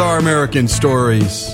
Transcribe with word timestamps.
Our 0.00 0.18
American 0.18 0.66
Stories. 0.66 1.50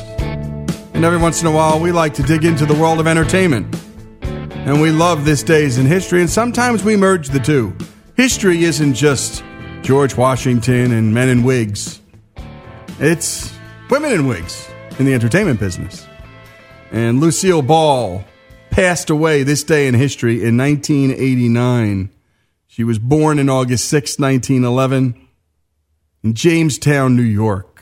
And 0.95 1.05
every 1.05 1.19
once 1.19 1.41
in 1.41 1.49
a 1.49 1.51
while, 1.51 1.81
we 1.81 1.91
like 1.91 2.15
to 2.15 2.23
dig 2.23 2.45
into 2.45 2.65
the 2.65 2.75
world 2.75 3.01
of 3.01 3.09
entertainment. 3.09 3.75
And 4.23 4.81
we 4.81 4.91
love 4.91 5.25
this 5.25 5.43
days 5.43 5.79
in 5.79 5.87
history, 5.87 6.21
and 6.21 6.31
sometimes 6.31 6.85
we 6.85 6.97
merge 6.97 7.29
the 7.31 7.41
two. 7.41 7.77
History 8.17 8.63
isn't 8.63 8.95
just 8.95 9.43
George 9.83 10.17
Washington 10.17 10.93
and 10.93 11.13
men 11.13 11.29
in 11.29 11.43
wigs, 11.43 12.01
it's 13.01 13.53
women 13.91 14.13
in 14.13 14.27
wigs 14.29 14.69
in 14.99 15.07
the 15.07 15.15
entertainment 15.15 15.59
business. 15.59 16.07
And 16.93 17.21
Lucille 17.21 17.63
Ball 17.63 18.25
passed 18.71 19.11
away 19.11 19.43
this 19.43 19.65
day 19.65 19.89
in 19.89 19.95
history 19.95 20.45
in 20.45 20.57
1989. 20.57 22.11
She 22.69 22.85
was 22.85 22.99
born 23.01 23.39
in 23.41 23.49
August 23.49 23.89
6, 23.89 24.19
1911, 24.21 25.29
in 26.23 26.35
Jamestown, 26.35 27.17
New 27.17 27.23
York, 27.23 27.76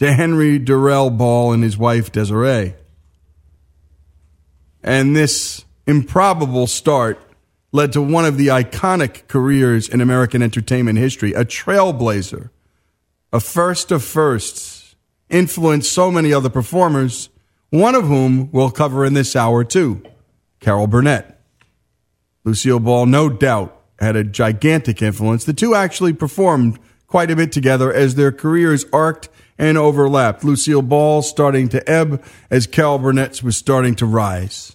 to 0.00 0.14
Henry 0.14 0.58
Durrell 0.58 1.10
Ball 1.10 1.52
and 1.52 1.62
his 1.62 1.76
wife 1.76 2.10
Desiree. 2.10 2.74
And 4.82 5.14
this 5.14 5.66
improbable 5.86 6.66
start 6.66 7.20
led 7.70 7.92
to 7.92 8.00
one 8.00 8.24
of 8.24 8.38
the 8.38 8.46
iconic 8.46 9.28
careers 9.28 9.90
in 9.90 10.00
American 10.00 10.40
entertainment 10.40 10.98
history, 10.98 11.34
a 11.34 11.44
trailblazer, 11.44 12.48
a 13.30 13.40
first 13.40 13.92
of 13.92 14.02
firsts, 14.02 14.96
influenced 15.28 15.92
so 15.92 16.10
many 16.10 16.32
other 16.32 16.48
performers, 16.48 17.28
one 17.68 17.94
of 17.94 18.04
whom 18.06 18.50
we'll 18.52 18.70
cover 18.70 19.04
in 19.04 19.12
this 19.12 19.36
hour 19.36 19.64
too, 19.64 20.02
Carol 20.60 20.86
Burnett. 20.86 21.38
Lucille 22.44 22.80
Ball, 22.80 23.04
no 23.04 23.28
doubt, 23.28 23.78
had 23.98 24.16
a 24.16 24.24
gigantic 24.24 25.02
influence. 25.02 25.44
The 25.44 25.52
two 25.52 25.74
actually 25.74 26.14
performed 26.14 26.78
quite 27.06 27.30
a 27.30 27.36
bit 27.36 27.52
together 27.52 27.92
as 27.92 28.14
their 28.14 28.32
careers 28.32 28.86
arced 28.94 29.28
and 29.60 29.76
overlapped. 29.76 30.42
Lucille 30.42 30.80
Ball 30.80 31.20
starting 31.20 31.68
to 31.68 31.88
ebb 31.88 32.24
as 32.50 32.66
Carol 32.66 32.98
Burnett's 32.98 33.42
was 33.42 33.58
starting 33.58 33.94
to 33.96 34.06
rise. 34.06 34.74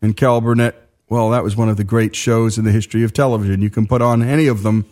And 0.00 0.16
Carol 0.16 0.40
Burnett, 0.40 0.76
well, 1.08 1.30
that 1.30 1.42
was 1.42 1.56
one 1.56 1.68
of 1.68 1.76
the 1.76 1.84
great 1.84 2.14
shows 2.14 2.56
in 2.56 2.64
the 2.64 2.70
history 2.70 3.02
of 3.02 3.12
television. 3.12 3.60
You 3.60 3.68
can 3.68 3.88
put 3.88 4.00
on 4.00 4.22
any 4.22 4.46
of 4.46 4.62
them. 4.62 4.86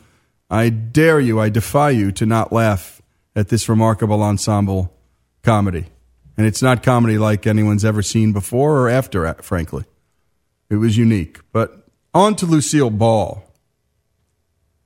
I 0.51 0.69
dare 0.69 1.21
you, 1.21 1.39
I 1.39 1.49
defy 1.49 1.91
you 1.91 2.11
to 2.11 2.27
not 2.27 2.53
laugh 2.53 3.01
at 3.37 3.49
this 3.49 3.69
remarkable 3.69 4.21
ensemble 4.21 4.93
comedy. 5.45 5.87
And 6.37 6.45
it's 6.45 6.61
not 6.61 6.83
comedy 6.83 7.17
like 7.17 7.47
anyone's 7.47 7.85
ever 7.85 8.03
seen 8.03 8.33
before 8.33 8.81
or 8.81 8.89
after, 8.89 9.27
uh, 9.27 9.35
frankly. 9.35 9.85
It 10.69 10.77
was 10.77 10.97
unique. 10.97 11.39
But 11.53 11.87
on 12.13 12.35
to 12.37 12.47
Lucille 12.47 12.91
Ball. 12.91 13.45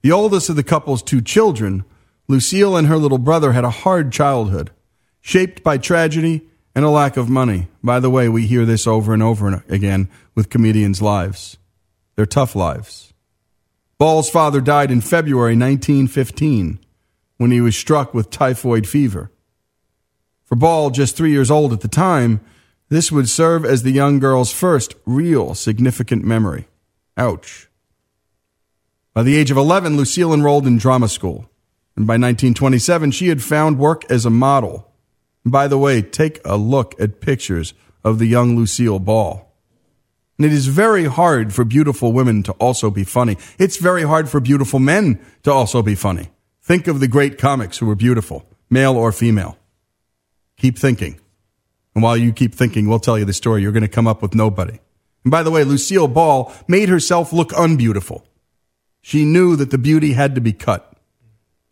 The 0.03 0.12
oldest 0.12 0.51
of 0.51 0.56
the 0.56 0.62
couple's 0.62 1.03
two 1.03 1.23
children, 1.23 1.86
Lucille 2.27 2.77
and 2.77 2.89
her 2.89 2.97
little 2.97 3.19
brother 3.19 3.53
had 3.53 3.64
a 3.64 3.70
hard 3.70 4.12
childhood, 4.12 4.70
shaped 5.20 5.62
by 5.62 5.78
tragedy 5.78 6.42
and 6.75 6.84
a 6.84 6.91
lack 6.91 7.17
of 7.17 7.28
money. 7.28 7.69
By 7.83 8.00
the 8.00 8.11
way, 8.11 8.28
we 8.28 8.47
hear 8.47 8.64
this 8.64 8.86
over 8.86 9.12
and 9.12 9.22
over 9.22 9.62
again 9.69 10.08
with 10.34 10.50
comedians' 10.50 11.02
lives. 11.02 11.58
They're 12.17 12.27
tough 12.27 12.56
lives. 12.56 13.12
Ball's 13.98 14.30
father 14.30 14.61
died 14.61 14.91
in 14.91 15.00
February 15.00 15.56
1915 15.56 16.78
when 17.36 17.50
he 17.50 17.61
was 17.61 17.77
struck 17.77 18.14
with 18.14 18.30
typhoid 18.30 18.86
fever. 18.86 19.30
For 20.45 20.56
Ball, 20.56 20.91
just 20.91 21.17
three 21.17 21.30
years 21.30 21.51
old 21.51 21.73
at 21.73 21.80
the 21.80 21.89
time, 21.89 22.41
this 22.89 23.11
would 23.11 23.29
serve 23.29 23.64
as 23.64 23.83
the 23.83 23.91
young 23.91 24.18
girl's 24.18 24.52
first 24.52 24.95
real 25.06 25.55
significant 25.55 26.24
memory. 26.24 26.68
Ouch. 27.17 27.68
By 29.14 29.23
the 29.23 29.36
age 29.36 29.51
of 29.51 29.56
11, 29.56 29.96
Lucille 29.96 30.35
enrolled 30.35 30.67
in 30.67 30.77
drama 30.77 31.08
school. 31.08 31.48
And 31.96 32.06
by 32.06 32.14
1927, 32.14 33.12
she 33.12 33.28
had 33.28 33.42
found 33.42 33.78
work 33.78 34.05
as 34.10 34.27
a 34.27 34.30
model. 34.30 34.90
And 35.44 35.52
by 35.52 35.68
the 35.68 35.78
way, 35.78 36.02
take 36.02 36.40
a 36.44 36.56
look 36.56 36.98
at 37.00 37.20
pictures 37.20 37.74
of 38.02 38.18
the 38.18 38.27
young 38.27 38.56
Lucille 38.56 38.98
Ball. 38.98 39.50
And 40.36 40.44
it 40.44 40.52
is 40.52 40.66
very 40.66 41.05
hard 41.05 41.55
for 41.55 41.64
beautiful 41.64 42.12
women 42.12 42.42
to 42.44 42.52
also 42.52 42.90
be 42.90 43.05
funny. 43.05 43.36
It's 43.58 43.77
very 43.77 44.02
hard 44.02 44.28
for 44.28 44.40
beautiful 44.40 44.80
men 44.80 45.20
to 45.44 45.52
also 45.52 45.80
be 45.82 45.94
funny. 45.94 46.30
Think 46.60 46.88
of 46.88 46.98
the 46.98 47.06
great 47.06 47.38
comics 47.38 47.78
who 47.78 47.86
were 47.86 47.94
beautiful, 47.94 48.44
male 48.68 48.96
or 48.96 49.12
female. 49.12 49.56
Keep 50.56 50.78
thinking. 50.78 51.20
And 51.94 52.02
while 52.02 52.16
you 52.16 52.32
keep 52.32 52.55
thinking, 52.55 52.88
we'll 52.88 52.98
tell 52.98 53.18
you 53.18 53.24
the 53.24 53.32
story. 53.32 53.62
You're 53.62 53.70
going 53.70 53.82
to 53.82 53.88
come 53.88 54.08
up 54.08 54.22
with 54.22 54.34
nobody. 54.34 54.80
And 55.24 55.30
by 55.30 55.42
the 55.42 55.50
way, 55.50 55.62
Lucille 55.62 56.08
Ball 56.08 56.52
made 56.66 56.88
herself 56.88 57.32
look 57.32 57.52
unbeautiful. 57.52 58.26
She 59.00 59.24
knew 59.24 59.55
that 59.56 59.70
the 59.70 59.78
beauty 59.78 60.14
had 60.14 60.34
to 60.34 60.40
be 60.40 60.52
cut. 60.52 60.93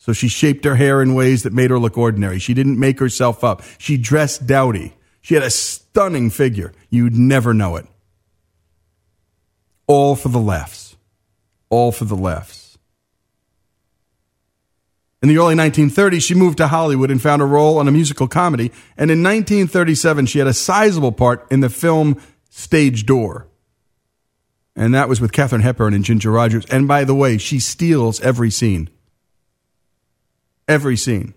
So 0.03 0.13
she 0.13 0.27
shaped 0.27 0.65
her 0.65 0.75
hair 0.75 1.01
in 1.01 1.15
ways 1.15 1.45
that 1.45 1.53
made 1.53 1.71
her 1.71 1.79
look 1.79 1.97
ordinary. 1.97 2.41
She 2.41 2.55
didn't 2.55 2.77
make 2.77 2.99
herself 2.99 3.45
up. 3.45 3.63
She 3.79 3.97
dressed 3.97 4.49
dowdy. 4.49 4.95
She 5.21 5.35
had 5.35 5.45
a 5.45 5.51
stunning 5.51 6.29
figure. 6.29 6.73
You'd 6.91 7.15
never 7.15 7.55
know 7.55 7.77
it. 7.77 7.87
All 9.87 10.17
for 10.17 10.29
the 10.29 10.41
laughs. 10.41 10.97
All 11.71 11.93
for 11.93 12.05
the 12.05 12.17
laughs. 12.17 12.77
In 15.23 15.29
the 15.29 15.39
early 15.39 15.55
1930s, 15.55 16.27
she 16.27 16.35
moved 16.35 16.59
to 16.59 16.67
Hollywood 16.67 17.13
and 17.13 17.23
found 17.23 17.41
a 17.41 17.45
role 17.45 17.79
on 17.79 17.87
a 17.87 17.93
musical 17.93 18.27
comedy. 18.27 18.73
And 18.97 19.09
in 19.09 19.23
1937, 19.23 20.27
she 20.27 20.41
had 20.41 20.49
a 20.49 20.53
sizable 20.53 21.13
part 21.13 21.47
in 21.49 21.61
the 21.61 21.71
film 21.71 22.21
Stage 22.51 23.07
Door 23.07 23.47
and 24.75 24.95
that 24.95 25.09
was 25.09 25.21
with 25.21 25.33
Katharine 25.33 25.63
Hepburn 25.63 25.93
and 25.95 26.05
Ginger 26.05 26.31
Rogers. 26.31 26.65
And 26.67 26.89
by 26.89 27.05
the 27.05 27.15
way, 27.15 27.37
she 27.39 27.61
steals 27.61 28.21
every 28.21 28.51
scene. 28.51 28.89
Every 30.73 30.97
scene. 30.97 31.35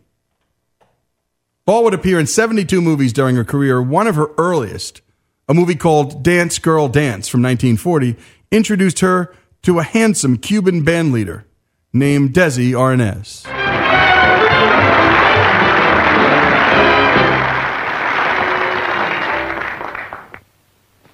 Ball 1.65 1.83
would 1.83 1.93
appear 1.93 2.17
in 2.21 2.25
72 2.25 2.79
movies 2.79 3.11
during 3.11 3.35
her 3.35 3.43
career. 3.43 3.81
One 3.81 4.07
of 4.07 4.15
her 4.15 4.29
earliest, 4.37 5.01
a 5.49 5.53
movie 5.53 5.75
called 5.75 6.23
Dance 6.23 6.57
Girl 6.57 6.87
Dance 6.87 7.27
from 7.27 7.41
1940, 7.41 8.15
introduced 8.49 9.01
her 9.01 9.35
to 9.63 9.79
a 9.79 9.83
handsome 9.83 10.37
Cuban 10.37 10.85
band 10.85 11.11
leader 11.11 11.45
named 11.91 12.33
Desi 12.33 12.71
Arnaz. 12.71 13.45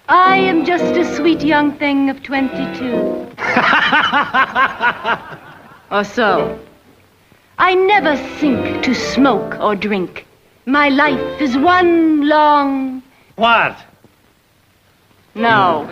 I 0.08 0.38
am 0.38 0.64
just 0.64 0.96
a 0.96 1.16
sweet 1.16 1.42
young 1.42 1.76
thing 1.80 2.12
of 2.12 2.22
22. 2.22 2.86
or 5.90 6.02
oh, 6.02 6.04
so. 6.04 6.60
I 7.64 7.76
never 7.76 8.18
think 8.18 8.82
to 8.86 8.96
smoke 8.96 9.56
or 9.60 9.76
drink. 9.76 10.26
My 10.66 10.90
life 10.90 11.40
is 11.40 11.56
one 11.56 12.28
long. 12.28 13.04
What? 13.36 13.78
No. 15.36 15.88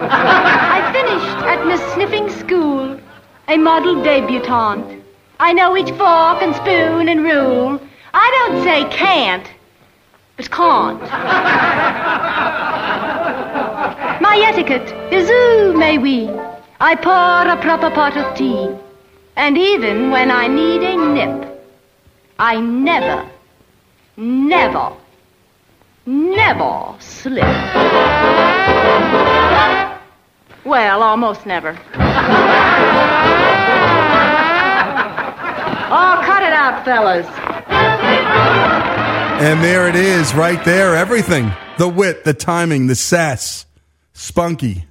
I 0.00 0.90
finished 0.92 1.38
at 1.46 1.66
Miss 1.66 1.80
Sniffing 1.94 2.28
School, 2.28 3.00
a 3.48 3.56
model 3.56 4.02
debutante. 4.02 5.02
I 5.40 5.54
know 5.54 5.74
each 5.78 5.92
fork 5.92 6.42
and 6.42 6.54
spoon 6.56 7.08
and 7.08 7.22
rule. 7.22 7.80
I 8.12 8.26
don't 8.36 8.62
say 8.62 8.84
can't, 8.94 9.48
but 10.36 10.50
can't. 10.50 11.00
My 14.20 14.44
etiquette 14.46 14.92
is 15.10 15.30
ooh, 15.30 15.72
may 15.72 15.96
we. 15.96 16.28
I 16.80 16.94
pour 16.96 17.48
a 17.50 17.56
proper 17.62 17.88
pot 17.88 18.14
of 18.18 18.36
tea. 18.36 18.68
And 19.36 19.58
even 19.58 20.10
when 20.10 20.30
I 20.30 20.46
need 20.46 20.82
a 20.82 20.96
nip, 20.96 21.66
I 22.38 22.60
never, 22.60 23.28
never, 24.16 24.92
never 26.06 26.94
slip. 27.00 27.44
Well, 30.64 31.02
almost 31.02 31.46
never. 31.46 31.70
oh, 35.90 36.22
cut 36.24 36.42
it 36.42 36.52
out, 36.52 36.84
fellas. 36.84 37.26
And 39.42 39.62
there 39.62 39.88
it 39.88 39.96
is, 39.96 40.34
right 40.34 40.64
there. 40.64 40.94
Everything 40.96 41.52
the 41.76 41.88
wit, 41.88 42.24
the 42.24 42.34
timing, 42.34 42.86
the 42.86 42.94
sass, 42.94 43.66
spunky, 44.12 44.84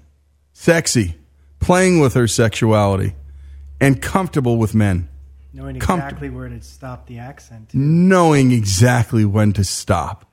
sexy, 0.51 1.16
playing 1.60 2.00
with 2.00 2.13
her 2.13 2.28
sexuality, 2.28 3.16
and 3.84 4.02
comfortable 4.02 4.58
with 4.58 4.74
men. 4.74 5.10
Knowing 5.52 5.76
exactly 5.76 6.30
where 6.30 6.50
to 6.50 6.62
stop 6.62 7.06
the 7.06 7.20
accent. 7.20 7.72
Knowing 7.74 8.52
exactly 8.52 9.26
when 9.26 9.54
to 9.54 9.64
stop 9.64 10.32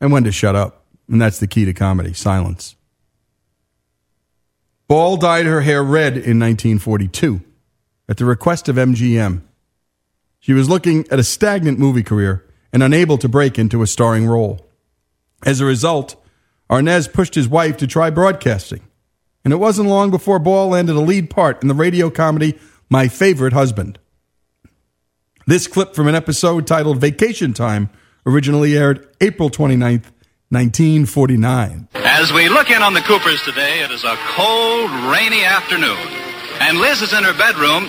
and 0.00 0.12
when 0.12 0.24
to 0.24 0.32
shut 0.32 0.56
up. 0.56 0.84
And 1.08 1.20
that's 1.20 1.38
the 1.38 1.46
key 1.46 1.64
to 1.64 1.72
comedy 1.72 2.12
silence. 2.12 2.76
Ball 4.88 5.16
dyed 5.16 5.46
her 5.46 5.60
hair 5.60 5.82
red 5.82 6.12
in 6.12 6.38
1942 6.38 7.40
at 8.08 8.16
the 8.16 8.24
request 8.24 8.68
of 8.68 8.76
MGM. 8.76 9.42
She 10.40 10.52
was 10.52 10.68
looking 10.68 11.06
at 11.10 11.18
a 11.18 11.24
stagnant 11.24 11.78
movie 11.78 12.02
career 12.02 12.44
and 12.72 12.82
unable 12.82 13.18
to 13.18 13.28
break 13.28 13.58
into 13.58 13.82
a 13.82 13.86
starring 13.86 14.26
role. 14.26 14.68
As 15.44 15.60
a 15.60 15.64
result, 15.64 16.22
Arnaz 16.70 17.10
pushed 17.10 17.34
his 17.34 17.48
wife 17.48 17.76
to 17.78 17.86
try 17.86 18.10
broadcasting. 18.10 18.87
And 19.44 19.52
it 19.52 19.56
wasn't 19.56 19.88
long 19.88 20.10
before 20.10 20.38
Ball 20.38 20.68
landed 20.68 20.96
a 20.96 21.00
lead 21.00 21.30
part 21.30 21.62
in 21.62 21.68
the 21.68 21.74
radio 21.74 22.10
comedy 22.10 22.58
My 22.90 23.08
Favorite 23.08 23.52
Husband. 23.52 23.98
This 25.46 25.66
clip 25.66 25.94
from 25.94 26.08
an 26.08 26.14
episode 26.14 26.66
titled 26.66 26.98
Vacation 26.98 27.54
Time 27.54 27.88
originally 28.26 28.76
aired 28.76 29.08
April 29.20 29.48
29th, 29.48 30.12
1949. 30.50 31.88
As 31.94 32.32
we 32.32 32.48
look 32.48 32.70
in 32.70 32.82
on 32.82 32.92
the 32.94 33.00
Coopers 33.00 33.42
today, 33.42 33.80
it 33.82 33.90
is 33.90 34.04
a 34.04 34.16
cold, 34.36 34.90
rainy 35.10 35.44
afternoon. 35.44 35.96
And 36.60 36.78
Liz 36.78 37.00
is 37.00 37.12
in 37.12 37.24
her 37.24 37.32
bedroom. 37.32 37.84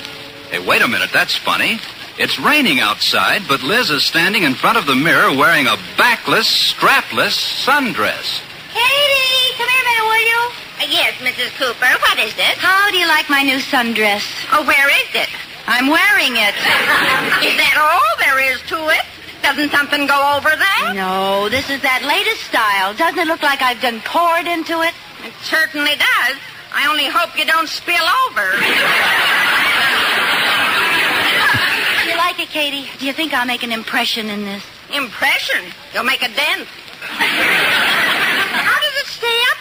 Hey, 0.51 0.65
wait 0.65 0.81
a 0.81 0.87
minute, 0.87 1.09
that's 1.11 1.35
funny. 1.35 1.79
It's 2.17 2.39
raining 2.39 2.79
outside, 2.79 3.43
but 3.47 3.63
Liz 3.63 3.89
is 3.89 4.03
standing 4.03 4.43
in 4.43 4.53
front 4.53 4.77
of 4.77 4.85
the 4.85 4.95
mirror 4.95 5.35
wearing 5.35 5.67
a 5.67 5.75
backless, 5.97 6.47
strapless 6.73 7.35
sundress. 7.65 8.41
Katie, 8.71 9.55
come 9.57 9.67
here 9.67 9.81
a 9.81 9.85
minute, 9.85 10.03
will 10.03 10.27
you? 10.27 10.51
Uh, 10.79 10.87
yes, 10.87 11.11
Mrs. 11.19 11.51
Cooper. 11.59 11.91
What 11.99 12.17
is 12.19 12.31
it? 12.39 12.55
How 12.55 12.89
do 12.89 12.95
you 12.97 13.07
like 13.07 13.29
my 13.29 13.43
new 13.43 13.57
sundress? 13.57 14.23
Oh, 14.51 14.65
where 14.65 14.87
is 14.87 15.11
it? 15.13 15.27
I'm 15.67 15.87
wearing 15.87 16.37
it. 16.39 16.55
is 17.43 17.55
that 17.59 17.75
all 17.75 18.15
there 18.23 18.39
is 18.39 18.61
to 18.71 18.87
it? 18.87 19.03
Doesn't 19.43 19.71
something 19.71 20.07
go 20.07 20.15
over 20.39 20.47
that? 20.49 20.93
No, 20.95 21.49
this 21.49 21.69
is 21.69 21.81
that 21.83 21.99
latest 22.07 22.47
style. 22.47 22.93
Doesn't 22.95 23.19
it 23.19 23.27
look 23.27 23.43
like 23.43 23.61
I've 23.61 23.81
been 23.81 23.99
poured 24.07 24.47
into 24.47 24.79
it? 24.81 24.93
It 25.27 25.33
certainly 25.43 25.99
does. 25.99 26.37
I 26.71 26.87
only 26.87 27.11
hope 27.11 27.35
you 27.35 27.43
don't 27.43 27.67
spill 27.67 28.07
over. 28.31 28.47
you 32.07 32.15
like 32.15 32.39
it, 32.39 32.47
Katie? 32.55 32.87
Do 32.99 33.05
you 33.05 33.11
think 33.11 33.33
I'll 33.33 33.45
make 33.45 33.63
an 33.63 33.71
impression 33.71 34.29
in 34.29 34.43
this? 34.47 34.63
Impression? 34.95 35.59
You'll 35.93 36.07
make 36.07 36.23
a 36.23 36.31
dent. 36.31 36.67
How 37.03 38.79
does 38.79 38.88
it 38.88 38.88
stay 38.88 38.88
up 38.88 38.88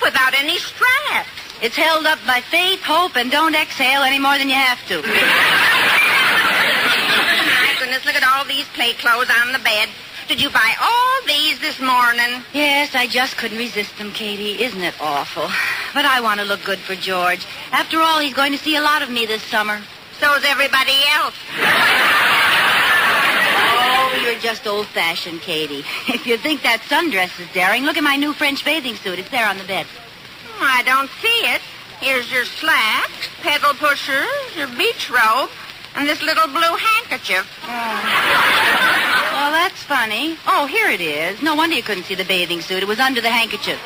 without 0.03 0.35
any 0.35 0.59
straps? 0.59 1.29
It's 1.61 1.77
held 1.77 2.06
up 2.06 2.19
by 2.27 2.41
faith, 2.41 2.83
hope, 2.83 3.17
and 3.17 3.31
don't 3.31 3.55
exhale 3.55 4.03
any 4.03 4.19
more 4.19 4.39
than 4.39 4.49
you 4.49 4.55
have 4.55 4.79
to. 4.89 5.03
My 5.03 5.11
goodness, 7.81 8.05
look 8.06 8.15
at 8.15 8.23
all 8.23 8.45
these 8.45 8.69
play 8.69 8.93
clothes 8.95 9.31
on 9.43 9.53
the 9.53 9.59
bed. 9.59 9.89
Did 10.29 10.41
you 10.43 10.50
buy 10.50 10.75
all 10.81 11.21
these 11.27 11.59
this 11.59 11.81
morning? 11.81 12.45
Yes, 12.53 12.95
I 12.95 13.06
just 13.06 13.37
couldn't 13.39 13.59
resist 13.59 13.97
them, 13.97 14.12
Katie. 14.12 14.62
Isn't 14.62 14.83
it 14.83 14.95
awful? 15.00 15.49
But 15.95 16.05
I 16.05 16.21
want 16.21 16.39
to 16.41 16.47
look 16.47 16.62
good 16.65 16.79
for 16.79 16.95
George. 16.95 17.47
After 17.73 17.99
all, 18.00 18.21
he's 18.21 18.35
going 18.35 18.53
to 18.53 18.59
see 18.59 18.77
a 18.77 18.83
lot 18.83 19.03
of 19.03 19.11
me 19.11 19.27
this 19.27 19.43
summer. 19.43 19.81
So's 20.21 20.45
everybody 20.45 20.95
else. 21.15 21.35
Oh, 24.11 24.21
you're 24.25 24.41
just 24.41 24.67
old-fashioned, 24.67 25.41
Katie. 25.43 25.85
If 26.09 26.27
you 26.27 26.37
think 26.39 26.63
that 26.63 26.81
sundress 26.89 27.39
is 27.41 27.47
daring, 27.53 27.85
look 27.85 27.97
at 27.97 28.05
my 28.05 28.17
new 28.17 28.33
French 28.33 28.65
bathing 28.65 28.97
suit. 28.97 29.19
It's 29.19 29.31
there 29.31 29.47
on 29.47 29.59
the 29.59 29.65
bed. 29.65 29.87
I 30.61 30.83
don't 30.85 31.11
see 31.21 31.41
it. 31.55 31.61
Here's 32.01 32.31
your 32.33 32.45
slacks, 32.45 33.29
pedal 33.43 33.75
pushers, 33.75 34.57
your 34.57 34.69
beach 34.69 35.11
robe, 35.11 35.51
and 35.95 36.09
this 36.09 36.23
little 36.23 36.47
blue 36.47 36.77
handkerchief. 36.77 37.47
Oh. 37.65 37.69
Well, 39.33 39.53
that's 39.53 39.83
funny. 39.83 40.37
Oh, 40.47 40.67
here 40.67 40.89
it 40.91 41.01
is. 41.01 41.43
No 41.43 41.55
wonder 41.55 41.77
you 41.77 41.83
couldn't 41.83 42.05
see 42.05 42.15
the 42.15 42.25
bathing 42.25 42.61
suit. 42.61 42.83
It 42.83 42.89
was 42.89 43.01
under 43.01 43.21
the 43.21 43.31
handkerchief. 43.31 43.79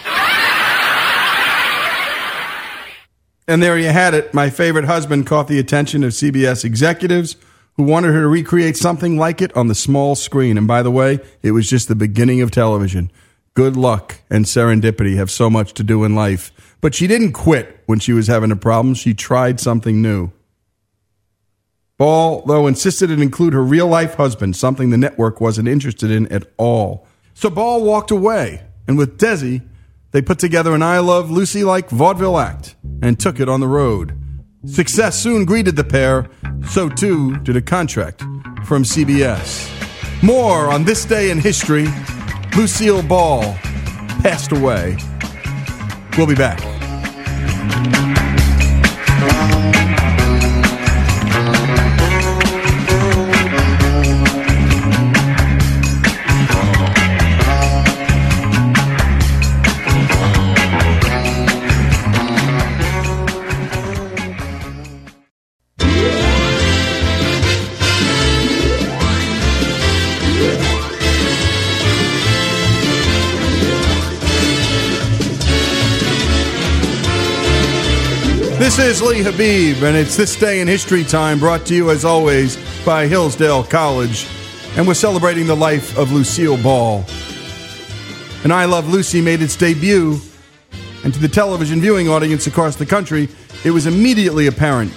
And 3.48 3.62
there 3.62 3.76
you 3.76 3.88
had 3.88 4.14
it. 4.14 4.32
My 4.32 4.50
favorite 4.50 4.84
husband 4.84 5.26
caught 5.26 5.48
the 5.48 5.58
attention 5.58 6.04
of 6.04 6.12
CBS 6.12 6.64
executives 6.64 7.36
who 7.76 7.84
wanted 7.84 8.12
her 8.12 8.20
to 8.20 8.28
recreate 8.28 8.76
something 8.76 9.16
like 9.16 9.40
it 9.40 9.56
on 9.56 9.68
the 9.68 9.74
small 9.74 10.14
screen. 10.14 10.58
And 10.58 10.66
by 10.66 10.82
the 10.82 10.90
way, 10.90 11.20
it 11.42 11.52
was 11.52 11.68
just 11.68 11.88
the 11.88 11.94
beginning 11.94 12.42
of 12.42 12.50
television. 12.50 13.10
Good 13.54 13.76
luck 13.76 14.20
and 14.30 14.44
serendipity 14.44 15.16
have 15.16 15.30
so 15.30 15.50
much 15.50 15.72
to 15.74 15.82
do 15.82 16.04
in 16.04 16.14
life. 16.14 16.52
But 16.80 16.94
she 16.94 17.06
didn't 17.06 17.32
quit 17.32 17.82
when 17.86 17.98
she 17.98 18.12
was 18.12 18.26
having 18.26 18.50
a 18.50 18.56
problem. 18.56 18.94
She 18.94 19.14
tried 19.14 19.60
something 19.60 20.02
new. 20.02 20.32
Ball, 21.98 22.42
though, 22.46 22.66
insisted 22.66 23.10
it 23.10 23.20
include 23.20 23.52
her 23.52 23.62
real 23.62 23.86
life 23.86 24.14
husband, 24.14 24.56
something 24.56 24.90
the 24.90 24.98
network 24.98 25.40
wasn't 25.40 25.68
interested 25.68 26.10
in 26.10 26.26
at 26.32 26.50
all. 26.56 27.06
So 27.34 27.48
Ball 27.48 27.84
walked 27.84 28.10
away, 28.10 28.62
and 28.88 28.98
with 28.98 29.18
Desi, 29.18 29.62
they 30.10 30.20
put 30.20 30.38
together 30.38 30.74
an 30.74 30.82
I 30.82 30.98
Love 30.98 31.30
Lucy 31.30 31.64
like 31.64 31.90
vaudeville 31.90 32.38
act 32.38 32.74
and 33.00 33.18
took 33.20 33.38
it 33.38 33.48
on 33.48 33.60
the 33.60 33.68
road. 33.68 34.18
Success 34.64 35.20
soon 35.20 35.44
greeted 35.44 35.74
the 35.74 35.82
pair, 35.82 36.30
so 36.68 36.88
too 36.88 37.36
did 37.38 37.56
a 37.56 37.60
contract 37.60 38.20
from 38.64 38.84
CBS. 38.84 39.68
More 40.22 40.70
on 40.70 40.84
this 40.84 41.04
day 41.04 41.30
in 41.30 41.38
history. 41.38 41.88
Lucille 42.56 43.02
Ball 43.02 43.42
passed 44.22 44.52
away. 44.52 44.96
We'll 46.16 46.28
be 46.28 46.36
back. 46.36 46.60
Is 78.92 79.00
Lee 79.00 79.22
Habib, 79.22 79.82
and 79.84 79.96
it's 79.96 80.18
This 80.18 80.36
Day 80.36 80.60
in 80.60 80.68
History 80.68 81.02
Time, 81.02 81.38
brought 81.38 81.64
to 81.64 81.74
you 81.74 81.90
as 81.90 82.04
always 82.04 82.58
by 82.84 83.06
Hillsdale 83.06 83.64
College. 83.64 84.28
And 84.76 84.86
we're 84.86 84.92
celebrating 84.92 85.46
the 85.46 85.56
life 85.56 85.96
of 85.96 86.12
Lucille 86.12 86.62
Ball. 86.62 87.02
And 88.44 88.52
I 88.52 88.66
Love 88.66 88.90
Lucy 88.90 89.22
made 89.22 89.40
its 89.40 89.56
debut, 89.56 90.20
and 91.04 91.14
to 91.14 91.18
the 91.18 91.28
television 91.28 91.80
viewing 91.80 92.10
audience 92.10 92.46
across 92.46 92.76
the 92.76 92.84
country, 92.84 93.30
it 93.64 93.70
was 93.70 93.86
immediately 93.86 94.46
apparent 94.46 94.92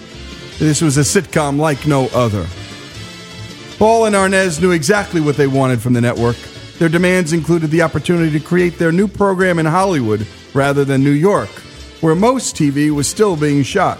this 0.59 0.81
was 0.81 0.97
a 0.97 1.01
sitcom 1.01 1.57
like 1.57 1.87
no 1.87 2.07
other. 2.07 2.45
Ball 3.79 4.07
and 4.07 4.15
Arnaz 4.15 4.59
knew 4.59 4.71
exactly 4.71 5.21
what 5.21 5.37
they 5.37 5.47
wanted 5.47 5.79
from 5.79 5.93
the 5.93 6.01
network. 6.01 6.35
Their 6.79 6.89
demands 6.89 7.31
included 7.31 7.71
the 7.71 7.83
opportunity 7.83 8.37
to 8.37 8.45
create 8.45 8.77
their 8.77 8.91
new 8.91 9.07
program 9.07 9.57
in 9.57 9.65
Hollywood 9.65 10.27
rather 10.53 10.83
than 10.83 11.01
New 11.01 11.11
York 11.11 11.49
where 12.01 12.15
most 12.15 12.55
TV 12.55 12.91
was 12.91 13.07
still 13.07 13.35
being 13.35 13.63
shot. 13.63 13.99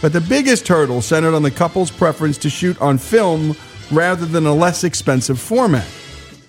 But 0.00 0.12
the 0.12 0.20
biggest 0.20 0.68
hurdle 0.68 1.02
centered 1.02 1.34
on 1.34 1.42
the 1.42 1.50
couple's 1.50 1.90
preference 1.90 2.38
to 2.38 2.50
shoot 2.50 2.80
on 2.80 2.98
film 2.98 3.56
rather 3.90 4.26
than 4.26 4.46
a 4.46 4.54
less 4.54 4.84
expensive 4.84 5.40
format. 5.40 5.86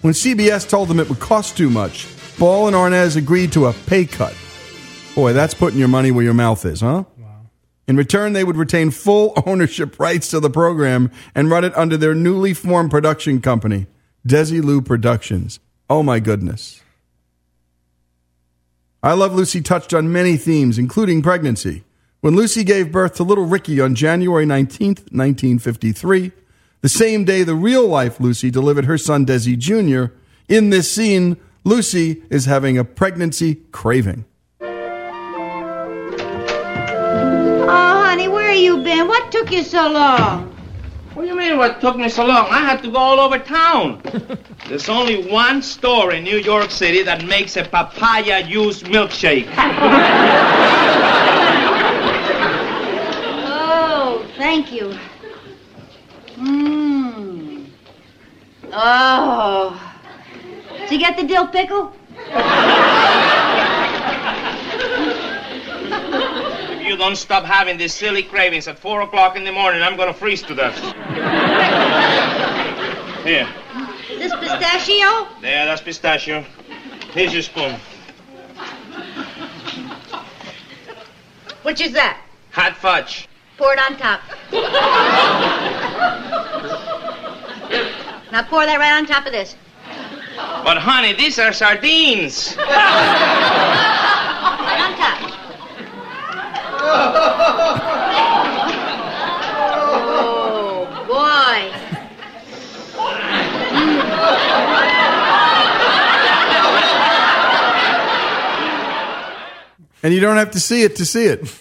When 0.02 0.14
CBS 0.14 0.70
told 0.70 0.88
them 0.90 1.00
it 1.00 1.10
would 1.10 1.20
cost 1.20 1.58
too 1.58 1.70
much, 1.70 2.08
Ball 2.38 2.68
and 2.68 2.76
Arnaz 2.76 3.16
agreed 3.16 3.52
to 3.54 3.68
a 3.68 3.74
pay 3.74 4.06
cut. 4.06 4.36
Boy, 5.16 5.34
that's 5.34 5.54
putting 5.54 5.80
your 5.80 5.88
money 5.88 6.12
where 6.12 6.24
your 6.24 6.34
mouth 6.34 6.66
is, 6.66 6.82
huh? 6.82 7.06
In 7.88 7.98
return, 7.98 8.34
they 8.34 8.44
would 8.44 8.58
retain 8.58 8.92
full 8.92 9.34
ownership 9.46 10.00
rights 10.00 10.30
to 10.30 10.40
the 10.40 10.50
program 10.50 11.12
and 11.34 11.50
run 11.50 11.64
it 11.64 11.76
under 11.78 11.98
their 11.98 12.16
newly 12.16 12.54
formed 12.54 12.92
production 12.92 13.42
company, 13.42 13.88
Desilu 14.28 14.84
Productions. 14.84 15.60
Oh 15.90 16.04
my 16.04 16.20
goodness. 16.20 16.82
I 19.06 19.14
Love 19.14 19.36
Lucy 19.36 19.62
touched 19.62 19.94
on 19.94 20.12
many 20.12 20.36
themes, 20.36 20.80
including 20.80 21.22
pregnancy. 21.22 21.84
When 22.22 22.36
Lucy 22.36 22.64
gave 22.64 22.92
birth 22.92 23.14
to 23.18 23.24
little 23.24 23.46
Ricky 23.46 23.80
on 23.80 23.94
January 23.94 24.48
19th, 24.48 25.12
1953, 25.14 26.32
the 26.82 26.90
same 26.90 27.24
day 27.24 27.44
the 27.44 27.54
real 27.54 27.88
life 27.88 28.20
Lucy 28.20 28.50
delivered 28.50 28.86
her 28.86 28.98
son 28.98 29.24
Desi 29.24 29.56
Jr., 29.56 30.12
in 30.50 30.72
this 30.72 30.92
scene, 30.92 31.38
Lucy 31.64 32.24
is 32.32 32.46
having 32.46 32.80
a 32.80 32.84
pregnancy 32.84 33.62
craving. 33.72 34.26
Oh, 34.60 34.68
honey, 37.68 38.28
where 38.28 38.56
you 38.56 38.78
been? 38.78 39.08
What 39.08 39.32
took 39.32 39.52
you 39.52 39.62
so 39.62 39.88
long? 39.88 40.55
What 41.16 41.22
do 41.22 41.30
you 41.30 41.38
mean 41.38 41.58
what 41.58 41.80
took 41.80 41.96
me 41.96 42.10
so 42.10 42.26
long? 42.26 42.48
I 42.50 42.60
had 42.60 42.84
to 42.84 42.92
go 42.92 42.98
all 42.98 43.22
over 43.22 43.40
town. 43.40 44.02
There's 44.68 44.90
only 44.90 45.26
one 45.32 45.62
store 45.62 46.12
in 46.12 46.26
New 46.26 46.40
York 46.40 46.70
City 46.70 47.04
that 47.04 47.24
makes 47.24 47.56
a 47.56 47.64
papaya 47.64 48.44
juice 48.44 48.84
milkshake. 48.84 49.48
Oh, 53.48 54.28
thank 54.38 54.72
you. 54.72 54.94
Mmm. 56.38 57.66
Oh. 58.72 59.96
Did 60.82 60.92
you 60.92 61.00
get 61.00 61.18
the 61.18 61.24
dill 61.24 61.48
pickle? 61.48 61.94
you 66.96 67.00
don't 67.02 67.18
stop 67.18 67.44
having 67.44 67.78
these 67.78 67.94
silly 67.94 68.24
cravings 68.24 68.70
at 68.70 68.80
4 68.80 69.02
o'clock 69.02 69.36
in 69.36 69.44
the 69.44 69.52
morning, 69.52 69.82
I'm 69.82 69.98
going 69.98 70.08
to 70.08 70.14
freeze 70.14 70.42
to 70.44 70.56
death. 70.56 70.78
Here. 73.26 73.46
This 74.08 74.34
pistachio? 74.34 75.28
There, 75.42 75.66
that's 75.66 75.82
pistachio. 75.82 76.46
Here's 77.12 77.34
your 77.34 77.42
spoon. 77.42 77.76
Which 81.64 81.82
is 81.82 81.92
that? 81.92 82.22
Hot 82.52 82.78
fudge. 82.78 83.28
Pour 83.58 83.74
it 83.74 83.80
on 83.80 83.98
top. 83.98 84.22
Now 88.32 88.44
pour 88.44 88.66
that 88.66 88.80
right 88.80 88.94
on 88.94 89.06
top 89.06 89.26
of 89.26 89.34
this. 89.34 89.58
But, 90.64 90.78
honey, 90.78 91.12
these 91.12 91.40
are 91.40 91.52
sardines. 91.52 92.56
Oh, 100.08 101.06
boy. 101.08 101.72
And 110.04 110.14
you 110.14 110.20
don't 110.20 110.38
have 110.38 110.52
to 110.52 110.60
see 110.60 110.84
it 110.84 110.98
to 110.98 111.06
see 111.06 111.26
it 111.26 111.52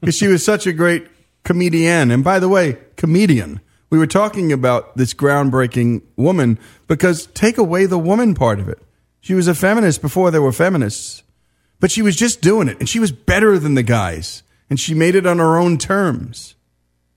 because 0.00 0.14
she 0.16 0.28
was 0.28 0.44
such 0.44 0.66
a 0.66 0.72
great 0.72 1.08
comedian. 1.42 2.10
And 2.10 2.22
by 2.22 2.38
the 2.38 2.48
way, 2.48 2.78
comedian. 2.96 3.60
We 3.90 3.98
were 3.98 4.06
talking 4.06 4.52
about 4.52 4.96
this 4.96 5.14
groundbreaking 5.14 6.02
woman 6.16 6.58
because 6.86 7.26
take 7.28 7.58
away 7.58 7.86
the 7.86 7.98
woman 7.98 8.34
part 8.34 8.60
of 8.60 8.68
it. 8.68 8.78
She 9.20 9.34
was 9.34 9.48
a 9.48 9.54
feminist 9.54 10.02
before 10.02 10.30
there 10.30 10.42
were 10.42 10.52
feminists, 10.52 11.22
but 11.80 11.90
she 11.90 12.02
was 12.02 12.14
just 12.14 12.40
doing 12.40 12.68
it 12.68 12.78
and 12.78 12.88
she 12.88 13.00
was 13.00 13.12
better 13.12 13.58
than 13.58 13.74
the 13.74 13.82
guys 13.82 14.42
and 14.70 14.78
she 14.78 14.94
made 14.94 15.14
it 15.14 15.26
on 15.26 15.38
her 15.38 15.58
own 15.58 15.78
terms. 15.78 16.54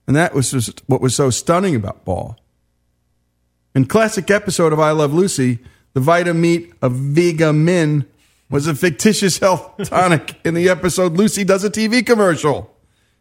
And 0.07 0.15
that 0.15 0.33
was 0.33 0.51
just 0.51 0.81
what 0.87 1.01
was 1.01 1.15
so 1.15 1.29
stunning 1.29 1.75
about 1.75 2.05
Ball. 2.05 2.37
In 3.73 3.85
classic 3.85 4.29
episode 4.29 4.73
of 4.73 4.79
I 4.79 4.91
Love 4.91 5.13
Lucy, 5.13 5.59
the 5.93 6.01
Vitameatavegamin 6.01 8.05
was 8.49 8.67
a 8.67 8.75
fictitious 8.75 9.39
health 9.39 9.71
tonic 9.85 10.35
in 10.43 10.53
the 10.53 10.67
episode 10.67 11.13
Lucy 11.13 11.43
Does 11.43 11.63
a 11.63 11.69
TV 11.69 12.05
Commercial. 12.05 12.75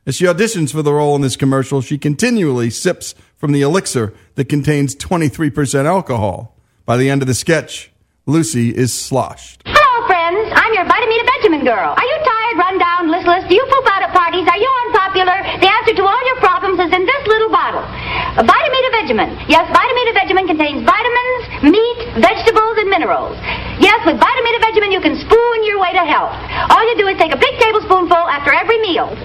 As 0.07 0.17
she 0.17 0.25
auditions 0.25 0.73
for 0.73 0.83
the 0.83 0.93
role 0.93 1.15
in 1.15 1.23
this 1.23 1.37
commercial, 1.37 1.83
she 1.83 1.99
continually 1.99 2.71
sips 2.71 3.15
from 3.37 3.53
the 3.53 3.63
elixir 3.63 4.13
that 4.35 4.49
contains 4.49 4.97
23% 4.97 5.85
alcohol. 5.85 6.57
By 6.85 6.97
the 6.97 7.11
end 7.11 7.23
of 7.23 7.29
the 7.29 7.35
sketch, 7.35 7.93
Lucy 8.27 8.75
is 8.75 8.93
sloshed. 8.93 9.63
Hello, 9.67 10.07
friends. 10.09 10.51
I'm 10.51 10.73
your 10.75 10.85
Vitameatavegamin 10.85 11.63
girl. 11.63 11.95
Are 11.95 12.09
you 12.11 12.19
tired, 12.25 12.57
run 12.59 12.79
down, 12.79 13.11
listless? 13.11 13.47
Do 13.47 13.55
you 13.55 13.63
poop 13.71 13.87
out 13.93 14.03
at 14.03 14.11
parties? 14.11 14.49
Are 14.49 14.59
you 14.59 14.71
unpopular? 14.89 15.37
The 15.61 15.71
answer 15.71 15.95
to 15.95 16.03
all 16.03 16.23
your 16.27 16.41
problems 16.43 16.81
is 16.81 16.91
in 16.91 17.07
this 17.07 17.23
little 17.27 17.51
bottle. 17.51 17.85
A 18.41 18.43
Benjamin. 19.11 19.35
Yes, 19.49 19.67
Vitameatavegamin 19.75 20.47
contains 20.47 20.87
vitamins, 20.87 21.43
meat, 21.67 21.99
vegetables, 22.23 22.79
and 22.79 22.89
minerals. 22.89 23.37
Yes, 23.83 23.99
with 24.07 24.23
Vitameatavegamin, 24.23 24.93
you 24.93 25.01
can 25.01 25.19
spoon 25.19 25.65
your 25.65 25.81
way 25.81 25.91
to 25.91 26.05
health. 26.07 26.31
All 26.71 26.89
you 26.89 26.97
do 26.97 27.09
is 27.09 27.19
take 27.19 27.35
a 27.35 27.37
big 27.37 27.59
tablespoonful 27.59 28.17
after 28.31 28.53
every 28.55 28.79
meal. 28.79 29.11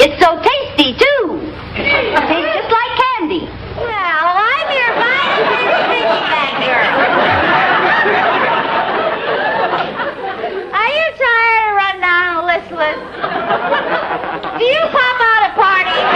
It's 0.00 0.14
so 0.22 0.40
tasty, 0.40 0.94
too. 0.94 1.42
Tastes 1.74 2.54
just 2.54 2.70
like 2.70 2.92
candy. 2.96 3.44
Well, 3.76 4.26
I'm 4.40 4.68
your 4.72 4.94
vitamin 4.94 5.68
piggyback 5.90 6.54
girl. 6.64 6.94
Are 10.78 10.90
you 10.96 11.06
tired 11.18 11.64
of 11.68 11.76
run 11.76 12.00
down 12.00 12.38
and 12.38 12.46
listless? 12.46 14.07
Do 14.58 14.64
you 14.74 14.80
pop 14.80 15.20
out 15.20 15.42
at 15.44 15.54
parties? 15.54 16.08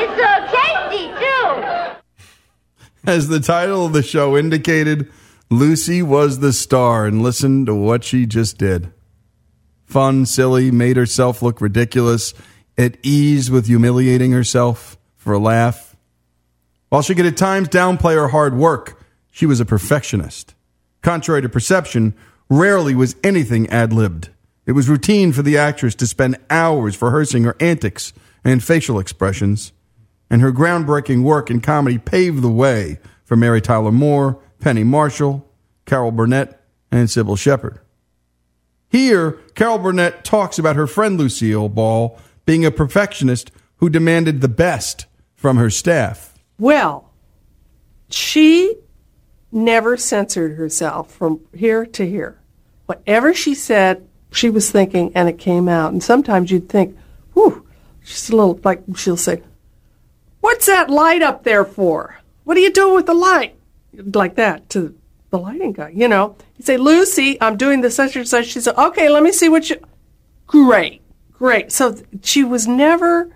It's 0.00 0.14
so 0.20 0.30
tasty, 0.56 1.06
too. 1.20 3.10
As 3.10 3.28
the 3.28 3.40
title 3.40 3.86
of 3.86 3.92
the 3.92 4.02
show 4.02 4.36
indicated, 4.36 5.10
Lucy 5.48 6.02
was 6.02 6.40
the 6.40 6.52
star, 6.52 7.06
and 7.06 7.22
listen 7.22 7.66
to 7.66 7.74
what 7.74 8.02
she 8.02 8.26
just 8.26 8.58
did. 8.58 8.92
Fun, 9.84 10.26
silly, 10.26 10.70
made 10.70 10.96
herself 10.96 11.40
look 11.42 11.60
ridiculous, 11.60 12.34
at 12.76 12.96
ease 13.02 13.50
with 13.50 13.66
humiliating 13.66 14.32
herself 14.32 14.96
for 15.16 15.32
a 15.32 15.38
laugh. 15.38 15.94
While 16.88 17.02
she 17.02 17.14
could 17.14 17.26
at 17.26 17.36
times 17.36 17.68
downplay 17.68 18.14
her 18.14 18.28
hard 18.28 18.56
work, 18.56 19.00
she 19.30 19.46
was 19.46 19.60
a 19.60 19.64
perfectionist. 19.64 20.54
Contrary 21.02 21.42
to 21.42 21.48
perception, 21.48 22.14
rarely 22.48 22.94
was 22.94 23.14
anything 23.22 23.68
ad 23.68 23.92
libbed. 23.92 24.30
It 24.70 24.74
was 24.74 24.88
routine 24.88 25.32
for 25.32 25.42
the 25.42 25.58
actress 25.58 25.96
to 25.96 26.06
spend 26.06 26.38
hours 26.48 27.02
rehearsing 27.02 27.42
her 27.42 27.56
antics 27.58 28.12
and 28.44 28.62
facial 28.62 29.00
expressions, 29.00 29.72
and 30.30 30.40
her 30.42 30.52
groundbreaking 30.52 31.24
work 31.24 31.50
in 31.50 31.60
comedy 31.60 31.98
paved 31.98 32.40
the 32.40 32.48
way 32.48 33.00
for 33.24 33.34
Mary 33.34 33.60
Tyler 33.60 33.90
Moore, 33.90 34.40
Penny 34.60 34.84
Marshall, 34.84 35.44
Carol 35.86 36.12
Burnett, 36.12 36.64
and 36.92 37.08
Cybill 37.08 37.36
Shepherd. 37.36 37.80
Here, 38.88 39.32
Carol 39.56 39.78
Burnett 39.78 40.22
talks 40.22 40.56
about 40.56 40.76
her 40.76 40.86
friend 40.86 41.18
Lucille 41.18 41.68
Ball 41.68 42.16
being 42.46 42.64
a 42.64 42.70
perfectionist 42.70 43.50
who 43.78 43.90
demanded 43.90 44.40
the 44.40 44.46
best 44.46 45.06
from 45.34 45.56
her 45.56 45.70
staff. 45.70 46.38
Well, 46.60 47.10
she 48.08 48.76
never 49.50 49.96
censored 49.96 50.56
herself 50.56 51.10
from 51.10 51.40
here 51.52 51.84
to 51.86 52.08
here. 52.08 52.40
Whatever 52.86 53.34
she 53.34 53.56
said, 53.56 54.06
she 54.32 54.50
was 54.50 54.70
thinking, 54.70 55.12
and 55.14 55.28
it 55.28 55.38
came 55.38 55.68
out. 55.68 55.92
And 55.92 56.02
sometimes 56.02 56.50
you'd 56.50 56.68
think, 56.68 56.96
whew, 57.34 57.66
she's 58.02 58.30
a 58.30 58.36
little 58.36 58.60
like 58.64 58.82
she'll 58.96 59.16
say, 59.16 59.42
What's 60.40 60.66
that 60.66 60.88
light 60.88 61.22
up 61.22 61.44
there 61.44 61.64
for? 61.64 62.18
What 62.44 62.56
are 62.56 62.60
you 62.60 62.72
doing 62.72 62.94
with 62.94 63.06
the 63.06 63.14
light? 63.14 63.56
Like 63.92 64.36
that 64.36 64.70
to 64.70 64.96
the 65.30 65.38
lighting 65.38 65.72
guy, 65.72 65.90
you 65.90 66.08
know. 66.08 66.36
You 66.56 66.64
say, 66.64 66.76
Lucy, 66.76 67.40
I'm 67.40 67.56
doing 67.56 67.82
the 67.82 67.90
such 67.90 68.16
and 68.16 68.26
such. 68.26 68.46
She 68.46 68.60
said, 68.60 68.76
Okay, 68.76 69.08
let 69.08 69.22
me 69.22 69.32
see 69.32 69.48
what 69.48 69.68
you. 69.68 69.76
Great, 70.46 71.02
great. 71.32 71.72
So 71.72 71.96
she 72.22 72.42
was 72.42 72.66
never 72.66 73.30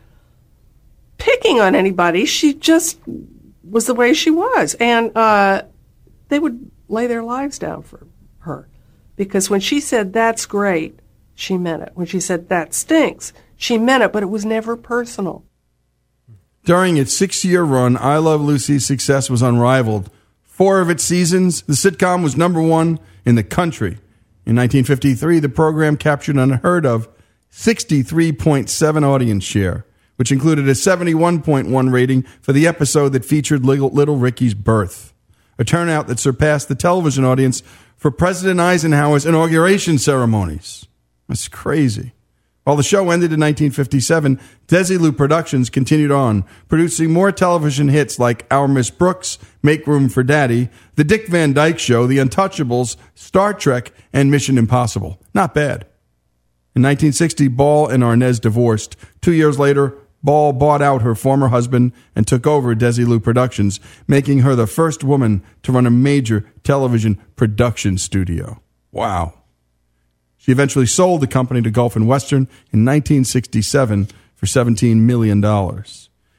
picking 1.18 1.60
on 1.60 1.74
anybody. 1.74 2.24
She 2.24 2.54
just 2.54 2.98
was 3.62 3.86
the 3.86 3.94
way 3.94 4.14
she 4.14 4.30
was. 4.30 4.74
And 4.80 5.16
uh, 5.16 5.62
they 6.28 6.38
would 6.38 6.70
lay 6.88 7.06
their 7.06 7.22
lives 7.22 7.58
down 7.58 7.82
for 7.82 8.06
her. 8.40 8.68
Because 9.16 9.48
when 9.48 9.60
she 9.60 9.80
said, 9.80 10.12
that's 10.12 10.46
great, 10.46 10.98
she 11.34 11.56
meant 11.56 11.82
it. 11.82 11.92
When 11.94 12.06
she 12.06 12.20
said, 12.20 12.48
that 12.48 12.74
stinks, 12.74 13.32
she 13.56 13.78
meant 13.78 14.02
it, 14.02 14.12
but 14.12 14.22
it 14.22 14.30
was 14.30 14.44
never 14.44 14.76
personal. 14.76 15.44
During 16.64 16.96
its 16.96 17.12
six 17.12 17.44
year 17.44 17.62
run, 17.62 17.96
I 17.96 18.16
Love 18.16 18.40
Lucy's 18.40 18.86
success 18.86 19.28
was 19.28 19.42
unrivaled. 19.42 20.10
Four 20.42 20.80
of 20.80 20.88
its 20.88 21.02
seasons, 21.02 21.62
the 21.62 21.74
sitcom 21.74 22.22
was 22.22 22.36
number 22.36 22.62
one 22.62 22.98
in 23.24 23.34
the 23.34 23.42
country. 23.42 23.98
In 24.46 24.56
1953, 24.56 25.40
the 25.40 25.48
program 25.48 25.96
captured 25.96 26.36
unheard 26.36 26.86
of 26.86 27.08
63.7 27.50 29.02
audience 29.02 29.44
share, 29.44 29.86
which 30.16 30.32
included 30.32 30.68
a 30.68 30.72
71.1 30.72 31.92
rating 31.92 32.22
for 32.40 32.52
the 32.52 32.66
episode 32.66 33.10
that 33.10 33.24
featured 33.24 33.64
Little, 33.64 33.90
Little 33.90 34.16
Ricky's 34.16 34.54
birth, 34.54 35.12
a 35.58 35.64
turnout 35.64 36.06
that 36.08 36.18
surpassed 36.18 36.68
the 36.68 36.74
television 36.74 37.24
audience 37.24 37.62
for 38.04 38.10
President 38.10 38.60
Eisenhower's 38.60 39.24
inauguration 39.24 39.96
ceremonies. 39.96 40.86
That's 41.26 41.48
crazy. 41.48 42.12
While 42.64 42.76
the 42.76 42.82
show 42.82 43.04
ended 43.04 43.32
in 43.32 43.40
1957, 43.40 44.38
Desilu 44.68 45.16
Productions 45.16 45.70
continued 45.70 46.10
on, 46.10 46.44
producing 46.68 47.10
more 47.10 47.32
television 47.32 47.88
hits 47.88 48.18
like 48.18 48.46
Our 48.50 48.68
Miss 48.68 48.90
Brooks, 48.90 49.38
Make 49.62 49.86
Room 49.86 50.10
for 50.10 50.22
Daddy, 50.22 50.68
The 50.96 51.04
Dick 51.04 51.28
Van 51.28 51.54
Dyke 51.54 51.78
Show, 51.78 52.06
The 52.06 52.18
Untouchables, 52.18 52.98
Star 53.14 53.54
Trek, 53.54 53.90
and 54.12 54.30
Mission 54.30 54.58
Impossible. 54.58 55.18
Not 55.32 55.54
bad. 55.54 55.86
In 56.76 56.82
1960, 56.82 57.48
Ball 57.48 57.88
and 57.88 58.02
Arnaz 58.02 58.38
divorced. 58.38 58.98
Two 59.22 59.32
years 59.32 59.58
later, 59.58 59.96
Ball 60.24 60.54
bought 60.54 60.80
out 60.80 61.02
her 61.02 61.14
former 61.14 61.48
husband 61.48 61.92
and 62.16 62.26
took 62.26 62.46
over 62.46 62.74
Desilu 62.74 63.22
Productions, 63.22 63.78
making 64.08 64.40
her 64.40 64.56
the 64.56 64.66
first 64.66 65.04
woman 65.04 65.42
to 65.62 65.70
run 65.70 65.86
a 65.86 65.90
major 65.90 66.50
television 66.64 67.22
production 67.36 67.98
studio. 67.98 68.62
Wow. 68.90 69.34
She 70.38 70.50
eventually 70.50 70.86
sold 70.86 71.20
the 71.20 71.26
company 71.26 71.60
to 71.60 71.70
Gulf 71.70 71.94
and 71.94 72.08
Western 72.08 72.48
in 72.72 72.84
1967 72.86 74.08
for 74.34 74.46
$17 74.46 74.96
million. 74.96 75.42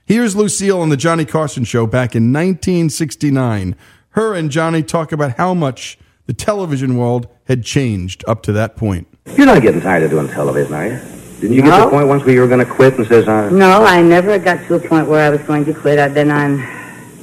Here's 0.05 0.35
Lucille 0.35 0.81
on 0.81 0.89
The 0.89 0.97
Johnny 0.97 1.25
Carson 1.25 1.63
Show 1.63 1.85
back 1.85 2.15
in 2.15 2.33
1969. 2.33 3.75
Her 4.09 4.33
and 4.33 4.49
Johnny 4.49 4.81
talk 4.81 5.11
about 5.11 5.37
how 5.37 5.53
much 5.53 5.99
the 6.25 6.33
television 6.33 6.97
world 6.97 7.27
had 7.47 7.63
changed 7.63 8.23
up 8.27 8.41
to 8.43 8.51
that 8.53 8.75
point. 8.77 9.07
You're 9.37 9.45
not 9.45 9.61
getting 9.61 9.81
tired 9.81 10.03
of 10.03 10.09
doing 10.09 10.27
television, 10.27 10.73
are 10.73 10.87
you? 10.87 11.14
Didn't 11.45 11.57
you 11.57 11.61
get 11.61 11.69
to 11.73 11.77
No. 11.77 11.85
the 11.85 11.91
point 11.91 12.07
once 12.07 12.23
where 12.25 12.33
you 12.33 12.41
were 12.41 12.47
going 12.47 12.65
to 12.65 12.71
quit 12.71 12.97
and 12.97 13.05
says, 13.07 13.27
uh, 13.27 13.51
No, 13.51 13.85
I 13.85 14.01
never 14.01 14.39
got 14.39 14.65
to 14.65 14.73
a 14.73 14.79
point 14.79 15.07
where 15.07 15.23
I 15.23 15.29
was 15.29 15.41
going 15.41 15.63
to 15.65 15.75
quit. 15.75 15.99
I've 15.99 16.15
been 16.15 16.31
on 16.31 16.65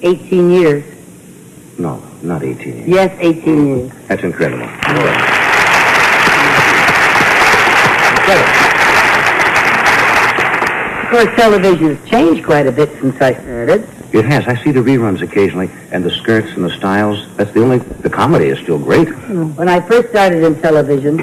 18 0.02 0.49
years. 0.49 0.85
no, 1.76 2.00
not 2.23 2.45
18 2.45 2.76
years. 2.76 2.88
Yes, 2.88 3.17
18 3.21 3.67
years. 3.67 3.93
That's 4.07 4.23
incredible. 4.23 4.69
Of 11.02 11.11
course, 11.11 11.37
television 11.37 11.97
has 11.97 12.09
changed 12.09 12.45
quite 12.45 12.67
a 12.67 12.73
bit 12.73 12.88
since 13.00 13.21
I 13.21 13.35
started. 13.35 13.87
It 14.12 14.25
has. 14.25 14.47
I 14.47 14.62
see 14.62 14.71
the 14.71 14.81
reruns 14.81 15.21
occasionally, 15.21 15.71
and 15.91 16.02
the 16.05 16.11
skirts 16.11 16.52
and 16.52 16.64
the 16.64 16.71
styles. 16.71 17.35
That's 17.37 17.52
the 17.52 17.61
only. 17.62 17.79
The 17.79 18.09
comedy 18.11 18.47
is 18.47 18.59
still 18.61 18.79
great. 18.79 19.09
When 19.59 19.69
I 19.69 19.81
first 19.81 20.09
started 20.11 20.43
in 20.43 20.61
television, 20.61 21.21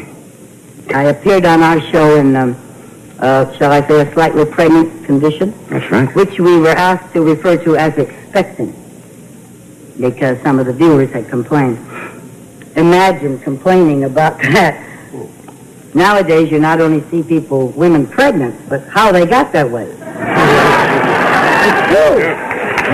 I 0.93 1.03
appeared 1.05 1.45
on 1.45 1.63
our 1.63 1.81
show 1.81 2.17
in 2.17 2.35
um, 2.35 2.55
uh, 3.19 3.51
shall 3.57 3.71
I 3.71 3.85
say, 3.87 4.01
a 4.01 4.13
slightly 4.13 4.45
pregnant 4.45 5.05
condition, 5.05 5.53
That's 5.67 5.89
right. 5.91 6.13
which 6.15 6.39
we 6.39 6.57
were 6.59 6.69
asked 6.69 7.13
to 7.13 7.21
refer 7.21 7.57
to 7.63 7.75
as 7.75 7.97
expectant 7.97 8.75
because 9.99 10.41
some 10.41 10.59
of 10.59 10.65
the 10.65 10.73
viewers 10.73 11.11
had 11.11 11.27
complained. 11.29 11.77
Imagine 12.77 13.37
complaining 13.39 14.05
about 14.05 14.37
that. 14.41 14.85
Nowadays, 15.93 16.51
you 16.51 16.59
not 16.59 16.79
only 16.79 17.01
see 17.09 17.23
people, 17.23 17.69
women 17.69 18.05
pregnant, 18.07 18.55
but 18.69 18.87
how 18.87 19.11
they 19.11 19.25
got 19.25 19.51
that 19.53 19.69
way. 19.69 19.85
it's 19.85 19.97
true. 21.89 22.19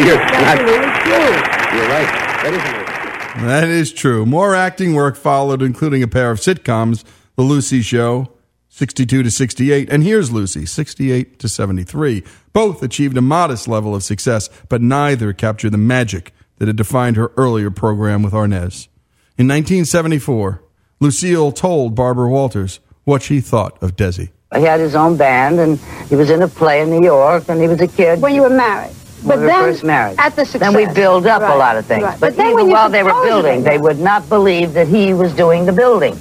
You're, 0.06 0.20
Absolutely 0.20 0.92
true. 1.04 1.32
you're 1.78 1.90
right. 1.90 2.10
That 2.44 2.54
isn't. 2.54 3.46
That 3.46 3.68
is 3.70 3.92
true. 3.92 4.26
More 4.26 4.56
acting 4.56 4.94
work 4.96 5.18
followed, 5.18 5.62
including 5.62 6.02
a 6.04 6.08
pair 6.08 6.32
of 6.32 6.40
sitcoms, 6.40 7.04
The 7.36 7.44
Lucy 7.44 7.82
Show, 7.82 8.30
62 8.76 9.24
to 9.24 9.32
68, 9.32 9.90
and 9.90 10.04
Here's 10.04 10.34
Lucy, 10.34 10.66
68 10.66 11.40
to 11.40 11.48
73. 11.48 12.26
Both 12.52 12.84
achieved 12.84 13.16
a 13.16 13.22
modest 13.22 13.70
level 13.70 13.96
of 13.96 14.04
success, 14.04 14.50
but 14.68 14.82
neither 14.82 15.32
captured 15.32 15.70
the 15.70 15.78
magic 15.78 16.34
that 16.58 16.68
had 16.68 16.76
defined 16.76 17.16
her 17.16 17.32
earlier 17.38 17.72
program 17.72 18.22
with 18.22 18.34
Arnaz. 18.34 18.90
In 19.38 19.48
1974, 19.48 20.62
Lucille 21.00 21.54
told 21.54 21.96
Barbara 21.96 22.28
Walters 22.28 22.82
what 23.06 23.22
she 23.22 23.40
thought 23.40 23.82
of 23.82 23.96
Desi. 23.96 24.32
He 24.54 24.64
had 24.64 24.82
his 24.82 24.94
own 24.94 25.16
band, 25.16 25.58
and 25.62 25.80
he 26.10 26.18
was 26.18 26.30
in 26.30 26.42
a 26.42 26.48
play 26.50 26.82
in 26.82 26.90
New 26.90 27.02
York, 27.02 27.46
and 27.48 27.62
he 27.62 27.70
was 27.70 27.80
a 27.80 27.88
kid. 27.88 28.22
When 28.22 28.36
you 28.36 28.42
were 28.42 28.50
married. 28.50 28.92
When 29.24 29.40
then, 29.40 29.48
were 29.48 29.72
first 29.72 29.86
married. 29.86 30.20
At 30.20 30.36
the 30.36 30.44
success. 30.44 30.60
Then 30.60 30.76
we 30.76 30.94
build 30.94 31.28
up 31.28 31.42
a 31.42 31.58
lot 31.58 31.78
of 31.78 31.86
things. 31.86 32.04
right. 32.04 32.20
But, 32.20 32.36
then 32.36 32.48
even 32.48 32.66
when 32.66 32.72
while 32.72 32.90
they 32.90 33.04
were 33.04 33.24
building, 33.24 33.64
they 33.64 33.78
would 33.78 34.00
not 34.00 34.28
believe 34.28 34.74
that 34.74 34.90
he 34.90 35.14
was 35.14 35.34
doing 35.34 35.66
the 35.66 35.72
building. 35.72 36.20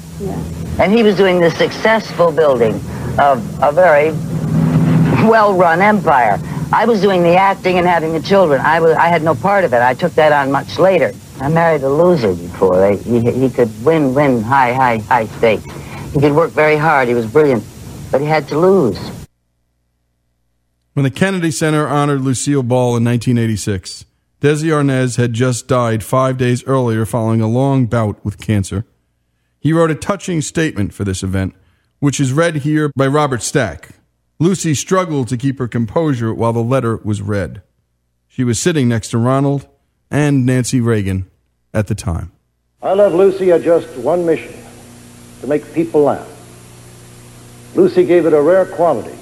And 0.79 0.93
he 0.93 1.03
was 1.03 1.17
doing 1.17 1.41
the 1.41 1.51
successful 1.53 2.33
building 2.33 2.75
of 3.19 3.63
a 3.63 3.71
very 3.73 4.11
well-run 5.29 5.81
empire. 5.81 6.39
I 6.73 6.87
was 6.87 7.01
doing 7.01 7.23
the 7.23 7.37
acting 7.37 7.79
and 7.79 7.87
having 7.87 8.13
the 8.13 8.21
children. 8.21 8.61
I 8.61 8.81
was 8.81 8.97
I 8.97 9.09
had 9.09 9.23
no 9.23 9.35
part 9.35 9.65
of 9.65 9.73
it. 9.73 9.81
I 9.81 9.95
took 9.95 10.13
that 10.15 10.33
on 10.33 10.51
much 10.51 10.79
later. 10.79 11.13
I 11.41 11.49
married 11.49 11.83
a 11.83 11.89
loser 11.89 12.35
before. 12.35 12.93
He, 12.93 13.31
he 13.31 13.51
could 13.51 13.71
win, 13.85 14.15
win 14.15 14.43
high, 14.43 14.73
high, 14.73 14.99
high 14.99 15.27
stakes. 15.27 15.65
He 16.13 16.21
could 16.21 16.33
work 16.33 16.51
very 16.53 16.77
hard. 16.77 17.09
He 17.09 17.15
was 17.15 17.27
brilliant. 17.27 17.65
But 18.11 18.21
he 18.21 18.27
had 18.27 18.49
to 18.49 18.59
lose. 18.59 18.99
When 20.95 21.03
the 21.03 21.11
Kennedy 21.11 21.51
Center 21.51 21.89
honored 21.89 22.21
Lucille 22.21 22.63
Ball 22.63 22.97
in 22.97 23.05
1986, 23.05 24.05
Desi 24.41 24.69
Arnaz 24.69 25.17
had 25.17 25.33
just 25.33 25.67
died 25.67 26.05
five 26.05 26.37
days 26.37 26.63
earlier 26.65 27.05
following 27.05 27.41
a 27.41 27.49
long 27.49 27.87
bout 27.87 28.25
with 28.25 28.39
cancer. 28.39 28.85
He 29.65 29.73
wrote 29.73 29.91
a 29.91 29.95
touching 29.95 30.43
statement 30.43 30.93
for 30.93 31.05
this 31.05 31.23
event, 31.23 31.55
which 31.99 32.21
is 32.21 32.35
read 32.35 32.57
here 32.57 32.93
by 32.95 33.07
Robert 33.07 33.41
Stack. 33.41 33.93
Lucy 34.39 34.75
struggled 34.75 35.27
to 35.29 35.39
keep 35.39 35.59
her 35.59 35.67
composure 35.67 36.35
while 36.35 36.53
the 36.53 36.63
letter 36.63 36.99
was 36.99 37.23
read. 37.23 37.63
She 38.29 38.45
was 38.45 38.59
sitting 38.59 38.91
next 38.91 39.09
to 39.09 39.19
Ronald 39.19 39.67
and 40.11 40.45
Nancy 40.45 40.83
Reagan 40.83 41.31
at 41.73 41.87
the 41.87 41.95
time. 41.95 42.31
I 42.83 42.93
love 42.93 43.15
Lucy 43.15 43.49
had 43.49 43.63
just 43.63 43.89
one 43.97 44.27
mission 44.27 44.53
to 45.41 45.47
make 45.47 45.73
people 45.73 46.03
laugh. 46.03 46.29
Lucy 47.75 48.05
gave 48.05 48.27
it 48.27 48.35
a 48.35 48.43
rare 48.43 48.67
quality. 48.67 49.17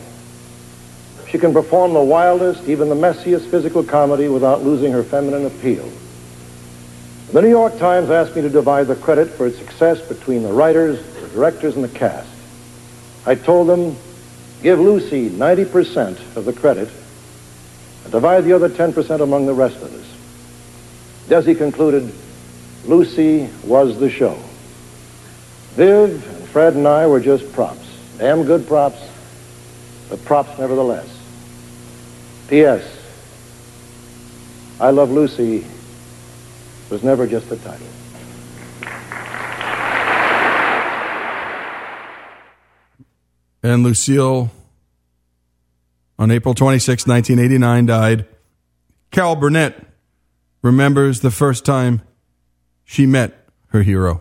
She 1.28 1.38
can 1.38 1.52
perform 1.52 1.92
the 1.92 2.02
wildest, 2.02 2.68
even 2.68 2.88
the 2.88 2.96
messiest 2.96 3.48
physical 3.48 3.84
comedy 3.84 4.26
without 4.26 4.64
losing 4.64 4.90
her 4.90 5.04
feminine 5.04 5.46
appeal. 5.46 5.88
The 7.32 7.40
New 7.40 7.48
York 7.48 7.78
Times 7.78 8.10
asked 8.10 8.36
me 8.36 8.42
to 8.42 8.50
divide 8.50 8.88
the 8.88 8.94
credit 8.94 9.30
for 9.30 9.46
its 9.46 9.56
success 9.56 9.98
between 10.02 10.42
the 10.42 10.52
writers, 10.52 11.02
the 11.14 11.28
directors, 11.28 11.74
and 11.76 11.82
the 11.82 11.88
cast. 11.88 12.28
I 13.24 13.36
told 13.36 13.70
them, 13.70 13.96
give 14.62 14.78
Lucy 14.78 15.30
90% 15.30 16.36
of 16.36 16.44
the 16.44 16.52
credit 16.52 16.90
and 18.04 18.12
divide 18.12 18.44
the 18.44 18.52
other 18.52 18.68
10% 18.68 19.22
among 19.22 19.46
the 19.46 19.54
rest 19.54 19.76
of 19.76 19.94
us. 19.94 20.06
Desi 21.28 21.56
concluded, 21.56 22.12
Lucy 22.84 23.48
was 23.64 23.98
the 23.98 24.10
show. 24.10 24.38
Viv 25.74 26.28
and 26.36 26.48
Fred 26.50 26.74
and 26.74 26.86
I 26.86 27.06
were 27.06 27.20
just 27.20 27.50
props. 27.54 27.88
Damn 28.18 28.44
good 28.44 28.66
props, 28.66 29.00
but 30.10 30.22
props 30.26 30.58
nevertheless. 30.58 31.08
P.S. 32.48 32.84
I 34.78 34.90
Love 34.90 35.10
Lucy 35.10 35.64
was 36.92 37.02
never 37.02 37.26
just 37.26 37.50
a 37.50 37.56
title. 37.56 37.86
And 43.62 43.82
Lucille, 43.82 44.50
on 46.18 46.30
April 46.30 46.52
26, 46.52 47.06
1989, 47.06 47.86
died. 47.86 48.26
Carol 49.10 49.36
Burnett 49.36 49.86
remembers 50.60 51.20
the 51.20 51.30
first 51.30 51.64
time 51.64 52.02
she 52.84 53.06
met 53.06 53.48
her 53.68 53.82
hero. 53.82 54.20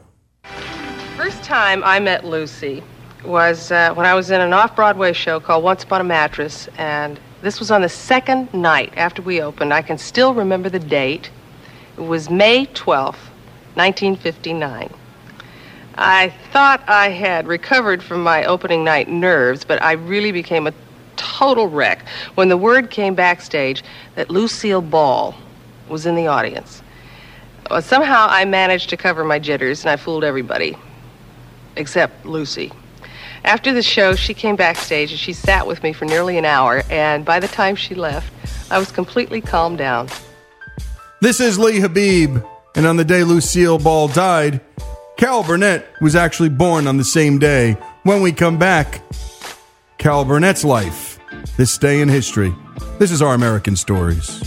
First 1.18 1.44
time 1.44 1.84
I 1.84 2.00
met 2.00 2.24
Lucy 2.24 2.82
was 3.26 3.70
uh, 3.72 3.94
when 3.96 4.06
I 4.06 4.14
was 4.14 4.32
in 4.32 4.40
an 4.40 4.54
off 4.54 4.78
Broadway 4.78 5.12
show 5.12 5.42
called 5.42 5.64
Once 5.64 5.84
Upon 5.84 6.00
a 6.00 6.06
Mattress, 6.06 6.70
and 6.78 7.20
this 7.42 7.60
was 7.60 7.70
on 7.70 7.82
the 7.82 7.90
second 7.90 8.54
night 8.54 8.94
after 8.96 9.22
we 9.22 9.42
opened. 9.42 9.74
I 9.74 9.82
can 9.82 9.98
still 9.98 10.34
remember 10.34 10.70
the 10.70 10.80
date. 10.80 11.32
It 12.02 12.08
was 12.08 12.32
May 12.32 12.66
12th, 12.66 13.30
1959. 13.76 14.92
I 15.94 16.34
thought 16.52 16.82
I 16.88 17.10
had 17.10 17.46
recovered 17.46 18.02
from 18.02 18.24
my 18.24 18.44
opening 18.46 18.84
night 18.84 19.08
nerves, 19.08 19.64
but 19.64 19.80
I 19.84 19.92
really 19.92 20.32
became 20.32 20.66
a 20.66 20.74
total 21.16 21.68
wreck 21.68 22.04
when 22.34 22.50
the 22.50 22.58
word 22.58 22.90
came 22.90 23.14
backstage 23.14 23.84
that 24.16 24.32
Lucille 24.32 24.82
Ball 24.82 25.36
was 25.90 26.08
in 26.08 26.16
the 26.16 26.26
audience. 26.26 26.82
Well, 27.70 27.84
somehow 27.84 28.26
I 28.32 28.46
managed 28.46 28.90
to 28.90 28.98
cover 28.98 29.24
my 29.24 29.38
jitters, 29.38 29.82
and 29.82 29.92
I 29.92 29.96
fooled 29.96 30.24
everybody, 30.24 30.76
except 31.76 32.26
Lucy. 32.26 32.72
After 33.46 33.72
the 33.74 33.84
show, 33.84 34.16
she 34.16 34.34
came 34.34 34.56
backstage 34.56 35.12
and 35.12 35.20
she 35.20 35.34
sat 35.34 35.68
with 35.68 35.84
me 35.84 35.94
for 35.94 36.06
nearly 36.06 36.40
an 36.40 36.46
hour, 36.46 36.82
and 36.90 37.24
by 37.24 37.40
the 37.40 37.48
time 37.48 37.76
she 37.76 37.94
left, 37.94 38.34
I 38.72 38.80
was 38.80 38.92
completely 38.92 39.40
calmed 39.40 39.78
down. 39.78 40.10
This 41.22 41.40
is 41.40 41.60
Lee 41.60 41.80
Habib, 41.80 42.44
and 42.74 42.88
on 42.88 42.96
the 42.96 43.06
day 43.06 43.24
Lucille 43.24 43.78
Ball 43.78 44.08
died, 44.08 44.60
Carol 45.18 45.44
Burnett 45.44 45.86
was 46.02 46.16
actually 46.16 46.50
born 46.50 46.88
on 46.88 46.98
the 46.98 47.04
same 47.04 47.38
day. 47.38 47.78
When 48.02 48.24
we 48.24 48.32
come 48.32 48.58
back, 48.58 49.04
Carol 50.00 50.26
Burnett's 50.26 50.64
life, 50.64 51.20
this 51.58 51.78
day 51.78 52.02
in 52.02 52.10
history. 52.10 52.52
This 52.98 53.12
is 53.12 53.22
our 53.22 53.36
American 53.36 53.76
Stories. 53.76 54.42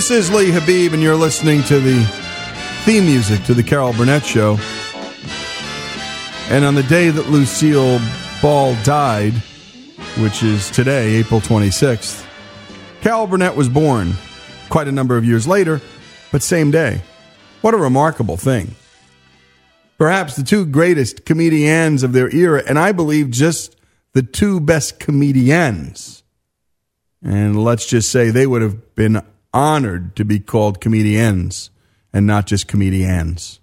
This 0.00 0.10
is 0.10 0.32
Lee 0.32 0.50
Habib, 0.50 0.94
and 0.94 1.02
you're 1.02 1.14
listening 1.14 1.62
to 1.64 1.78
the 1.78 2.02
theme 2.86 3.04
music 3.04 3.44
to 3.44 3.52
the 3.52 3.62
Carol 3.62 3.92
Burnett 3.92 4.24
Show. 4.24 4.56
And 6.48 6.64
on 6.64 6.74
the 6.74 6.82
day 6.84 7.10
that 7.10 7.28
Lucille 7.28 8.00
Ball 8.40 8.74
died, 8.82 9.34
which 10.16 10.42
is 10.42 10.70
today, 10.70 11.16
April 11.16 11.42
26th, 11.42 12.26
Carol 13.02 13.26
Burnett 13.26 13.54
was 13.54 13.68
born 13.68 14.14
quite 14.70 14.88
a 14.88 14.92
number 14.92 15.18
of 15.18 15.26
years 15.26 15.46
later, 15.46 15.82
but 16.32 16.42
same 16.42 16.70
day. 16.70 17.02
What 17.60 17.74
a 17.74 17.76
remarkable 17.76 18.38
thing. 18.38 18.76
Perhaps 19.98 20.34
the 20.34 20.42
two 20.42 20.64
greatest 20.64 21.26
comedians 21.26 22.02
of 22.02 22.14
their 22.14 22.34
era, 22.34 22.62
and 22.66 22.78
I 22.78 22.92
believe 22.92 23.28
just 23.28 23.76
the 24.14 24.22
two 24.22 24.60
best 24.60 24.98
comedians. 24.98 26.22
And 27.22 27.62
let's 27.62 27.84
just 27.84 28.10
say 28.10 28.30
they 28.30 28.46
would 28.46 28.62
have 28.62 28.94
been 28.94 29.20
honored 29.52 30.16
to 30.16 30.24
be 30.24 30.38
called 30.38 30.80
comedians 30.80 31.70
and 32.12 32.26
not 32.26 32.46
just 32.46 32.68
comedians. 32.68 33.60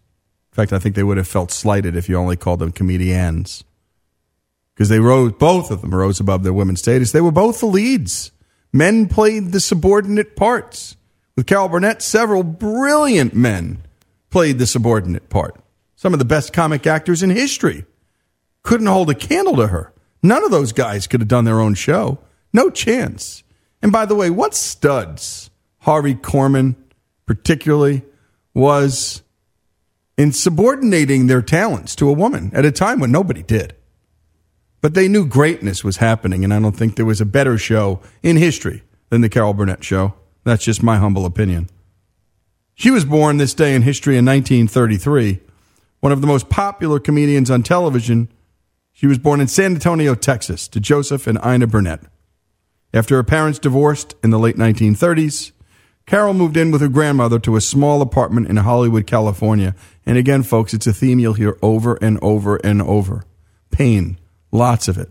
In 0.51 0.55
fact, 0.55 0.73
I 0.73 0.79
think 0.79 0.95
they 0.95 1.03
would 1.03 1.17
have 1.17 1.27
felt 1.27 1.51
slighted 1.51 1.95
if 1.95 2.09
you 2.09 2.15
only 2.15 2.35
called 2.35 2.59
them 2.59 2.71
comedians. 2.71 3.63
Because 4.73 4.89
they 4.89 4.99
rose, 4.99 5.33
both 5.33 5.71
of 5.71 5.81
them 5.81 5.93
rose 5.93 6.19
above 6.19 6.43
their 6.43 6.53
women's 6.53 6.79
status. 6.79 7.11
They 7.11 7.21
were 7.21 7.31
both 7.31 7.59
the 7.59 7.65
leads. 7.65 8.31
Men 8.71 9.07
played 9.07 9.51
the 9.51 9.59
subordinate 9.59 10.35
parts. 10.35 10.95
With 11.35 11.47
Carol 11.47 11.69
Burnett, 11.69 12.01
several 12.01 12.43
brilliant 12.43 13.33
men 13.33 13.83
played 14.29 14.59
the 14.59 14.67
subordinate 14.67 15.29
part. 15.29 15.59
Some 15.95 16.13
of 16.13 16.19
the 16.19 16.25
best 16.25 16.53
comic 16.53 16.85
actors 16.85 17.23
in 17.23 17.29
history 17.29 17.85
couldn't 18.63 18.87
hold 18.87 19.09
a 19.09 19.15
candle 19.15 19.55
to 19.55 19.67
her. 19.67 19.93
None 20.21 20.43
of 20.43 20.51
those 20.51 20.73
guys 20.73 21.07
could 21.07 21.21
have 21.21 21.27
done 21.27 21.45
their 21.45 21.59
own 21.59 21.73
show. 21.73 22.19
No 22.53 22.69
chance. 22.69 23.43
And 23.81 23.91
by 23.91 24.05
the 24.05 24.15
way, 24.15 24.29
what 24.29 24.53
studs 24.53 25.49
Harvey 25.79 26.15
Korman 26.15 26.75
particularly 27.25 28.03
was 28.53 29.21
in 30.17 30.31
subordinating 30.31 31.27
their 31.27 31.41
talents 31.41 31.95
to 31.95 32.09
a 32.09 32.13
woman 32.13 32.51
at 32.53 32.65
a 32.65 32.71
time 32.71 32.99
when 32.99 33.11
nobody 33.11 33.43
did. 33.43 33.75
But 34.81 34.93
they 34.93 35.07
knew 35.07 35.25
greatness 35.25 35.83
was 35.83 35.97
happening, 35.97 36.43
and 36.43 36.53
I 36.53 36.59
don't 36.59 36.75
think 36.75 36.95
there 36.95 37.05
was 37.05 37.21
a 37.21 37.25
better 37.25 37.57
show 37.57 38.01
in 38.23 38.37
history 38.37 38.83
than 39.09 39.21
the 39.21 39.29
Carol 39.29 39.53
Burnett 39.53 39.83
show. 39.83 40.13
That's 40.43 40.63
just 40.63 40.83
my 40.83 40.97
humble 40.97 41.25
opinion. 41.25 41.69
She 42.73 42.91
was 42.91 43.05
born 43.05 43.37
this 43.37 43.53
day 43.53 43.73
in 43.73 43.81
history 43.81 44.17
in 44.17 44.25
1933, 44.25 45.39
one 45.99 46.11
of 46.11 46.21
the 46.21 46.27
most 46.27 46.47
popular 46.47 46.99
comedians 46.99 47.49
on 47.49 47.63
television. 47.63 48.29
She 48.93 49.07
was 49.07 49.17
born 49.17 49.41
in 49.41 49.47
San 49.47 49.73
Antonio, 49.73 50.13
Texas, 50.15 50.67
to 50.69 50.79
Joseph 50.79 51.27
and 51.27 51.39
Ina 51.43 51.67
Burnett. 51.67 52.01
After 52.93 53.15
her 53.15 53.23
parents 53.23 53.59
divorced 53.59 54.15
in 54.23 54.29
the 54.29 54.39
late 54.39 54.57
1930s, 54.57 55.51
Carol 56.07 56.33
moved 56.33 56.55
in 56.55 56.71
with 56.71 56.79
her 56.79 56.87
grandmother 56.87 57.37
to 57.37 57.57
a 57.57 57.61
small 57.61 58.01
apartment 58.01 58.47
in 58.47 58.55
Hollywood, 58.55 59.05
California. 59.05 59.75
And 60.05 60.17
again, 60.17 60.41
folks, 60.41 60.73
it's 60.73 60.87
a 60.87 60.93
theme 60.93 61.19
you'll 61.19 61.33
hear 61.33 61.57
over 61.61 61.95
and 62.01 62.17
over 62.21 62.55
and 62.63 62.81
over 62.81 63.25
pain, 63.71 64.17
lots 64.51 64.87
of 64.87 64.97
it. 64.97 65.09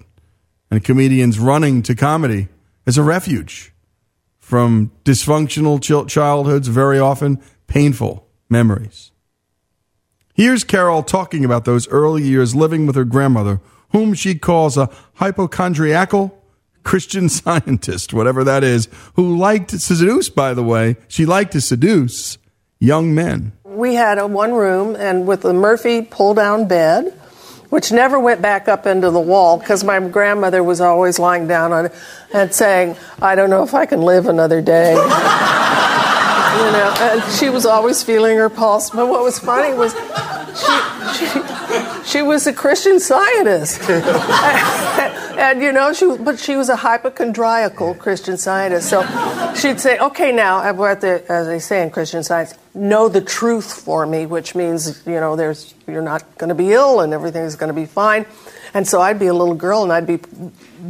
And 0.70 0.82
comedians 0.82 1.38
running 1.38 1.82
to 1.82 1.94
comedy 1.94 2.48
as 2.86 2.96
a 2.96 3.02
refuge 3.02 3.74
from 4.38 4.90
dysfunctional 5.04 5.80
ch- 5.80 6.10
childhoods, 6.10 6.68
very 6.68 6.98
often 6.98 7.42
painful 7.66 8.26
memories. 8.48 9.12
Here's 10.34 10.64
Carol 10.64 11.02
talking 11.02 11.44
about 11.44 11.66
those 11.66 11.88
early 11.88 12.22
years 12.22 12.54
living 12.54 12.86
with 12.86 12.96
her 12.96 13.04
grandmother, 13.04 13.60
whom 13.92 14.14
she 14.14 14.34
calls 14.34 14.78
a 14.78 14.90
hypochondriacal 15.14 16.42
Christian 16.86 17.28
scientist, 17.40 18.14
whatever 18.14 18.44
that 18.44 18.62
is, 18.62 18.88
who 19.14 19.36
liked 19.36 19.70
to 19.70 19.78
seduce, 19.78 20.30
by 20.30 20.54
the 20.54 20.62
way, 20.62 20.96
she 21.08 21.26
liked 21.26 21.52
to 21.52 21.60
seduce 21.60 22.38
young 22.78 23.14
men. 23.14 23.52
We 23.64 23.94
had 23.94 24.18
a 24.18 24.26
one 24.26 24.52
room 24.52 24.94
and 24.96 25.26
with 25.26 25.44
a 25.44 25.52
Murphy 25.52 26.00
pull 26.00 26.32
down 26.34 26.68
bed, 26.68 27.12
which 27.70 27.90
never 27.90 28.18
went 28.20 28.40
back 28.40 28.68
up 28.68 28.86
into 28.86 29.10
the 29.10 29.20
wall 29.20 29.58
because 29.58 29.82
my 29.82 29.98
grandmother 30.00 30.62
was 30.62 30.80
always 30.80 31.18
lying 31.18 31.48
down 31.48 31.72
on 31.72 31.86
it 31.86 31.92
and 32.32 32.54
saying, 32.54 32.96
I 33.20 33.34
don't 33.34 33.50
know 33.50 33.64
if 33.64 33.74
I 33.74 33.84
can 33.86 34.02
live 34.02 34.28
another 34.28 34.62
day. 34.62 34.94
you 36.56 36.72
know, 36.72 36.94
and 36.98 37.32
she 37.32 37.48
was 37.50 37.66
always 37.66 38.02
feeling 38.02 38.36
her 38.36 38.48
pulse. 38.48 38.90
But 38.90 39.08
what 39.08 39.22
was 39.22 39.38
funny 39.38 39.74
was 39.74 39.92
she, 40.56 41.28
she, 41.28 42.18
she 42.18 42.22
was 42.22 42.46
a 42.46 42.52
Christian 42.52 42.98
scientist. 42.98 43.80
and, 43.90 45.60
you 45.60 45.72
know, 45.72 45.92
she, 45.92 46.16
but 46.16 46.38
she 46.38 46.56
was 46.56 46.68
a 46.68 46.76
hypochondriacal 46.76 47.94
Christian 47.94 48.38
scientist. 48.38 48.88
So 48.88 49.02
she'd 49.54 49.80
say, 49.80 49.98
okay, 49.98 50.32
now, 50.32 50.58
uh, 50.58 50.94
the, 50.94 51.24
as 51.30 51.46
they 51.46 51.58
say 51.58 51.82
in 51.82 51.90
Christian 51.90 52.22
science, 52.22 52.54
know 52.74 53.08
the 53.08 53.20
truth 53.20 53.72
for 53.72 54.06
me, 54.06 54.26
which 54.26 54.54
means, 54.54 55.02
you 55.06 55.20
know, 55.20 55.36
there's, 55.36 55.74
you're 55.86 56.02
not 56.02 56.38
going 56.38 56.48
to 56.48 56.54
be 56.54 56.72
ill 56.72 57.00
and 57.00 57.12
everything's 57.12 57.56
going 57.56 57.68
to 57.68 57.78
be 57.78 57.86
fine. 57.86 58.26
And 58.74 58.86
so 58.86 59.00
I'd 59.00 59.18
be 59.18 59.26
a 59.26 59.34
little 59.34 59.54
girl 59.54 59.82
and 59.82 59.92
I'd 59.92 60.06
be 60.06 60.20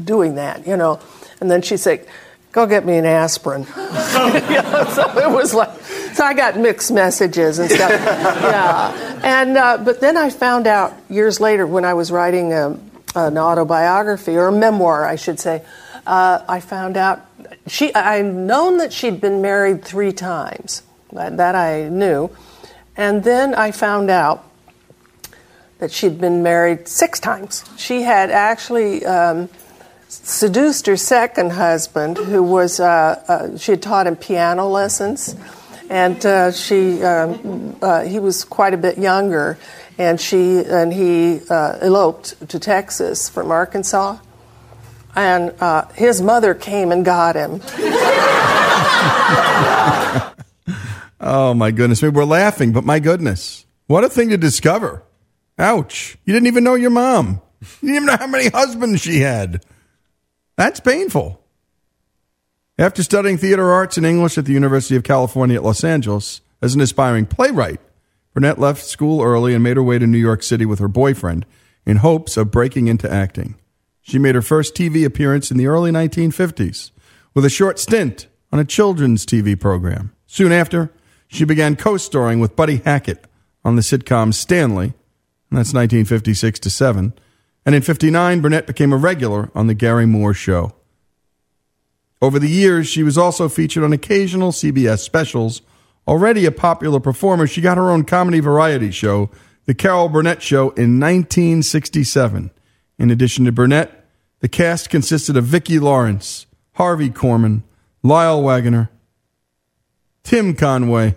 doing 0.04 0.36
that, 0.36 0.66
you 0.66 0.76
know. 0.76 1.00
And 1.40 1.50
then 1.50 1.62
she'd 1.62 1.78
say, 1.78 2.06
go 2.56 2.64
get 2.64 2.86
me 2.86 2.96
an 2.96 3.04
aspirin. 3.04 3.64
you 3.64 3.76
know, 3.76 4.86
so 4.90 5.18
it 5.18 5.30
was 5.30 5.52
like, 5.52 5.78
so 6.14 6.24
I 6.24 6.32
got 6.32 6.58
mixed 6.58 6.90
messages 6.90 7.58
and 7.58 7.70
stuff. 7.70 7.90
yeah. 7.90 9.20
And, 9.22 9.58
uh, 9.58 9.76
but 9.76 10.00
then 10.00 10.16
I 10.16 10.30
found 10.30 10.66
out 10.66 10.94
years 11.10 11.38
later 11.38 11.66
when 11.66 11.84
I 11.84 11.92
was 11.92 12.10
writing 12.10 12.54
a, 12.54 12.80
an 13.14 13.36
autobiography, 13.36 14.38
or 14.38 14.48
a 14.48 14.52
memoir, 14.52 15.04
I 15.04 15.16
should 15.16 15.38
say, 15.38 15.66
uh, 16.06 16.40
I 16.48 16.60
found 16.60 16.96
out 16.96 17.26
she, 17.66 17.94
I'd 17.94 18.24
known 18.24 18.78
that 18.78 18.90
she'd 18.90 19.20
been 19.20 19.42
married 19.42 19.84
three 19.84 20.12
times. 20.12 20.82
That, 21.12 21.36
that 21.36 21.54
I 21.54 21.90
knew. 21.90 22.30
And 22.96 23.22
then 23.22 23.54
I 23.54 23.70
found 23.70 24.08
out 24.08 24.50
that 25.78 25.92
she'd 25.92 26.18
been 26.18 26.42
married 26.42 26.88
six 26.88 27.20
times. 27.20 27.64
She 27.76 28.00
had 28.00 28.30
actually 28.30 29.04
um, 29.04 29.50
seduced 30.24 30.86
her 30.86 30.96
second 30.96 31.52
husband, 31.52 32.18
who 32.18 32.42
was, 32.42 32.80
uh, 32.80 33.22
uh, 33.28 33.56
she 33.56 33.72
had 33.72 33.82
taught 33.82 34.06
him 34.06 34.16
piano 34.16 34.68
lessons. 34.68 35.36
And 35.88 36.24
uh, 36.26 36.52
she, 36.52 37.02
um, 37.02 37.76
uh, 37.80 38.02
he 38.02 38.18
was 38.18 38.44
quite 38.44 38.74
a 38.74 38.76
bit 38.76 38.98
younger, 38.98 39.56
and 39.98 40.20
she 40.20 40.58
and 40.58 40.92
he 40.92 41.40
uh, 41.48 41.78
eloped 41.80 42.48
to 42.48 42.58
Texas 42.58 43.28
from 43.28 43.52
Arkansas, 43.52 44.18
and 45.14 45.54
uh, 45.60 45.86
his 45.94 46.20
mother 46.20 46.54
came 46.54 46.90
and 46.90 47.04
got 47.04 47.36
him. 47.36 47.62
Oh 51.18 51.54
my 51.54 51.70
goodness. 51.70 52.02
Maybe 52.02 52.14
we're 52.14 52.24
laughing, 52.24 52.72
but 52.72 52.84
my 52.84 52.98
goodness. 52.98 53.64
What 53.86 54.04
a 54.04 54.08
thing 54.08 54.28
to 54.28 54.36
discover. 54.36 55.02
Ouch. 55.58 56.18
You 56.24 56.32
didn't 56.32 56.46
even 56.46 56.62
know 56.62 56.74
your 56.74 56.90
mom. 56.90 57.40
You 57.60 57.88
didn't 57.88 57.96
even 57.96 58.06
know 58.06 58.16
how 58.16 58.26
many 58.26 58.48
husbands 58.48 59.02
she 59.02 59.20
had. 59.20 59.64
That's 60.56 60.80
painful. 60.80 61.42
After 62.78 63.02
studying 63.02 63.38
theater 63.38 63.70
arts 63.70 63.96
and 63.96 64.04
English 64.04 64.36
at 64.36 64.44
the 64.44 64.52
University 64.52 64.96
of 64.96 65.02
California 65.02 65.56
at 65.56 65.62
Los 65.62 65.84
Angeles 65.84 66.40
as 66.60 66.74
an 66.74 66.80
aspiring 66.80 67.26
playwright, 67.26 67.80
Burnett 68.34 68.58
left 68.58 68.84
school 68.84 69.22
early 69.22 69.54
and 69.54 69.62
made 69.62 69.76
her 69.76 69.82
way 69.82 69.98
to 69.98 70.06
New 70.06 70.18
York 70.18 70.42
City 70.42 70.66
with 70.66 70.78
her 70.78 70.88
boyfriend 70.88 71.46
in 71.86 71.98
hopes 71.98 72.36
of 72.36 72.50
breaking 72.50 72.88
into 72.88 73.10
acting. 73.10 73.56
She 74.02 74.18
made 74.18 74.34
her 74.34 74.42
first 74.42 74.74
TV 74.74 75.04
appearance 75.04 75.50
in 75.50 75.56
the 75.56 75.66
early 75.66 75.90
1950s 75.90 76.90
with 77.34 77.44
a 77.44 77.50
short 77.50 77.78
stint 77.78 78.26
on 78.52 78.58
a 78.58 78.64
children's 78.64 79.24
TV 79.24 79.58
program. 79.58 80.14
Soon 80.26 80.52
after, 80.52 80.92
she 81.28 81.44
began 81.44 81.76
co 81.76 81.96
starring 81.96 82.40
with 82.40 82.56
Buddy 82.56 82.76
Hackett 82.78 83.26
on 83.64 83.76
the 83.76 83.82
sitcom 83.82 84.32
Stanley, 84.32 84.94
and 85.50 85.58
that's 85.58 85.72
1956 85.72 86.60
to 86.60 86.70
7. 86.70 87.12
And 87.66 87.74
in 87.74 87.82
59, 87.82 88.40
Burnett 88.40 88.68
became 88.68 88.92
a 88.92 88.96
regular 88.96 89.50
on 89.52 89.66
The 89.66 89.74
Garry 89.74 90.06
Moore 90.06 90.32
Show. 90.32 90.72
Over 92.22 92.38
the 92.38 92.48
years, 92.48 92.86
she 92.86 93.02
was 93.02 93.18
also 93.18 93.48
featured 93.48 93.82
on 93.82 93.92
occasional 93.92 94.52
CBS 94.52 95.00
specials. 95.00 95.62
Already 96.06 96.46
a 96.46 96.52
popular 96.52 97.00
performer, 97.00 97.48
she 97.48 97.60
got 97.60 97.76
her 97.76 97.90
own 97.90 98.04
comedy 98.04 98.38
variety 98.38 98.92
show, 98.92 99.30
The 99.64 99.74
Carol 99.74 100.08
Burnett 100.08 100.42
Show, 100.42 100.70
in 100.70 101.00
1967. 101.00 102.52
In 102.98 103.10
addition 103.10 103.44
to 103.44 103.52
Burnett, 103.52 104.06
the 104.38 104.48
cast 104.48 104.88
consisted 104.88 105.36
of 105.36 105.44
Vicki 105.44 105.80
Lawrence, 105.80 106.46
Harvey 106.74 107.10
Korman, 107.10 107.64
Lyle 108.02 108.42
Waggoner, 108.42 108.90
Tim 110.22 110.54
Conway, 110.54 111.16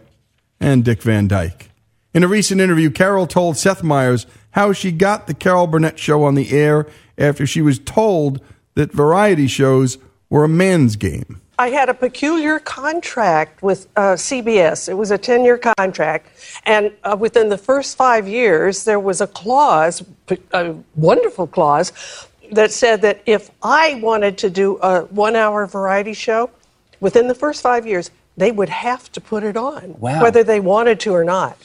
and 0.60 0.84
Dick 0.84 1.04
Van 1.04 1.28
Dyke. 1.28 1.70
In 2.12 2.24
a 2.24 2.28
recent 2.28 2.60
interview, 2.60 2.90
Carol 2.90 3.28
told 3.28 3.56
Seth 3.56 3.84
Meyers 3.84 4.26
how 4.52 4.74
she 4.74 4.92
got 4.92 5.28
the 5.28 5.34
Carol 5.34 5.68
Burnett 5.68 6.00
show 6.00 6.24
on 6.24 6.36
the 6.36 6.52
air 6.52 6.88
after 7.18 7.46
she 7.46 7.62
was 7.62 7.80
told 7.80 8.42
that 8.76 8.92
variety 8.92 9.48
shows 9.48 9.98
were 10.30 10.44
a 10.44 10.50
man's 10.50 10.96
game. 10.96 11.42
I 11.58 11.70
had 11.72 11.90
a 11.90 11.94
peculiar 11.94 12.58
contract 12.60 13.62
with 13.62 13.88
uh, 13.98 14.14
CBS. 14.14 14.88
It 14.88 14.94
was 14.94 15.12
a 15.12 15.18
10 15.18 15.44
year 15.44 15.58
contract. 15.58 16.30
And 16.66 16.94
uh, 17.04 17.18
within 17.20 17.50
the 17.50 17.58
first 17.58 17.98
five 17.98 18.28
years, 18.30 18.86
there 18.86 19.00
was 19.00 19.20
a 19.20 19.28
clause, 19.28 20.02
a 20.54 20.76
wonderful 20.96 21.48
clause, 21.48 21.92
that 22.54 22.72
said 22.72 23.02
that 23.02 23.22
if 23.26 23.52
I 23.62 23.96
wanted 23.96 24.38
to 24.40 24.50
do 24.50 24.78
a 24.78 25.02
one 25.06 25.36
hour 25.36 25.68
variety 25.68 26.14
show, 26.14 26.50
within 27.02 27.28
the 27.28 27.36
first 27.36 27.62
five 27.62 27.86
years, 27.86 28.10
they 28.38 28.52
would 28.52 28.70
have 28.70 29.12
to 29.12 29.20
put 29.22 29.44
it 29.44 29.58
on, 29.58 29.96
Wow. 30.00 30.22
whether 30.22 30.44
they 30.46 30.62
wanted 30.62 31.00
to 31.02 31.12
or 31.14 31.26
not. 31.26 31.58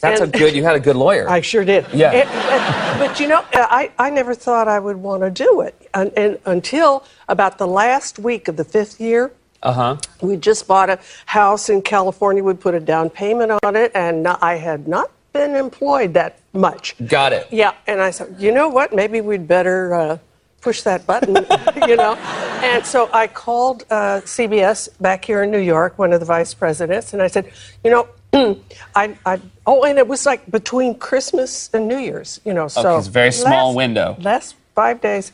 That's 0.00 0.20
And- 0.20 0.34
a 0.34 0.38
good. 0.38 0.54
You 0.54 0.62
had 0.64 0.76
a 0.76 0.80
good 0.80 0.96
lawyer. 0.96 1.28
I 1.28 1.40
sure 1.40 1.64
did. 1.64 1.86
Yeah. 1.92 2.10
And- 2.12 2.28
and- 2.30 2.98
but 3.00 3.20
you 3.20 3.28
know, 3.28 3.42
I, 3.52 3.90
I 3.98 4.10
never 4.10 4.34
thought 4.34 4.68
I 4.68 4.78
would 4.78 4.96
want 4.96 5.22
to 5.22 5.30
do 5.30 5.60
it 5.62 5.74
and, 5.94 6.12
and 6.16 6.38
until 6.44 7.04
about 7.28 7.58
the 7.58 7.66
last 7.66 8.18
week 8.18 8.48
of 8.48 8.56
the 8.56 8.64
fifth 8.64 9.00
year. 9.00 9.32
Uh 9.62 9.72
huh. 9.72 9.96
We 10.22 10.36
just 10.36 10.66
bought 10.66 10.88
a 10.90 10.98
house 11.26 11.68
in 11.68 11.82
California. 11.82 12.42
We 12.42 12.54
put 12.54 12.74
a 12.74 12.80
down 12.80 13.10
payment 13.10 13.52
on 13.62 13.76
it, 13.76 13.92
and 13.94 14.26
I 14.26 14.54
had 14.56 14.88
not 14.88 15.10
been 15.34 15.54
employed 15.54 16.14
that 16.14 16.38
much. 16.54 16.94
Got 17.06 17.32
it. 17.34 17.46
Yeah, 17.50 17.72
and 17.86 18.00
I 18.00 18.10
said, 18.10 18.36
you 18.38 18.52
know 18.52 18.68
what? 18.70 18.94
Maybe 18.94 19.20
we'd 19.20 19.46
better 19.46 19.94
uh, 19.94 20.18
push 20.62 20.80
that 20.82 21.06
button, 21.06 21.36
you 21.88 21.96
know. 21.96 22.14
And 22.62 22.84
so 22.86 23.10
I 23.12 23.26
called 23.26 23.84
uh, 23.90 24.22
CBS 24.24 24.88
back 25.00 25.24
here 25.26 25.42
in 25.42 25.50
New 25.50 25.58
York, 25.60 25.98
one 25.98 26.12
of 26.14 26.20
the 26.20 26.26
vice 26.26 26.54
presidents, 26.54 27.12
and 27.12 27.20
I 27.22 27.26
said, 27.28 27.52
you 27.84 27.90
know, 27.90 28.08
I, 28.94 29.14
I, 29.26 29.40
oh, 29.70 29.84
and 29.84 29.98
it 29.98 30.08
was 30.08 30.26
like 30.26 30.50
between 30.50 30.98
Christmas 30.98 31.70
and 31.72 31.86
New 31.86 31.98
Year's, 31.98 32.40
you 32.44 32.52
know. 32.52 32.66
So 32.66 32.98
it's 32.98 33.06
a 33.06 33.10
very 33.10 33.32
small 33.32 33.68
last- 33.68 33.76
window. 33.76 34.16
Last 34.18 34.56
five 34.74 35.00
days, 35.00 35.32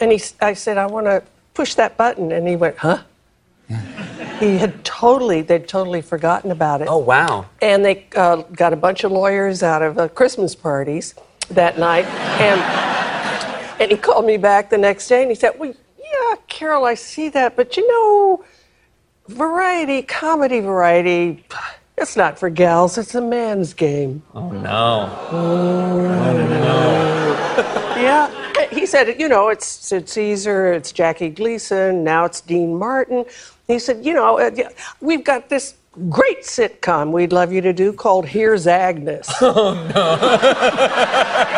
and 0.00 0.10
he, 0.10 0.20
I 0.40 0.54
said, 0.54 0.78
I 0.78 0.86
want 0.86 1.06
to 1.06 1.22
push 1.54 1.74
that 1.74 1.96
button, 1.96 2.32
and 2.32 2.46
he 2.48 2.56
went, 2.56 2.76
huh? 2.78 3.02
he 4.40 4.58
had 4.58 4.84
totally, 4.84 5.42
they'd 5.42 5.68
totally 5.68 6.00
forgotten 6.00 6.50
about 6.50 6.80
it. 6.80 6.88
Oh 6.88 6.98
wow. 6.98 7.46
And 7.60 7.84
they 7.84 8.06
uh, 8.16 8.36
got 8.36 8.72
a 8.72 8.76
bunch 8.76 9.04
of 9.04 9.12
lawyers 9.12 9.62
out 9.62 9.82
of 9.82 9.98
uh, 9.98 10.08
Christmas 10.08 10.54
parties 10.54 11.14
that 11.50 11.78
night. 11.78 12.06
And, 12.40 12.60
and 13.80 13.90
he 13.90 13.96
called 13.96 14.24
me 14.24 14.38
back 14.38 14.70
the 14.70 14.78
next 14.78 15.06
day 15.08 15.22
and 15.22 15.30
he 15.30 15.34
said, 15.34 15.58
Well, 15.58 15.74
yeah, 15.98 16.36
Carol, 16.46 16.84
I 16.84 16.94
see 16.94 17.28
that, 17.30 17.56
but 17.56 17.76
you 17.76 17.86
know, 17.86 18.44
variety, 19.28 20.00
comedy 20.00 20.60
variety, 20.60 21.44
It's 22.00 22.16
not 22.16 22.38
for 22.38 22.48
gals, 22.48 22.96
it's 22.96 23.14
a 23.16 23.20
man's 23.20 23.74
game. 23.74 24.22
Oh, 24.34 24.50
no. 24.50 25.28
Oh, 25.32 26.46
no. 26.48 28.00
yeah, 28.00 28.68
he 28.70 28.86
said, 28.86 29.18
you 29.20 29.28
know, 29.28 29.48
it's 29.48 29.66
Sid 29.66 30.08
Caesar, 30.08 30.72
it's 30.72 30.92
Jackie 30.92 31.30
Gleason, 31.30 32.04
now 32.04 32.24
it's 32.24 32.40
Dean 32.40 32.76
Martin. 32.78 33.24
He 33.66 33.80
said, 33.80 34.04
you 34.04 34.14
know, 34.14 34.38
uh, 34.38 34.52
yeah, 34.54 34.68
we've 35.00 35.24
got 35.24 35.48
this 35.48 35.74
great 36.08 36.42
sitcom 36.42 37.10
we'd 37.10 37.32
love 37.32 37.52
you 37.52 37.60
to 37.60 37.72
do 37.72 37.92
called 37.92 38.26
Here's 38.26 38.66
Agnes. 38.68 39.28
Oh, 39.40 39.74
no. 39.94 41.54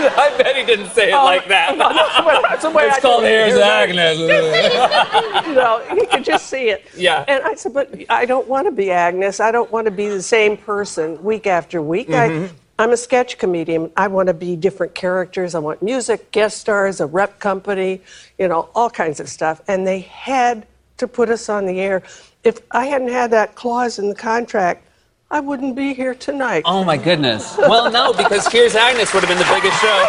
I 0.18 0.34
bet 0.38 0.56
he 0.56 0.64
didn't 0.64 0.90
say 0.90 1.10
it 1.10 1.14
Oh, 1.14 1.24
like 1.24 1.48
that. 1.48 1.76
no, 1.76 1.92
that's 1.92 2.16
the 2.16 2.24
way- 2.26 2.40
that's 2.48 2.62
the 2.62 2.70
way 2.70 2.84
it's 2.86 2.96
I 2.96 3.00
called. 3.00 3.22
Here's 3.24 3.54
Agnes. 3.54 4.18
you 4.18 5.54
know, 5.54 5.82
you 5.94 6.06
could 6.06 6.24
just 6.24 6.46
see 6.48 6.70
it. 6.70 6.86
Yeah. 6.96 7.24
And 7.28 7.42
I 7.44 7.54
said, 7.54 7.72
but 7.74 7.94
I 8.08 8.24
don't 8.24 8.48
want 8.48 8.66
to 8.66 8.72
be 8.72 8.90
Agnes. 8.90 9.40
I 9.40 9.50
don't 9.50 9.70
want 9.70 9.86
to 9.86 9.90
be 9.90 10.08
the 10.08 10.22
same 10.22 10.56
person 10.56 11.22
week 11.22 11.46
after 11.46 11.80
week. 11.82 12.08
Mhm. 12.08 12.48
I, 12.48 12.50
I'm 12.80 12.92
a 12.92 12.96
sketch 12.96 13.38
comedian. 13.38 13.90
I 13.96 14.06
want 14.06 14.28
to 14.28 14.34
be 14.34 14.54
different 14.54 14.94
characters. 14.94 15.54
I 15.56 15.58
want 15.58 15.82
music, 15.82 16.30
guest 16.30 16.58
stars, 16.58 17.00
a 17.00 17.06
rep 17.06 17.40
company, 17.40 18.00
you 18.38 18.46
know, 18.46 18.68
all 18.74 18.88
kinds 18.90 19.18
of 19.18 19.28
stuff. 19.28 19.60
And 19.66 19.84
they 19.86 20.00
had 20.00 20.66
to 20.98 21.08
put 21.08 21.28
us 21.28 21.48
on 21.48 21.66
the 21.66 21.80
air. 21.80 22.02
If 22.44 22.60
I 22.70 22.86
hadn't 22.86 23.08
had 23.08 23.32
that 23.32 23.56
clause 23.56 23.98
in 23.98 24.08
the 24.08 24.14
contract, 24.14 24.84
I 25.30 25.40
wouldn't 25.40 25.76
be 25.76 25.92
here 25.92 26.14
tonight. 26.14 26.62
Oh 26.64 26.84
my 26.84 26.96
goodness. 26.96 27.54
Well, 27.58 27.90
no, 27.90 28.12
because 28.14 28.46
Here's 28.48 28.74
Agnes 28.74 29.12
would 29.12 29.22
have 29.22 29.28
been 29.28 29.38
the 29.38 29.54
biggest 29.54 29.78
show. 29.80 29.88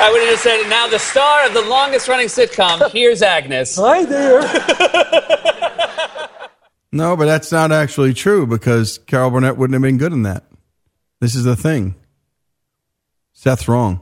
I 0.00 0.10
would 0.12 0.20
have 0.20 0.30
just 0.30 0.42
said, 0.42 0.68
now 0.68 0.86
the 0.86 0.98
star 0.98 1.46
of 1.46 1.54
the 1.54 1.62
longest 1.62 2.06
running 2.06 2.28
sitcom, 2.28 2.90
Here's 2.90 3.22
Agnes. 3.22 3.76
Hi 3.80 4.04
there. 4.04 4.42
No, 6.92 7.16
but 7.16 7.26
that's 7.26 7.52
not 7.52 7.72
actually 7.72 8.14
true 8.14 8.46
because 8.46 8.98
Carol 8.98 9.30
Burnett 9.30 9.56
wouldn't 9.56 9.74
have 9.74 9.82
been 9.82 9.98
good 9.98 10.12
in 10.12 10.22
that. 10.22 10.44
This 11.20 11.34
is 11.34 11.44
the 11.44 11.56
thing. 11.56 11.94
Seth's 13.32 13.68
wrong. 13.68 14.00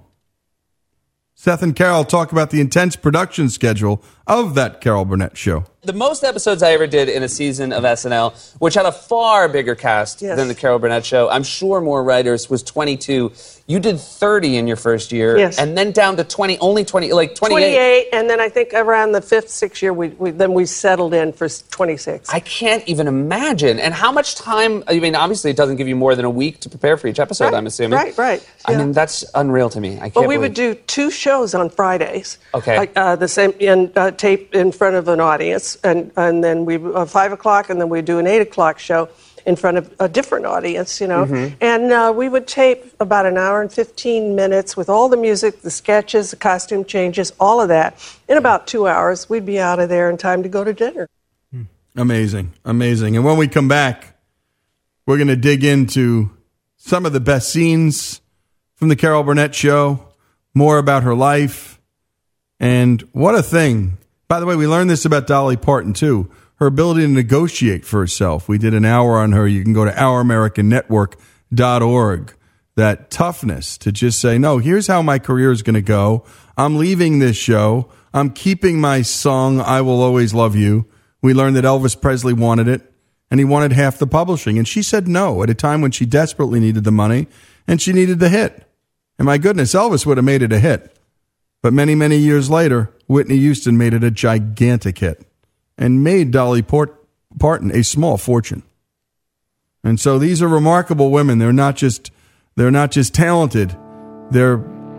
Seth 1.35 1.63
and 1.63 1.77
Carol 1.77 2.05
talk 2.05 2.33
about 2.33 2.51
the 2.51 2.61
intense 2.61 2.97
production 2.97 3.49
schedule 3.49 4.03
of 4.27 4.55
that 4.55 4.81
Carol 4.81 5.05
Burnett 5.05 5.37
show. 5.37 5.65
The 5.87 5.93
most 5.93 6.25
episodes 6.25 6.65
I 6.65 6.73
ever 6.73 6.89
did 6.89 7.09
in 7.09 7.23
a 7.23 7.29
season 7.29 7.73
of 7.73 7.85
SNL, 7.85 8.35
which 8.59 8.75
had 8.75 8.87
a 8.87 8.91
far 8.93 9.49
bigger 9.49 9.77
cast 9.77 10.21
Yes. 10.21 10.37
than 10.37 10.49
the 10.49 10.55
Carol 10.55 10.81
Burnett 10.81 11.05
show, 11.07 11.29
I'm 11.31 11.45
sure 11.45 11.81
more 11.81 12.03
writers, 12.03 12.51
was 12.51 12.65
22. 12.65 13.31
You 13.69 13.79
did 13.81 13.99
30 14.01 14.57
in 14.57 14.67
your 14.67 14.77
first 14.77 15.13
year, 15.13 15.39
Yes. 15.39 15.59
and 15.59 15.79
then 15.79 15.93
down 15.93 16.17
to 16.17 16.25
20, 16.25 16.59
only 16.59 16.85
20, 16.85 17.13
like 17.13 17.37
28. 17.37 17.71
28, 17.75 18.09
and 18.13 18.29
then 18.31 18.41
I 18.41 18.49
think 18.49 18.73
around 18.75 19.13
the 19.13 19.21
fifth, 19.21 19.49
sixth 19.49 19.81
year, 19.83 19.93
we, 19.93 20.09
we 20.09 20.31
then 20.33 20.55
we 20.55 20.67
settled 20.67 21.15
in 21.15 21.33
for 21.33 21.49
26. 21.49 22.29
I 22.33 22.41
can't 22.41 22.83
even 22.89 23.07
imagine. 23.07 23.79
And 23.79 23.93
how 23.95 24.11
much 24.11 24.35
time? 24.37 24.83
I 24.89 24.99
mean, 24.99 25.15
obviously, 25.15 25.51
it 25.53 25.57
doesn't 25.57 25.77
give 25.77 25.87
you 25.89 25.97
more 25.97 26.15
than 26.17 26.25
a 26.25 26.31
week 26.31 26.61
to 26.61 26.69
prepare 26.69 26.97
for 26.97 27.07
each 27.09 27.19
episode. 27.21 27.47
Right, 27.47 27.55
I'm 27.55 27.67
assuming. 27.67 27.97
right, 27.99 28.17
right, 28.19 28.49
I 28.65 28.73
yeah. 28.73 28.79
mean, 28.79 28.93
that's 28.93 29.25
unreal 29.35 29.71
to 29.71 29.81
me. 29.81 29.97
I 29.97 30.01
can't. 30.11 30.15
But 30.15 30.23
we 30.23 30.35
believe- 30.37 30.41
would 30.43 30.55
do 30.55 30.75
two 30.75 31.11
shows 31.13 31.55
on 31.55 31.71
Fridays. 31.71 32.39
Okay. 32.55 32.77
Like, 32.79 32.93
uh, 32.97 33.17
the 33.17 33.29
same 33.29 33.53
in 33.61 33.93
uh, 33.97 34.11
tape 34.13 34.55
in 34.55 34.71
front 34.73 34.95
of 34.97 35.09
an 35.09 35.21
audience, 35.21 35.76
and 35.85 36.11
and 36.17 36.43
then 36.43 36.65
we 36.65 36.77
uh, 36.77 37.05
five 37.07 37.33
o'clock, 37.33 37.71
and 37.71 37.81
then 37.81 37.89
we 37.89 38.03
do 38.03 38.19
an 38.19 38.27
eight 38.27 38.41
o'clock 38.41 38.79
show 38.79 39.09
in 39.47 39.55
front 39.55 39.79
of 39.79 39.95
a 40.01 40.09
different 40.09 40.45
audience, 40.45 41.01
you 41.01 41.07
know. 41.07 41.25
Mhm. 41.25 41.55
And 41.61 41.93
uh, 41.93 42.13
we 42.15 42.29
would 42.29 42.49
tape 42.49 42.85
about 42.99 43.27
an 43.27 43.37
hour 43.39 43.63
and 43.63 43.73
fifteen 43.73 44.35
minutes 44.35 44.77
with 44.77 44.89
all 44.89 45.09
the 45.09 45.17
music, 45.17 45.63
the 45.63 45.71
sketches, 45.71 46.31
the 46.31 46.37
costume 46.37 46.85
changes, 46.85 47.33
all 47.39 47.61
of 47.61 47.69
that. 47.69 47.95
In 48.29 48.37
about 48.37 48.67
two 48.67 48.89
hours, 48.89 49.29
we'd 49.29 49.47
be 49.47 49.61
out 49.61 49.79
of 49.79 49.89
there 49.89 50.11
in 50.11 50.17
time 50.17 50.43
to 50.43 50.49
go 50.49 50.65
to 50.65 50.73
dinner. 50.73 51.09
Amazing, 51.99 52.53
amazing. 52.65 53.17
And 53.17 53.25
when 53.25 53.39
we 53.39 53.49
come 53.49 53.69
back, 53.69 54.19
we're 55.07 55.17
going 55.17 55.29
to 55.29 55.37
dig 55.37 55.65
into 55.65 56.31
some 56.77 57.07
of 57.07 57.13
the 57.15 57.21
best 57.21 57.49
scenes 57.51 58.21
from 58.75 58.89
the 58.89 58.97
Carol 58.97 59.23
Burnett 59.23 59.55
show, 59.55 60.07
more 60.53 60.77
about 60.77 61.05
her 61.05 61.15
life, 61.15 61.81
and 62.61 63.01
what 63.13 63.35
a 63.35 63.43
thing. 63.43 63.97
By 64.29 64.41
the 64.41 64.47
way, 64.47 64.57
we 64.57 64.67
learned 64.67 64.91
this 64.91 65.05
about 65.05 65.29
Dolly 65.29 65.57
Parton 65.57 65.93
too. 65.93 66.29
Her 66.57 66.67
ability 66.67 67.03
to 67.03 67.09
negotiate 67.09 67.85
for 67.85 68.01
herself. 68.01 68.49
We 68.49 68.59
did 68.59 68.75
an 68.75 68.85
hour 68.85 69.19
on 69.19 69.31
her. 69.33 69.47
You 69.47 69.63
can 69.63 69.73
go 69.73 69.85
to 69.85 69.93
ouramericannetwork.org. 69.93 72.33
That 72.77 73.11
toughness 73.11 73.79
to 73.79 73.91
just 73.91 74.21
say, 74.21 74.37
no, 74.37 74.59
here's 74.59 74.87
how 74.87 75.01
my 75.01 75.19
career 75.19 75.51
is 75.51 75.63
going 75.63 75.75
to 75.75 75.83
go. 75.83 76.25
I'm 76.59 76.77
leaving 76.77 77.21
this 77.21 77.37
show. 77.37 77.89
I'm 78.13 78.31
keeping 78.31 78.81
my 78.81 79.03
song, 79.03 79.61
I 79.61 79.81
Will 79.81 80.03
Always 80.03 80.35
Love 80.35 80.57
You. 80.57 80.87
We 81.23 81.35
learned 81.35 81.57
that 81.57 81.65
Elvis 81.65 81.99
Presley 81.99 82.33
wanted 82.33 82.69
it 82.69 82.93
and 83.31 83.41
he 83.41 83.45
wanted 83.45 83.73
half 83.73 83.99
the 83.99 84.07
publishing. 84.07 84.59
And 84.59 84.67
she 84.67 84.83
said 84.83 85.09
no 85.09 85.43
at 85.43 85.51
a 85.51 85.55
time 85.55 85.81
when 85.81 85.91
she 85.91 86.07
desperately 86.07 86.61
needed 86.61 86.85
the 86.85 86.93
money 86.93 87.29
and 87.67 87.81
she 87.81 87.93
needed 87.93 88.19
the 88.19 88.29
hit. 88.29 88.67
And 89.19 89.27
my 89.27 89.39
goodness, 89.39 89.75
Elvis 89.75 90.07
would 90.07 90.19
have 90.19 90.25
made 90.25 90.43
it 90.43 90.53
a 90.53 90.59
hit. 90.59 90.96
But 91.67 91.73
many, 91.73 91.97
many 91.97 92.17
years 92.17 92.49
later, 92.49 92.93
Whitney 93.09 93.39
Houston 93.39 93.77
made 93.77 93.93
it 93.93 94.05
a 94.05 94.11
gigantic 94.13 94.99
hit 94.99 95.27
and 95.77 96.05
made 96.05 96.31
Dolly 96.31 96.63
Port- 96.63 97.05
Parton 97.41 97.73
a 97.73 97.83
small 97.83 98.19
fortune. 98.19 98.63
And 99.83 99.99
so 99.99 100.17
these 100.17 100.41
are 100.41 100.47
remarkable 100.47 101.11
women. 101.11 101.41
They're 101.41 101.53
not 101.53 101.75
just 101.75 102.13
they're 102.55 102.71
not 102.71 102.93
just 102.93 103.15
talented. 103.15 103.77
They're 104.31 104.59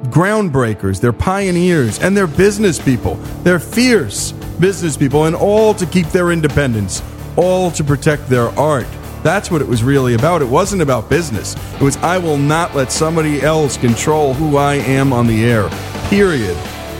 groundbreakers, 0.09 0.99
they're 0.99 1.13
pioneers, 1.13 1.99
and 1.99 2.17
they're 2.17 2.27
business 2.27 2.79
people. 2.79 3.15
They're 3.43 3.59
fierce 3.61 4.33
business 4.59 4.97
people, 4.97 5.23
and 5.23 5.37
all 5.37 5.73
to 5.73 5.85
keep 5.85 6.07
their 6.07 6.33
independence, 6.33 7.01
all 7.37 7.71
to 7.71 7.83
protect 7.85 8.27
their 8.27 8.49
art. 8.59 8.87
That's 9.23 9.49
what 9.49 9.61
it 9.61 9.67
was 9.69 9.83
really 9.83 10.15
about. 10.15 10.41
It 10.41 10.49
wasn't 10.49 10.81
about 10.81 11.09
business. 11.09 11.55
It 11.75 11.81
was, 11.81 11.95
I 11.97 12.17
will 12.17 12.37
not 12.37 12.75
let 12.75 12.91
somebody 12.91 13.41
else 13.41 13.77
control 13.77 14.33
who 14.33 14.57
I 14.57 14.75
am 14.75 15.13
on 15.13 15.27
the 15.27 15.45
air. 15.45 15.69
Period. 16.09 16.57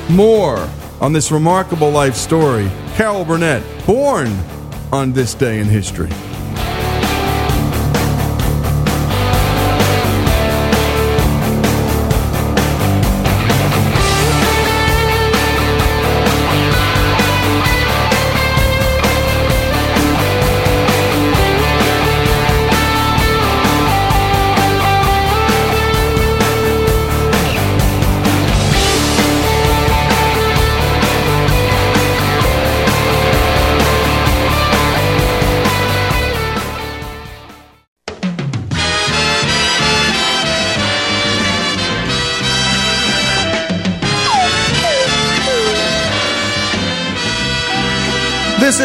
More 0.10 0.70
on 1.00 1.14
this 1.14 1.32
remarkable 1.32 1.90
life 1.90 2.16
story. 2.16 2.70
Carol 2.96 3.24
Burnett, 3.24 3.64
born 3.86 4.28
on 4.92 5.14
this 5.14 5.34
day 5.34 5.60
in 5.60 5.68
history. 5.68 6.10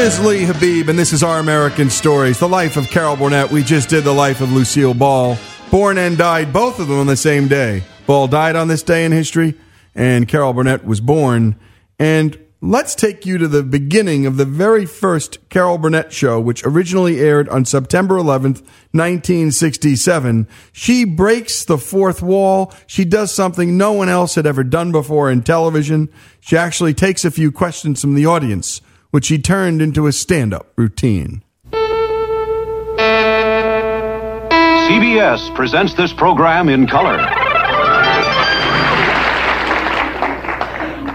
Is 0.02 0.18
Lee 0.18 0.42
Habib, 0.42 0.88
and 0.88 0.98
this 0.98 1.12
is 1.12 1.22
Our 1.22 1.38
American 1.38 1.88
Stories, 1.88 2.40
the 2.40 2.48
life 2.48 2.76
of 2.76 2.88
Carol 2.88 3.14
Burnett. 3.14 3.52
We 3.52 3.62
just 3.62 3.88
did 3.88 4.02
the 4.02 4.12
life 4.12 4.40
of 4.40 4.50
Lucille 4.50 4.94
Ball, 4.94 5.38
born 5.70 5.96
and 5.96 6.18
died, 6.18 6.52
both 6.52 6.80
of 6.80 6.88
them 6.88 6.98
on 6.98 7.06
the 7.06 7.16
same 7.16 7.46
day. 7.46 7.84
Ball 8.04 8.26
died 8.26 8.56
on 8.56 8.66
this 8.66 8.82
day 8.82 9.04
in 9.04 9.12
history, 9.12 9.54
and 9.94 10.26
Carol 10.26 10.54
Burnett 10.54 10.84
was 10.84 11.00
born. 11.00 11.54
And 12.00 12.36
let's 12.60 12.96
take 12.96 13.24
you 13.24 13.38
to 13.38 13.46
the 13.46 13.62
beginning 13.62 14.26
of 14.26 14.38
the 14.38 14.44
very 14.44 14.86
first 14.86 15.38
Carol 15.50 15.78
Burnett 15.78 16.12
show, 16.12 16.40
which 16.40 16.66
originally 16.66 17.20
aired 17.20 17.48
on 17.48 17.64
September 17.64 18.16
11th, 18.16 18.60
1967. 18.90 20.48
She 20.72 21.04
breaks 21.04 21.64
the 21.64 21.78
fourth 21.78 22.22
wall. 22.22 22.74
She 22.88 23.04
does 23.04 23.32
something 23.32 23.78
no 23.78 23.92
one 23.92 24.08
else 24.08 24.34
had 24.34 24.46
ever 24.46 24.64
done 24.64 24.90
before 24.90 25.30
in 25.30 25.42
television. 25.42 26.08
She 26.40 26.56
actually 26.56 26.92
takes 26.92 27.24
a 27.24 27.30
few 27.30 27.52
questions 27.52 28.00
from 28.00 28.14
the 28.14 28.26
audience 28.26 28.80
which 29.12 29.28
he 29.28 29.38
turned 29.38 29.80
into 29.80 30.06
a 30.06 30.12
stand 30.12 30.52
up 30.52 30.72
routine. 30.74 31.42
CBS 34.88 35.54
presents 35.54 35.94
this 35.94 36.12
program 36.12 36.68
in 36.68 36.86
color. 36.86 37.18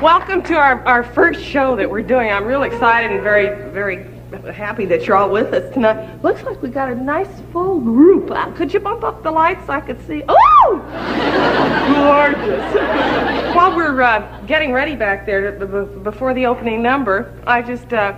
Welcome 0.01 0.43
to 0.43 0.53
our, 0.53 0.79
our 0.86 1.03
first 1.03 1.43
show 1.43 1.75
that 1.75 1.89
we're 1.89 2.03
doing. 2.03 2.31
I'm 2.31 2.45
real 2.45 2.63
excited 2.63 3.12
and 3.12 3.23
very, 3.23 3.47
very 3.71 4.05
happy 4.31 4.85
that 4.85 5.05
you're 5.05 5.15
all 5.15 5.29
with 5.29 5.53
us 5.53 5.73
tonight. 5.73 6.21
Looks 6.23 6.43
like 6.43 6.61
we 6.61 6.69
got 6.69 6.91
a 6.91 6.95
nice 6.95 7.29
full 7.51 7.79
group. 7.79 8.29
Uh, 8.31 8.51
could 8.51 8.73
you 8.73 8.79
bump 8.79 9.03
up 9.03 9.23
the 9.23 9.31
lights 9.31 9.65
so 9.65 9.73
I 9.73 9.81
could 9.81 10.05
see? 10.05 10.23
Oh! 10.27 10.81
Gorgeous. 11.93 13.55
While 13.55 13.75
we're 13.75 14.01
uh, 14.01 14.41
getting 14.45 14.73
ready 14.73 14.95
back 14.95 15.25
there 15.25 15.57
to, 15.57 15.65
b- 15.65 15.99
before 15.99 16.33
the 16.33 16.45
opening 16.45 16.81
number, 16.81 17.41
I 17.47 17.61
just 17.61 17.93
uh, 17.93 18.15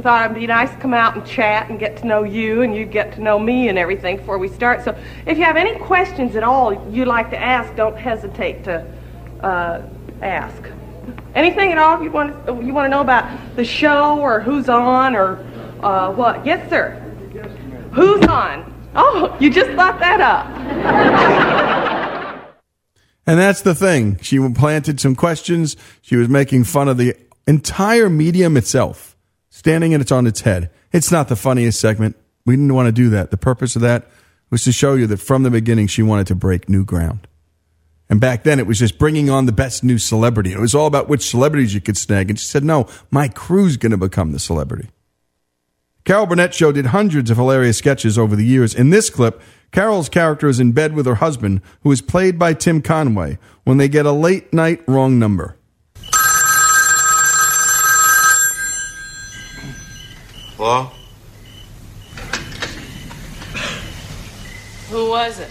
thought 0.00 0.24
it'd 0.24 0.36
be 0.36 0.46
nice 0.46 0.70
to 0.70 0.76
come 0.78 0.94
out 0.94 1.16
and 1.16 1.24
chat 1.24 1.70
and 1.70 1.78
get 1.78 1.96
to 1.98 2.06
know 2.06 2.24
you, 2.24 2.62
and 2.62 2.74
you 2.74 2.84
get 2.84 3.12
to 3.14 3.20
know 3.20 3.38
me 3.38 3.68
and 3.68 3.78
everything 3.78 4.16
before 4.16 4.38
we 4.38 4.48
start. 4.48 4.84
So, 4.84 4.98
if 5.26 5.38
you 5.38 5.44
have 5.44 5.56
any 5.56 5.78
questions 5.78 6.34
at 6.34 6.42
all 6.42 6.72
you'd 6.90 7.08
like 7.08 7.30
to 7.30 7.38
ask, 7.38 7.74
don't 7.76 7.96
hesitate 7.96 8.64
to 8.64 8.86
uh, 9.42 9.82
ask. 10.22 10.62
Anything 11.34 11.72
at 11.72 11.78
all 11.78 12.02
you 12.02 12.10
want 12.10 12.34
you 12.62 12.72
want 12.74 12.84
to 12.84 12.88
know 12.88 13.00
about 13.00 13.56
the 13.56 13.64
show 13.64 14.20
or 14.20 14.40
who's 14.40 14.68
on 14.68 15.16
or 15.16 15.36
uh, 15.82 16.12
what? 16.12 16.44
Yes, 16.46 16.68
sir. 16.70 16.98
Who's 17.92 18.26
on? 18.26 18.90
Oh, 18.94 19.36
you 19.40 19.50
just 19.50 19.70
thought 19.72 19.98
that 20.00 20.20
up. 20.20 20.46
And 23.26 23.38
that's 23.38 23.62
the 23.62 23.74
thing. 23.74 24.18
She 24.20 24.38
planted 24.50 25.00
some 25.00 25.14
questions. 25.14 25.76
She 26.00 26.16
was 26.16 26.28
making 26.28 26.64
fun 26.64 26.88
of 26.88 26.96
the 26.96 27.16
entire 27.46 28.08
medium 28.08 28.56
itself, 28.56 29.16
standing 29.50 29.92
it 29.92 30.10
on 30.10 30.26
its 30.26 30.40
head. 30.40 30.70
It's 30.92 31.12
not 31.12 31.28
the 31.28 31.36
funniest 31.36 31.80
segment. 31.80 32.16
We 32.44 32.56
didn't 32.56 32.74
want 32.74 32.86
to 32.86 32.92
do 32.92 33.10
that. 33.10 33.30
The 33.30 33.36
purpose 33.36 33.76
of 33.76 33.82
that 33.82 34.08
was 34.50 34.64
to 34.64 34.72
show 34.72 34.94
you 34.94 35.06
that 35.06 35.18
from 35.18 35.44
the 35.44 35.50
beginning, 35.50 35.86
she 35.86 36.02
wanted 36.02 36.26
to 36.26 36.34
break 36.34 36.68
new 36.68 36.84
ground. 36.84 37.28
And 38.10 38.20
back 38.20 38.42
then, 38.42 38.58
it 38.58 38.66
was 38.66 38.78
just 38.78 38.98
bringing 38.98 39.30
on 39.30 39.46
the 39.46 39.52
best 39.52 39.82
new 39.82 39.96
celebrity. 39.98 40.52
It 40.52 40.58
was 40.58 40.74
all 40.74 40.86
about 40.86 41.08
which 41.08 41.22
celebrities 41.22 41.72
you 41.72 41.80
could 41.80 41.96
snag. 41.96 42.28
And 42.28 42.38
she 42.38 42.46
said, 42.46 42.64
no, 42.64 42.86
my 43.10 43.28
crew's 43.28 43.76
going 43.76 43.92
to 43.92 43.96
become 43.96 44.32
the 44.32 44.38
celebrity. 44.38 44.90
Carol 46.04 46.26
Burnett 46.26 46.52
Show 46.52 46.72
did 46.72 46.86
hundreds 46.86 47.30
of 47.30 47.36
hilarious 47.36 47.78
sketches 47.78 48.18
over 48.18 48.34
the 48.34 48.44
years. 48.44 48.74
In 48.74 48.90
this 48.90 49.08
clip, 49.08 49.40
Carol's 49.70 50.08
character 50.08 50.48
is 50.48 50.58
in 50.58 50.72
bed 50.72 50.94
with 50.94 51.06
her 51.06 51.14
husband, 51.16 51.60
who 51.82 51.92
is 51.92 52.02
played 52.02 52.40
by 52.40 52.54
Tim 52.54 52.82
Conway, 52.82 53.38
when 53.62 53.76
they 53.76 53.88
get 53.88 54.04
a 54.04 54.10
late 54.10 54.52
night 54.52 54.82
wrong 54.88 55.20
number. 55.20 55.56
Hello? 60.56 60.90
Who 64.90 65.08
was 65.08 65.38
it? 65.38 65.50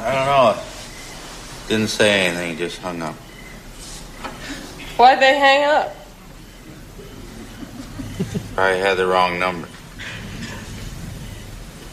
I 0.00 0.14
don't 0.14 0.26
know. 0.26 0.62
Didn't 1.68 1.88
say 1.88 2.26
anything, 2.26 2.56
just 2.56 2.78
hung 2.78 3.02
up. 3.02 3.14
Why'd 4.96 5.20
they 5.20 5.38
hang 5.38 5.64
up? 5.64 6.03
Probably 8.54 8.78
had 8.78 8.96
the 8.96 9.06
wrong 9.06 9.38
number. 9.40 9.66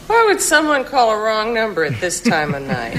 Why 0.05 0.25
would 0.27 0.41
someone 0.41 0.83
call 0.85 1.09
a 1.09 1.17
wrong 1.17 1.53
number 1.53 1.83
at 1.83 1.99
this 1.99 2.21
time 2.21 2.53
of 2.53 2.61
night? 2.61 2.97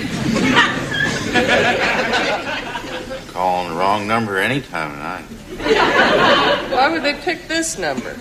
Calling 3.29 3.69
the 3.71 3.77
wrong 3.77 4.07
number 4.09 4.39
any 4.39 4.61
time 4.61 4.93
of 4.93 4.99
night. 4.99 5.25
Why 6.73 6.89
would 6.91 7.03
they 7.03 7.15
pick 7.15 7.47
this 7.47 7.79
number? 7.79 8.17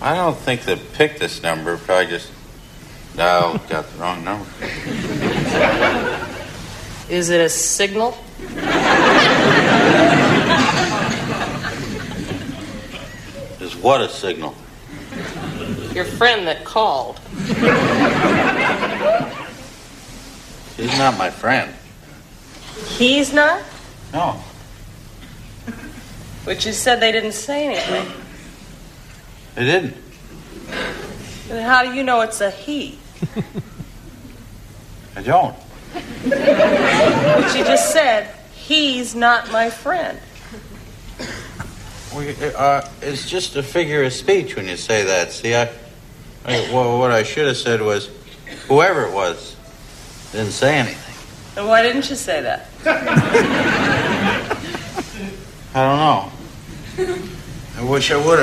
I 0.00 0.14
don't 0.14 0.36
think 0.36 0.62
they 0.62 0.76
picked 0.76 1.20
this 1.20 1.42
number, 1.42 1.76
probably 1.76 2.06
just 2.06 2.32
dialed, 3.14 3.68
got 3.68 3.88
the 3.90 3.98
wrong 3.98 4.24
number. 4.24 4.46
Is 7.08 7.30
it 7.30 7.40
a 7.40 7.48
signal? 7.48 8.18
What 13.86 14.00
a 14.00 14.08
signal? 14.08 14.52
Your 15.94 16.04
friend 16.04 16.48
that 16.48 16.64
called. 16.64 17.20
He's 20.76 20.98
not 20.98 21.16
my 21.16 21.30
friend. 21.30 21.72
He's 22.88 23.32
not? 23.32 23.62
No. 24.12 24.42
But 26.44 26.66
you 26.66 26.72
said 26.72 26.98
they 26.98 27.12
didn't 27.12 27.30
say 27.30 27.64
anything. 27.64 28.12
They 29.54 29.64
didn't. 29.64 29.94
Then 31.46 31.64
how 31.64 31.84
do 31.84 31.94
you 31.94 32.02
know 32.02 32.22
it's 32.22 32.40
a 32.40 32.50
he? 32.50 32.98
I 35.14 35.22
don't. 35.22 35.54
But 36.24 37.54
you 37.56 37.62
just 37.62 37.92
said, 37.92 38.34
he's 38.52 39.14
not 39.14 39.52
my 39.52 39.70
friend. 39.70 40.18
We, 42.16 42.30
uh, 42.30 42.82
it's 43.02 43.28
just 43.28 43.56
a 43.56 43.62
figure 43.62 44.02
of 44.02 44.10
speech 44.10 44.56
when 44.56 44.66
you 44.66 44.78
say 44.78 45.04
that. 45.04 45.32
See, 45.32 45.54
I, 45.54 45.64
I 46.46 46.66
well, 46.72 46.98
what 46.98 47.10
I 47.10 47.22
should 47.22 47.46
have 47.46 47.58
said 47.58 47.82
was, 47.82 48.08
whoever 48.68 49.04
it 49.04 49.12
was, 49.12 49.54
didn't 50.32 50.52
say 50.52 50.78
anything. 50.78 51.14
And 51.58 51.68
why 51.68 51.82
didn't 51.82 52.08
you 52.08 52.16
say 52.16 52.40
that? 52.40 52.68
I 55.74 55.74
don't 55.74 55.98
know. 55.98 56.32
I 57.76 57.84
wish 57.84 58.10
I 58.10 58.16
would 58.16 58.38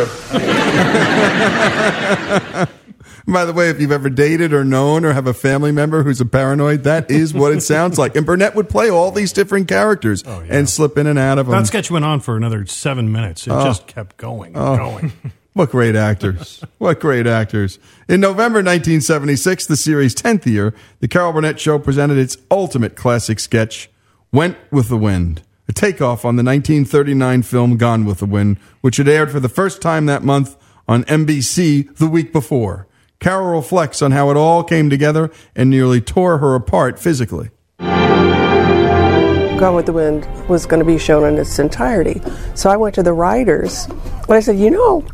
have. 2.52 2.70
By 3.26 3.46
the 3.46 3.54
way, 3.54 3.70
if 3.70 3.80
you've 3.80 3.92
ever 3.92 4.10
dated 4.10 4.52
or 4.54 4.66
known 4.66 5.06
or 5.06 5.14
have 5.14 5.28
a 5.28 5.34
family 5.34 5.72
member 5.72 6.04
who's 6.04 6.20
a 6.20 6.26
paranoid, 6.26 6.84
that 6.84 7.10
is 7.10 7.34
what 7.34 7.54
it 7.54 7.62
sounds 7.62 7.98
like. 7.98 8.16
And 8.18 8.26
Burnett 8.26 8.54
would 8.56 8.68
play 8.70 8.90
all 8.90 9.12
these 9.12 9.32
different 9.32 9.68
characters 9.70 10.24
oh, 10.28 10.44
and 10.50 10.70
slip 10.70 10.98
in 10.98 11.08
and 11.08 11.18
out 11.18 11.38
of 11.38 11.46
them. 11.48 11.56
That 11.58 11.68
sketch 11.68 11.90
went 11.90 12.04
on 12.04 12.20
for 12.20 12.36
another 12.36 12.66
seven 12.66 13.12
minutes. 13.12 13.48
It 13.48 13.52
Oh. 13.52 13.64
just 13.64 13.88
kept 13.88 14.18
going 14.18 14.56
and 14.56 14.64
Oh. 14.64 14.78
going. 14.78 15.14
What 15.56 15.70
great 15.70 15.96
actors. 15.96 16.64
what 16.80 17.00
great 17.00 17.28
actors. 17.28 17.78
In 18.10 18.20
November 18.20 18.58
1976, 18.64 19.68
the 19.68 19.78
series' 19.78 20.16
10th 20.16 20.48
year, 20.48 20.74
the 21.00 21.08
Carol 21.08 21.32
Burnett 21.32 21.60
Show 21.60 21.78
presented 21.78 22.18
its 22.18 22.38
ultimate 22.50 22.96
classic 22.96 23.40
sketch, 23.40 23.88
Went 24.32 24.58
with 24.72 24.90
the 24.90 24.98
Wind, 24.98 25.44
a 25.70 25.72
takeoff 25.72 26.26
on 26.26 26.38
the 26.38 26.44
1939 26.44 27.44
film 27.44 27.78
Gone 27.78 28.04
with 28.04 28.18
the 28.18 28.26
Wind, 28.26 28.58
which 28.82 28.98
had 28.98 29.08
aired 29.08 29.30
for 29.32 29.40
the 29.40 29.48
first 29.48 29.80
time 29.80 30.08
that 30.08 30.24
month 30.24 30.56
on 30.88 31.04
NBC 31.04 31.96
the 31.98 32.08
week 32.08 32.34
before. 32.34 32.88
Carol 33.24 33.56
reflects 33.56 34.02
on 34.02 34.12
how 34.12 34.30
it 34.32 34.36
all 34.38 34.66
came 34.66 34.90
together 34.90 35.32
and 35.56 35.70
nearly 35.70 36.02
tore 36.02 36.40
her 36.40 36.56
apart 36.56 37.00
physically. 37.00 37.52
Gone 37.80 39.76
with 39.76 39.86
the 39.86 39.94
Wind 39.94 40.28
was 40.50 40.66
going 40.66 40.82
to 40.82 40.86
be 40.86 40.98
shown 40.98 41.24
in 41.32 41.40
its 41.40 41.58
entirety. 41.58 42.22
So 42.54 42.70
I 42.70 42.76
went 42.76 42.96
to 42.96 43.04
the 43.04 43.14
writers 43.14 43.86
and 43.86 44.32
I 44.32 44.42
said, 44.42 44.60
you 44.60 44.70
know, 44.72 45.06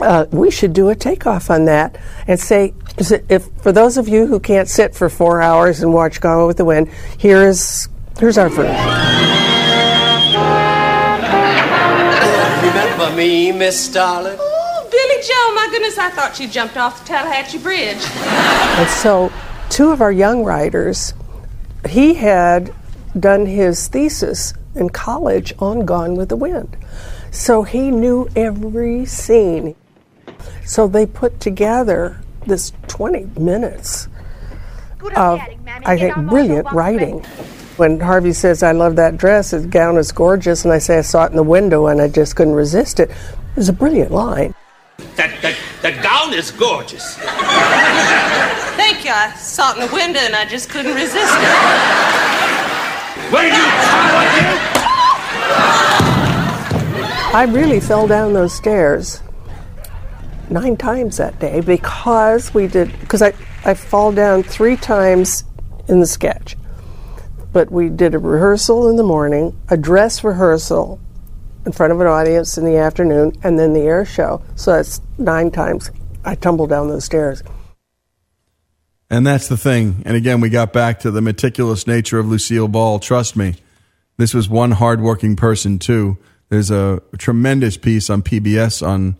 uh, 0.00 0.24
we 0.30 0.50
should 0.50 0.72
do 0.72 0.88
a 0.88 0.94
takeoff 0.94 1.50
on 1.50 1.66
that 1.66 1.98
and 2.26 2.40
say, 2.40 2.72
is 2.96 3.12
it- 3.12 3.26
if 3.28 3.46
for 3.60 3.70
those 3.70 3.98
of 3.98 4.08
you 4.08 4.26
who 4.26 4.40
can't 4.40 4.66
sit 4.66 4.94
for 4.94 5.10
four 5.10 5.42
hours 5.42 5.82
and 5.82 5.92
watch 5.92 6.22
Gone 6.22 6.46
with 6.46 6.56
the 6.56 6.64
Wind, 6.64 6.88
here's 7.18 7.86
here's 8.18 8.38
our 8.38 8.48
version. 8.48 8.74
Remember 12.66 13.14
me, 13.14 13.52
Miss 13.52 13.90
Starlet? 13.90 14.38
Oh, 15.28 15.54
Joe, 15.54 15.54
my 15.54 15.68
goodness, 15.70 15.98
I 15.98 16.10
thought 16.10 16.38
you 16.38 16.48
jumped 16.48 16.76
off 16.76 17.00
the 17.00 17.06
Tallahatchie 17.06 17.58
Bridge. 17.58 17.98
And 18.76 18.90
so, 18.90 19.32
two 19.70 19.90
of 19.90 20.02
our 20.02 20.12
young 20.12 20.44
writers, 20.44 21.14
he 21.88 22.14
had 22.14 22.72
done 23.18 23.46
his 23.46 23.88
thesis 23.88 24.52
in 24.74 24.90
college 24.90 25.54
on 25.58 25.86
Gone 25.86 26.14
with 26.14 26.28
the 26.28 26.36
Wind. 26.36 26.76
So 27.30 27.62
he 27.62 27.90
knew 27.90 28.28
every 28.36 29.06
scene. 29.06 29.74
So 30.64 30.86
they 30.86 31.06
put 31.06 31.40
together 31.40 32.20
this 32.46 32.72
20 32.88 33.40
minutes 33.40 34.08
of, 35.16 35.40
I 35.86 35.98
think, 35.98 36.14
brilliant 36.28 36.70
writing. 36.72 37.20
When 37.78 38.00
Harvey 38.00 38.32
says, 38.32 38.62
I 38.62 38.72
love 38.72 38.96
that 38.96 39.16
dress, 39.16 39.50
his 39.50 39.66
gown 39.66 39.96
is 39.96 40.12
gorgeous, 40.12 40.64
and 40.64 40.72
I 40.72 40.78
say, 40.78 40.98
I 40.98 41.02
saw 41.02 41.24
it 41.24 41.30
in 41.30 41.36
the 41.36 41.42
window 41.42 41.86
and 41.86 42.00
I 42.00 42.08
just 42.08 42.36
couldn't 42.36 42.54
resist 42.54 43.00
it, 43.00 43.10
it 43.10 43.56
was 43.56 43.68
a 43.68 43.72
brilliant 43.72 44.10
line. 44.12 44.54
That, 45.16 45.40
that, 45.40 45.56
that 45.80 46.02
gown 46.02 46.34
is 46.34 46.50
gorgeous. 46.50 47.16
Thank 48.76 49.04
you. 49.04 49.10
I 49.10 49.34
saw 49.36 49.72
it 49.72 49.78
in 49.78 49.88
the 49.88 49.92
window 49.94 50.20
and 50.20 50.36
I 50.36 50.44
just 50.44 50.68
couldn't 50.68 50.94
resist 50.94 51.16
it. 51.16 52.46
Where 53.32 53.46
you 53.48 53.64
I 57.34 57.44
really 57.50 57.80
fell 57.80 58.06
down 58.06 58.34
those 58.34 58.54
stairs 58.54 59.20
nine 60.48 60.76
times 60.76 61.16
that 61.16 61.38
day 61.40 61.60
because 61.60 62.54
we 62.54 62.66
did 62.66 62.92
because 63.00 63.22
I, 63.22 63.32
I 63.64 63.74
fall 63.74 64.12
down 64.12 64.42
three 64.42 64.76
times 64.76 65.44
in 65.88 66.00
the 66.00 66.06
sketch. 66.06 66.56
But 67.52 67.70
we 67.70 67.88
did 67.88 68.14
a 68.14 68.18
rehearsal 68.18 68.88
in 68.88 68.96
the 68.96 69.02
morning, 69.02 69.58
a 69.68 69.76
dress 69.76 70.22
rehearsal 70.22 71.00
in 71.66 71.72
front 71.72 71.92
of 71.92 72.00
an 72.00 72.06
audience 72.06 72.56
in 72.56 72.64
the 72.64 72.76
afternoon, 72.76 73.32
and 73.42 73.58
then 73.58 73.72
the 73.72 73.80
air 73.80 74.04
show. 74.04 74.40
So 74.54 74.72
that's 74.72 75.00
nine 75.18 75.50
times 75.50 75.90
I 76.24 76.36
tumble 76.36 76.68
down 76.68 76.88
those 76.88 77.04
stairs. 77.04 77.42
And 79.10 79.26
that's 79.26 79.48
the 79.48 79.56
thing. 79.56 80.02
And 80.06 80.16
again, 80.16 80.40
we 80.40 80.48
got 80.48 80.72
back 80.72 81.00
to 81.00 81.10
the 81.10 81.20
meticulous 81.20 81.86
nature 81.86 82.18
of 82.18 82.26
Lucille 82.26 82.68
Ball. 82.68 82.98
Trust 82.98 83.36
me, 83.36 83.56
this 84.16 84.32
was 84.32 84.48
one 84.48 84.72
hardworking 84.72 85.36
person 85.36 85.78
too. 85.78 86.18
There's 86.48 86.70
a 86.70 87.02
tremendous 87.18 87.76
piece 87.76 88.08
on 88.08 88.22
PBS 88.22 88.86
on 88.86 89.16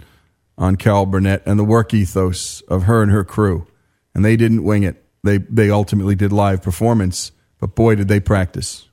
on 0.58 0.76
Carol 0.76 1.04
Burnett 1.04 1.42
and 1.44 1.58
the 1.58 1.64
work 1.64 1.92
ethos 1.92 2.62
of 2.62 2.84
her 2.84 3.02
and 3.02 3.12
her 3.12 3.24
crew. 3.24 3.66
And 4.14 4.24
they 4.24 4.36
didn't 4.36 4.64
wing 4.64 4.84
it. 4.84 5.04
They 5.22 5.38
they 5.38 5.70
ultimately 5.70 6.14
did 6.14 6.32
live 6.32 6.62
performance, 6.62 7.30
but 7.60 7.74
boy 7.74 7.96
did 7.96 8.08
they 8.08 8.20
practice. 8.20 8.85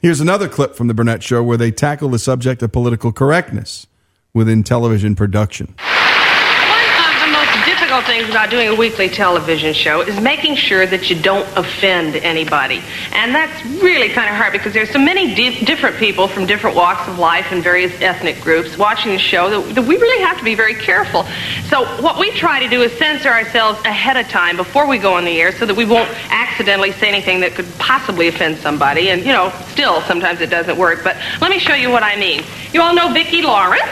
Here's 0.00 0.20
another 0.20 0.48
clip 0.48 0.76
from 0.76 0.86
The 0.86 0.94
Burnett 0.94 1.24
Show 1.24 1.42
where 1.42 1.56
they 1.56 1.72
tackle 1.72 2.08
the 2.08 2.20
subject 2.20 2.62
of 2.62 2.70
political 2.70 3.10
correctness 3.10 3.88
within 4.32 4.62
television 4.62 5.16
production. 5.16 5.74
One 5.74 5.86
of 5.88 7.20
the 7.20 7.32
most 7.32 7.50
difficult 7.98 8.16
things 8.16 8.30
about 8.30 8.50
doing 8.50 8.68
a 8.68 8.74
weekly 8.74 9.08
television 9.08 9.74
show 9.74 10.02
is 10.02 10.20
making 10.20 10.54
sure 10.54 10.86
that 10.86 11.10
you 11.10 11.20
don't 11.20 11.48
offend 11.56 12.14
anybody. 12.16 12.80
And 13.12 13.34
that's 13.34 13.64
really 13.82 14.08
kind 14.08 14.28
of 14.30 14.36
hard 14.36 14.52
because 14.52 14.72
there's 14.72 14.90
so 14.90 14.98
many 14.98 15.34
di- 15.34 15.64
different 15.64 15.96
people 15.96 16.28
from 16.28 16.46
different 16.46 16.76
walks 16.76 17.08
of 17.08 17.18
life 17.18 17.46
and 17.50 17.62
various 17.62 17.92
ethnic 18.00 18.40
groups 18.40 18.78
watching 18.78 19.12
the 19.12 19.18
show 19.18 19.50
that, 19.50 19.74
that 19.74 19.84
we 19.84 19.96
really 19.96 20.22
have 20.22 20.38
to 20.38 20.44
be 20.44 20.54
very 20.54 20.74
careful. 20.74 21.24
So 21.70 21.84
what 22.00 22.20
we 22.20 22.30
try 22.32 22.60
to 22.60 22.68
do 22.68 22.82
is 22.82 22.92
censor 22.98 23.30
ourselves 23.30 23.80
ahead 23.84 24.16
of 24.16 24.28
time 24.28 24.56
before 24.56 24.86
we 24.86 24.98
go 24.98 25.14
on 25.14 25.24
the 25.24 25.40
air 25.40 25.50
so 25.50 25.66
that 25.66 25.76
we 25.76 25.84
won't 25.84 26.10
accidentally 26.30 26.92
say 26.92 27.08
anything 27.08 27.40
that 27.40 27.54
could 27.54 27.66
possibly 27.78 28.28
offend 28.28 28.58
somebody. 28.58 29.10
And, 29.10 29.24
you 29.24 29.32
know, 29.32 29.52
still 29.70 30.02
sometimes 30.02 30.40
it 30.40 30.50
doesn't 30.50 30.78
work. 30.78 31.02
But 31.02 31.16
let 31.40 31.50
me 31.50 31.58
show 31.58 31.74
you 31.74 31.90
what 31.90 32.04
I 32.04 32.16
mean. 32.16 32.44
You 32.72 32.82
all 32.82 32.94
know 32.94 33.12
Vicki 33.12 33.42
Lawrence. 33.42 33.82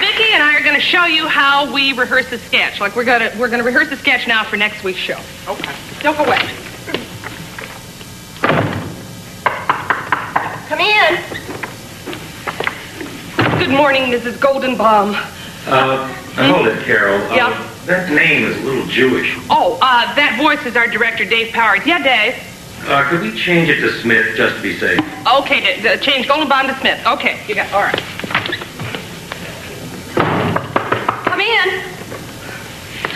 Vicki 0.00 0.32
and 0.32 0.42
I 0.42 0.56
are 0.58 0.62
going 0.62 0.74
to 0.74 0.79
show 0.90 1.04
you 1.06 1.28
how 1.28 1.72
we 1.72 1.92
rehearse 1.92 2.30
a 2.32 2.38
sketch. 2.38 2.80
Like 2.80 2.96
we're 2.96 3.04
going 3.04 3.20
to 3.30 3.38
we're 3.38 3.46
going 3.48 3.60
to 3.60 3.64
rehearse 3.64 3.92
a 3.92 3.96
sketch 3.96 4.26
now 4.26 4.42
for 4.42 4.56
next 4.56 4.82
week's 4.82 4.98
show. 4.98 5.20
Okay. 5.46 5.72
Don't 6.00 6.16
go 6.16 6.24
away. 6.24 6.38
Come 10.68 10.80
in. 10.80 11.16
Good 13.60 13.70
morning, 13.70 14.04
Mrs. 14.10 14.34
Goldenbaum. 14.38 15.14
Uh, 15.66 16.08
hold 16.52 16.66
it, 16.66 16.82
Carol. 16.84 17.20
Uh, 17.30 17.34
Yeah. 17.36 17.66
That 17.86 18.10
name 18.12 18.44
is 18.44 18.56
a 18.58 18.60
little 18.64 18.86
Jewish. 18.86 19.36
Oh, 19.48 19.74
uh, 19.82 20.14
that 20.14 20.36
voice 20.40 20.64
is 20.66 20.76
our 20.76 20.86
director, 20.86 21.24
Dave 21.24 21.52
Powers. 21.52 21.80
Yeah, 21.86 21.98
Dave. 22.02 22.34
Uh, 22.86 23.08
could 23.08 23.20
we 23.22 23.36
change 23.36 23.68
it 23.68 23.80
to 23.80 23.90
Smith 24.00 24.36
just 24.36 24.56
to 24.56 24.62
be 24.62 24.76
safe? 24.78 25.00
Okay, 25.26 25.60
d- 25.76 25.82
d- 25.82 25.96
change 25.98 26.26
Goldenbaum 26.28 26.66
to 26.68 26.78
Smith. 26.80 27.04
Okay, 27.06 27.40
you 27.48 27.54
got 27.54 27.72
all 27.72 27.82
right. 27.82 28.00
Come 31.40 31.48
in. 31.48 31.82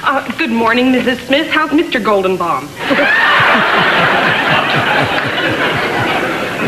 Uh, 0.03 0.37
good 0.39 0.51
morning, 0.51 0.87
Mrs. 0.87 1.27
Smith. 1.27 1.51
How's 1.51 1.69
Mr. 1.73 2.03
Goldenbaum? 2.03 2.71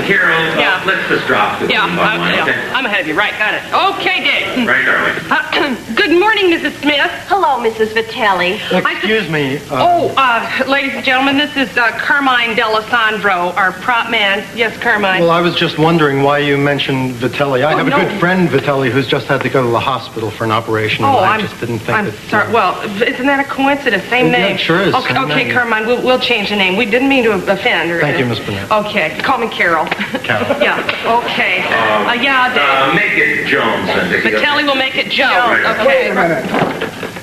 Carol, 0.07 0.37
uh, 0.37 0.59
Yeah. 0.59 0.83
let's 0.87 1.09
just 1.09 1.27
drop 1.27 1.61
this. 1.61 1.71
Yeah, 1.71 1.85
one 1.87 1.99
uh, 1.99 2.19
line, 2.19 2.35
yeah, 2.35 2.43
okay? 2.45 2.71
I'm 2.73 2.87
ahead 2.87 3.01
of 3.03 3.07
you. 3.09 3.15
Right, 3.19 3.33
got 3.39 3.55
it. 3.55 3.63
Okay, 3.99 4.23
Dave. 4.23 4.67
Right, 4.67 4.85
darling. 4.85 5.17
Uh, 5.31 5.95
good 5.97 6.13
morning, 6.19 6.47
Mrs. 6.47 6.81
Smith. 6.81 7.11
Hello, 7.29 7.59
Mrs. 7.59 7.93
Vitelli. 7.93 8.61
Excuse 8.73 9.29
me. 9.29 9.59
Uh, 9.71 9.85
Oh, 9.97 10.15
uh, 10.17 10.65
ladies 10.69 10.95
and 10.95 11.05
gentlemen, 11.05 11.37
this 11.39 11.57
is 11.57 11.77
uh, 11.77 11.91
Carmine 11.99 12.55
Delisandro, 12.57 13.55
our 13.57 13.73
prop 13.73 14.11
man. 14.11 14.47
Yes, 14.57 14.77
Carmine. 14.81 15.21
well, 15.23 15.31
I 15.31 15.41
was 15.41 15.55
just 15.57 15.79
wondering 15.79 16.23
why 16.23 16.39
you 16.39 16.57
mentioned 16.57 17.15
Vitelli. 17.17 17.65
I 17.65 17.73
Oh, 17.73 17.77
have 17.79 17.87
a 17.87 17.91
no. 17.91 17.97
good 18.09 18.21
friend, 18.21 18.49
Vitelli, 18.49 18.91
who's 18.91 19.07
just 19.09 19.27
had 19.27 19.41
to 19.43 19.49
go 19.49 19.63
to 19.63 19.69
the 19.71 19.81
hospital 19.81 20.31
for 20.31 20.45
an 20.45 20.51
operation. 20.53 21.05
Oh, 21.05 21.09
and 21.19 21.27
I 21.27 21.31
I'm- 21.33 21.41
just 21.41 21.59
didn't 21.61 21.81
think 21.81 21.99
I'm 21.99 22.05
that. 22.07 22.15
sorry. 22.31 22.53
Well, 22.53 22.81
isn't 23.03 23.27
that 23.27 23.41
a 23.41 23.49
coincidence? 23.49 24.05
Same 24.05 24.27
Yeah, 24.27 24.33
name. 24.33 24.55
it 24.57 24.61
sure 24.61 24.81
is. 24.81 24.95
Okay, 24.95 25.15
Same 25.15 25.25
okay 25.25 25.45
name. 25.45 25.53
Carmine, 25.55 25.87
we'll, 25.87 26.03
we'll 26.03 26.21
change 26.21 26.51
the 26.51 26.57
name. 26.57 26.77
We 26.77 26.87
didn't 26.87 27.09
mean 27.09 27.25
to 27.25 27.33
offend. 27.33 27.91
Or, 27.91 28.01
Thank 28.01 28.19
you, 28.19 28.27
Miss 28.27 28.39
Burnett. 28.41 28.71
Okay, 28.71 29.19
call 29.23 29.39
me 29.39 29.49
Carol. 29.49 29.87
Carol. 30.23 30.47
yeah. 30.63 30.81
Okay. 31.25 31.63
Uh, 31.67 32.13
yeah, 32.13 32.53
Dave. 32.53 32.63
Uh, 32.63 32.95
make 32.95 33.19
it 33.19 33.47
Jones 33.47 33.87
then, 33.87 34.11
Vicki. 34.11 34.31
But 34.31 34.43
Kelly 34.43 34.65
will 34.65 34.75
make 34.75 34.97
it 34.97 35.11
Joe. 35.11 35.31
Jones. 35.31 35.67
Okay. 35.81 36.13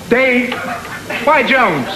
Dave, 0.09 0.53
why 1.25 1.43
Jones? 1.43 1.87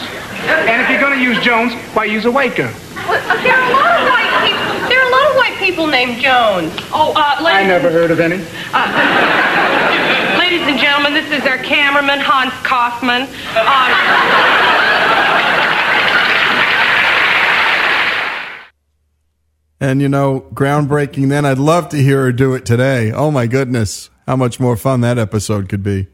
And 0.47 0.81
if 0.81 0.89
you're 0.89 1.01
going 1.01 1.17
to 1.17 1.23
use 1.23 1.39
Jones, 1.43 1.73
why 1.93 2.05
use 2.05 2.25
a 2.25 2.31
white 2.31 2.55
girl? 2.55 2.71
There 2.95 3.53
are 3.53 3.69
a 3.69 3.73
lot 3.73 3.99
of 3.99 4.07
white 4.09 4.47
people. 4.47 4.89
There 4.89 4.99
are 4.99 5.07
a 5.07 5.11
lot 5.11 5.29
of 5.29 5.35
white 5.35 5.57
people 5.59 5.87
named 5.87 6.21
Jones. 6.21 6.73
Oh, 6.91 7.13
uh, 7.15 7.43
ladies, 7.43 7.59
I 7.59 7.67
never 7.67 7.89
heard 7.89 8.11
of 8.11 8.19
any. 8.19 8.43
Uh, 8.73 10.37
ladies 10.39 10.61
and 10.67 10.79
gentlemen, 10.79 11.13
this 11.13 11.31
is 11.31 11.45
our 11.47 11.57
cameraman 11.57 12.19
Hans 12.19 12.53
Kaufman. 12.63 13.23
Um, 13.57 14.76
And 19.79 20.01
you 20.01 20.09
know, 20.09 20.47
groundbreaking 20.53 21.29
then. 21.29 21.45
I'd 21.45 21.59
love 21.59 21.89
to 21.89 21.97
hear 21.97 22.23
her 22.23 22.31
do 22.31 22.53
it 22.55 22.65
today. 22.65 23.11
Oh 23.11 23.31
my 23.31 23.47
goodness, 23.47 24.09
how 24.25 24.35
much 24.35 24.59
more 24.59 24.75
fun 24.75 25.01
that 25.01 25.17
episode 25.17 25.69
could 25.69 25.83
be. 25.83 26.07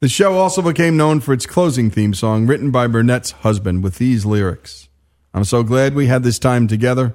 The 0.00 0.08
show 0.08 0.38
also 0.38 0.62
became 0.62 0.96
known 0.96 1.20
for 1.20 1.32
its 1.32 1.46
closing 1.46 1.90
theme 1.90 2.14
song, 2.14 2.46
written 2.46 2.70
by 2.70 2.86
Burnett's 2.86 3.32
husband, 3.32 3.84
with 3.84 3.98
these 3.98 4.24
lyrics 4.24 4.88
I'm 5.32 5.44
so 5.44 5.62
glad 5.62 5.94
we 5.94 6.06
had 6.06 6.24
this 6.24 6.40
time 6.40 6.66
together, 6.66 7.14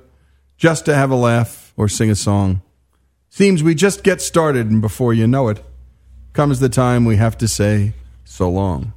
just 0.58 0.86
to 0.86 0.96
have 0.96 1.12
a 1.12 1.16
laugh 1.16 1.74
or 1.76 1.90
sing 1.90 2.10
a 2.10 2.16
song. 2.16 2.62
Seems 3.30 3.62
we 3.62 3.76
just 3.76 4.04
get 4.04 4.22
started, 4.22 4.70
and 4.70 4.82
before 4.82 5.14
you 5.14 5.28
know 5.28 5.50
it, 5.50 5.62
comes 6.32 6.60
the 6.60 6.70
time 6.70 7.04
we 7.04 7.18
have 7.18 7.38
to 7.40 7.48
say 7.48 7.94
so 8.24 8.50
long. 8.50 8.94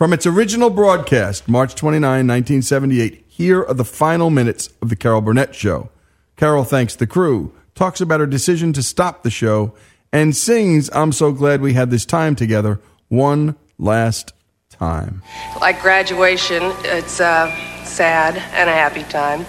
From 0.00 0.14
its 0.14 0.24
original 0.24 0.70
broadcast, 0.70 1.46
March 1.46 1.74
29, 1.74 2.26
1978, 2.26 3.22
here 3.28 3.62
are 3.62 3.74
the 3.74 3.84
final 3.84 4.30
minutes 4.30 4.70
of 4.80 4.88
The 4.88 4.96
Carol 4.96 5.20
Burnett 5.20 5.54
Show. 5.54 5.90
Carol 6.36 6.64
thanks 6.64 6.96
the 6.96 7.06
crew, 7.06 7.52
talks 7.74 8.00
about 8.00 8.18
her 8.20 8.26
decision 8.26 8.72
to 8.72 8.82
stop 8.82 9.22
the 9.22 9.30
show, 9.30 9.74
and 10.10 10.34
sings 10.34 10.88
I'm 10.94 11.12
so 11.12 11.32
glad 11.32 11.60
we 11.60 11.74
had 11.74 11.90
this 11.90 12.06
time 12.06 12.34
together 12.34 12.80
one 13.08 13.56
last 13.76 14.32
time. 14.70 15.20
like 15.60 15.82
graduation, 15.82 16.62
it's 16.82 17.20
a 17.20 17.54
sad 17.84 18.38
and 18.54 18.70
a 18.70 18.72
happy 18.72 19.02
time. 19.02 19.44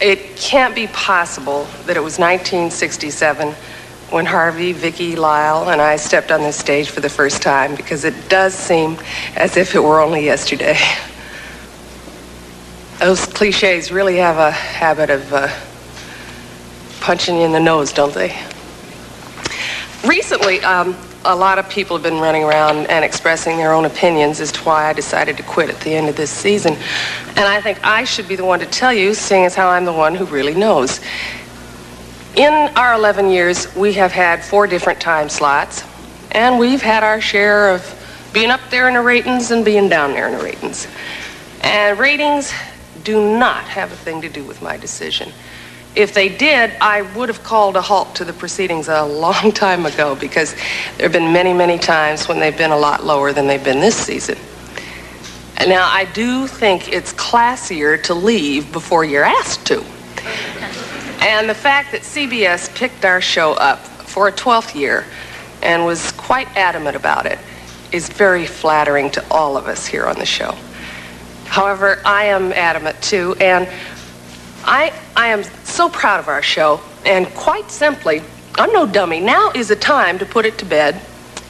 It 0.00 0.34
can't 0.36 0.74
be 0.74 0.86
possible 0.86 1.64
that 1.84 1.98
it 1.98 2.02
was 2.02 2.18
1967 2.18 3.54
when 4.12 4.26
Harvey, 4.26 4.72
Vicki, 4.72 5.16
Lyle, 5.16 5.70
and 5.70 5.80
I 5.80 5.96
stepped 5.96 6.30
on 6.30 6.42
this 6.42 6.56
stage 6.56 6.90
for 6.90 7.00
the 7.00 7.08
first 7.08 7.40
time 7.40 7.74
because 7.74 8.04
it 8.04 8.28
does 8.28 8.54
seem 8.54 8.98
as 9.36 9.56
if 9.56 9.74
it 9.74 9.80
were 9.82 10.00
only 10.00 10.22
yesterday. 10.24 10.76
Those 12.98 13.24
cliches 13.24 13.90
really 13.90 14.18
have 14.18 14.36
a 14.36 14.50
habit 14.50 15.08
of 15.08 15.32
uh, 15.32 15.48
punching 17.00 17.36
you 17.36 17.42
in 17.42 17.52
the 17.52 17.60
nose, 17.60 17.92
don't 17.92 18.12
they? 18.12 18.38
Recently, 20.06 20.60
um, 20.60 20.94
a 21.24 21.34
lot 21.34 21.58
of 21.58 21.68
people 21.70 21.96
have 21.96 22.02
been 22.02 22.20
running 22.20 22.44
around 22.44 22.86
and 22.88 23.04
expressing 23.04 23.56
their 23.56 23.72
own 23.72 23.84
opinions 23.86 24.40
as 24.40 24.52
to 24.52 24.60
why 24.62 24.90
I 24.90 24.92
decided 24.92 25.36
to 25.38 25.42
quit 25.42 25.70
at 25.70 25.80
the 25.80 25.94
end 25.94 26.08
of 26.08 26.16
this 26.16 26.30
season. 26.30 26.76
And 27.28 27.40
I 27.40 27.60
think 27.60 27.84
I 27.84 28.04
should 28.04 28.28
be 28.28 28.36
the 28.36 28.44
one 28.44 28.60
to 28.60 28.66
tell 28.66 28.92
you, 28.92 29.14
seeing 29.14 29.46
as 29.46 29.54
how 29.54 29.68
I'm 29.68 29.84
the 29.84 29.92
one 29.92 30.14
who 30.14 30.26
really 30.26 30.54
knows. 30.54 31.00
In 32.36 32.54
our 32.76 32.94
11 32.94 33.30
years, 33.30 33.74
we 33.76 33.92
have 33.92 34.10
had 34.10 34.42
four 34.42 34.66
different 34.66 34.98
time 34.98 35.28
slots, 35.28 35.84
and 36.30 36.58
we've 36.58 36.80
had 36.80 37.04
our 37.04 37.20
share 37.20 37.68
of 37.68 38.30
being 38.32 38.48
up 38.48 38.60
there 38.70 38.88
in 38.88 38.94
the 38.94 39.02
ratings 39.02 39.50
and 39.50 39.62
being 39.62 39.90
down 39.90 40.12
there 40.12 40.28
in 40.28 40.38
the 40.38 40.42
ratings. 40.42 40.88
And 41.60 41.98
ratings 41.98 42.50
do 43.04 43.36
not 43.38 43.64
have 43.64 43.92
a 43.92 43.96
thing 43.96 44.22
to 44.22 44.30
do 44.30 44.44
with 44.44 44.62
my 44.62 44.78
decision. 44.78 45.30
If 45.94 46.14
they 46.14 46.30
did, 46.30 46.72
I 46.80 47.02
would 47.02 47.28
have 47.28 47.42
called 47.42 47.76
a 47.76 47.82
halt 47.82 48.14
to 48.14 48.24
the 48.24 48.32
proceedings 48.32 48.88
a 48.88 49.04
long 49.04 49.52
time 49.52 49.84
ago 49.84 50.14
because 50.14 50.54
there 50.96 51.04
have 51.04 51.12
been 51.12 51.34
many, 51.34 51.52
many 51.52 51.76
times 51.76 52.28
when 52.28 52.40
they've 52.40 52.56
been 52.56 52.72
a 52.72 52.78
lot 52.78 53.04
lower 53.04 53.34
than 53.34 53.46
they've 53.46 53.62
been 53.62 53.80
this 53.80 53.96
season. 53.96 54.38
And 55.58 55.68
now, 55.68 55.86
I 55.86 56.06
do 56.06 56.46
think 56.46 56.90
it's 56.90 57.12
classier 57.12 58.02
to 58.04 58.14
leave 58.14 58.72
before 58.72 59.04
you're 59.04 59.22
asked 59.22 59.66
to. 59.66 59.84
And 61.22 61.48
the 61.48 61.54
fact 61.54 61.92
that 61.92 62.00
CBS 62.00 62.74
picked 62.74 63.04
our 63.04 63.20
show 63.20 63.52
up 63.52 63.78
for 63.78 64.26
a 64.26 64.32
12th 64.32 64.74
year 64.74 65.06
and 65.62 65.84
was 65.84 66.10
quite 66.12 66.48
adamant 66.56 66.96
about 66.96 67.26
it 67.26 67.38
is 67.92 68.08
very 68.08 68.44
flattering 68.44 69.08
to 69.12 69.24
all 69.30 69.56
of 69.56 69.68
us 69.68 69.86
here 69.86 70.06
on 70.06 70.18
the 70.18 70.26
show. 70.26 70.56
However, 71.44 72.02
I 72.04 72.24
am 72.24 72.52
adamant 72.52 73.00
too, 73.00 73.36
and 73.38 73.68
I, 74.64 74.92
I 75.14 75.28
am 75.28 75.44
so 75.62 75.88
proud 75.88 76.18
of 76.18 76.26
our 76.26 76.42
show, 76.42 76.80
and 77.06 77.28
quite 77.36 77.70
simply, 77.70 78.20
I'm 78.56 78.72
no 78.72 78.84
dummy. 78.84 79.20
Now 79.20 79.52
is 79.54 79.68
the 79.68 79.76
time 79.76 80.18
to 80.18 80.26
put 80.26 80.44
it 80.44 80.58
to 80.58 80.64
bed 80.64 81.00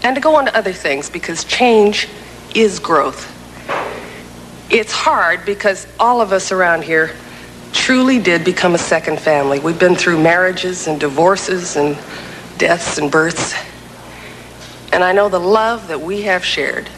and 0.03 0.15
to 0.15 0.21
go 0.21 0.35
on 0.35 0.45
to 0.45 0.55
other 0.55 0.75
things 0.75 1.09
because 1.09 1.45
change 1.45 2.09
is 2.55 2.79
growth. 2.79 3.27
It's 4.69 4.93
hard 4.93 5.47
because 5.47 5.87
all 5.99 6.21
of 6.21 6.31
us 6.31 6.53
around 6.53 6.85
here 6.85 7.13
truly 7.73 8.19
did 8.19 8.45
become 8.45 8.75
a 8.75 8.79
second 8.79 9.21
family. 9.21 9.59
We've 9.59 9.79
been 9.79 9.95
through 9.95 10.23
marriages 10.23 10.87
and 10.87 11.01
divorces 11.01 11.77
and 11.77 11.97
deaths 12.59 12.99
and 12.99 13.11
births. 13.11 13.55
And 14.93 15.03
I 15.03 15.13
know 15.13 15.29
the 15.29 15.41
love 15.41 15.89
that 15.89 16.01
we 16.01 16.23
have 16.23 16.45
shared 16.45 16.89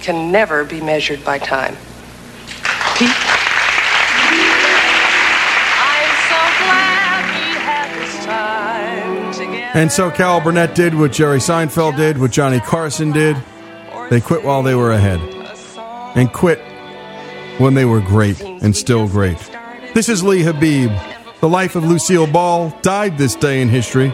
can 0.00 0.30
never 0.30 0.64
be 0.64 0.80
measured 0.80 1.24
by 1.24 1.38
time. 1.38 1.74
Pete? 2.96 3.10
I'm 5.82 6.12
so 6.28 6.40
glad 6.62 7.24
we 7.34 7.58
had 7.58 8.00
this 8.00 8.24
time 8.24 9.32
together. 9.32 9.78
And 9.78 9.90
so 9.90 10.10
Carol 10.10 10.40
Burnett 10.40 10.74
did 10.74 10.94
what 10.94 11.12
Jerry 11.12 11.38
Seinfeld 11.38 11.96
did, 11.96 12.18
what 12.18 12.30
Johnny 12.30 12.60
Carson 12.60 13.12
did. 13.12 13.36
They 14.10 14.20
quit 14.20 14.44
while 14.44 14.62
they 14.62 14.74
were 14.74 14.92
ahead. 14.92 15.20
And 16.16 16.32
quit 16.32 16.60
when 17.58 17.74
they 17.74 17.84
were 17.84 18.00
great 18.00 18.40
and 18.40 18.76
still 18.76 19.08
great. 19.08 19.38
This 19.96 20.10
is 20.10 20.22
Lee 20.22 20.42
Habib. 20.42 20.92
The 21.40 21.48
life 21.48 21.74
of 21.74 21.82
Lucille 21.82 22.26
Ball 22.26 22.68
died 22.82 23.16
this 23.16 23.34
day 23.34 23.62
in 23.62 23.70
history, 23.70 24.12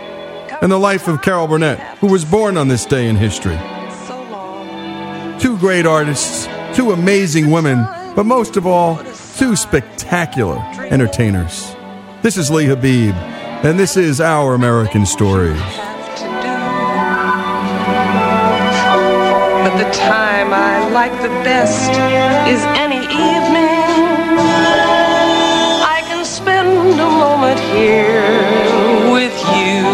and 0.61 0.71
the 0.71 0.79
life 0.79 1.09
of 1.09 1.23
Carol 1.23 1.49
Burnett, 1.49 1.81
who 1.99 2.07
was 2.07 2.25
born 2.25 2.57
on 2.57 2.69
this 2.69 2.87
day 2.87 3.09
in 3.09 3.17
history. 3.17 3.59
Two 5.41 5.59
great 5.59 5.85
artists, 5.85 6.47
two 6.77 6.93
amazing 6.93 7.51
women, 7.51 7.85
but 8.15 8.27
most 8.27 8.57
of 8.57 8.65
all, 8.65 9.03
two 9.37 9.57
spectacular 9.57 10.59
entertainers. 10.89 11.75
This 12.23 12.37
is 12.37 12.49
Lee 12.49 12.67
Habib, 12.67 13.17
and 13.65 13.77
this 13.77 13.97
is 13.97 14.21
Our 14.21 14.55
American 14.55 15.05
Stories. 15.05 15.59
But 19.59 19.77
the 19.79 19.91
time 19.91 20.53
I 20.53 20.89
like 20.93 21.11
the 21.23 21.29
best 21.43 21.91
is 22.49 22.63
any 22.79 22.99
evening. 23.07 23.42
Moment 27.53 27.75
here 27.75 29.13
with 29.13 29.39
you. 29.55 29.85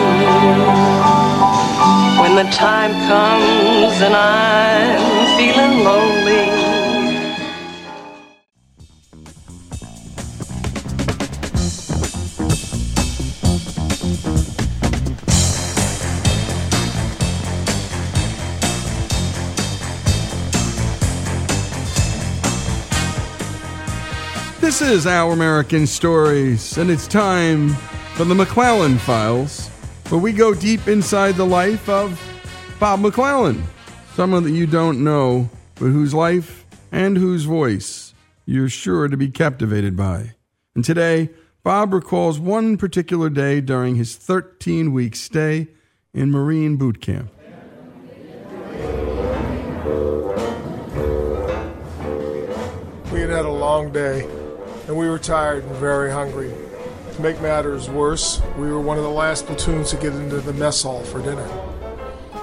When 2.20 2.36
the 2.36 2.50
time 2.52 2.92
comes 3.08 4.00
and 4.00 4.14
I'm 4.14 5.36
feeling 5.36 5.84
lonely. 5.84 6.57
This 24.78 24.90
is 24.90 25.06
Our 25.08 25.32
American 25.32 25.88
Stories, 25.88 26.78
and 26.78 26.88
it's 26.88 27.08
time 27.08 27.70
for 28.14 28.22
the 28.22 28.34
McClellan 28.36 28.98
Files, 28.98 29.66
where 30.08 30.20
we 30.20 30.32
go 30.32 30.54
deep 30.54 30.86
inside 30.86 31.34
the 31.34 31.44
life 31.44 31.88
of 31.88 32.16
Bob 32.78 33.00
McClellan, 33.00 33.64
someone 34.14 34.44
that 34.44 34.52
you 34.52 34.68
don't 34.68 35.02
know, 35.02 35.50
but 35.74 35.86
whose 35.86 36.14
life 36.14 36.64
and 36.92 37.18
whose 37.18 37.42
voice 37.42 38.14
you're 38.46 38.68
sure 38.68 39.08
to 39.08 39.16
be 39.16 39.28
captivated 39.28 39.96
by. 39.96 40.34
And 40.76 40.84
today, 40.84 41.30
Bob 41.64 41.92
recalls 41.92 42.38
one 42.38 42.76
particular 42.76 43.30
day 43.30 43.60
during 43.60 43.96
his 43.96 44.14
13 44.14 44.92
week 44.92 45.16
stay 45.16 45.66
in 46.14 46.30
Marine 46.30 46.76
boot 46.76 47.00
camp. 47.00 47.32
We 53.12 53.22
had 53.22 53.30
had 53.30 53.44
a 53.44 53.50
long 53.50 53.90
day, 53.90 54.37
and 54.88 54.96
we 54.96 55.08
were 55.08 55.18
tired 55.18 55.64
and 55.64 55.76
very 55.76 56.10
hungry. 56.10 56.52
To 57.12 57.22
make 57.22 57.40
matters 57.42 57.90
worse, 57.90 58.40
we 58.56 58.68
were 58.68 58.80
one 58.80 58.96
of 58.96 59.04
the 59.04 59.10
last 59.10 59.46
platoons 59.46 59.90
to 59.90 59.96
get 59.96 60.14
into 60.14 60.40
the 60.40 60.54
mess 60.54 60.82
hall 60.82 61.04
for 61.04 61.22
dinner. 61.22 61.46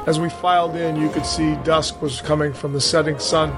As 0.05 0.19
we 0.19 0.29
filed 0.29 0.75
in, 0.75 0.95
you 0.95 1.09
could 1.09 1.25
see 1.25 1.55
dusk 1.63 2.01
was 2.03 2.21
coming 2.21 2.53
from 2.53 2.71
the 2.71 2.79
setting 2.79 3.17
sun. 3.17 3.49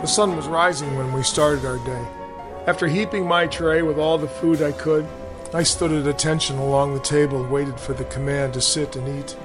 The 0.00 0.06
sun 0.06 0.34
was 0.34 0.46
rising 0.46 0.96
when 0.96 1.12
we 1.12 1.22
started 1.22 1.66
our 1.66 1.76
day. 1.84 2.08
After 2.66 2.88
heaping 2.88 3.26
my 3.26 3.46
tray 3.46 3.82
with 3.82 3.98
all 3.98 4.16
the 4.16 4.28
food 4.28 4.62
I 4.62 4.72
could, 4.72 5.06
I 5.52 5.62
stood 5.62 5.92
at 5.92 6.06
attention 6.06 6.56
along 6.56 6.94
the 6.94 7.00
table 7.00 7.42
and 7.42 7.52
waited 7.52 7.78
for 7.78 7.92
the 7.92 8.04
command 8.04 8.54
to 8.54 8.62
sit 8.62 8.96
and 8.96 9.20
eat. 9.20 9.36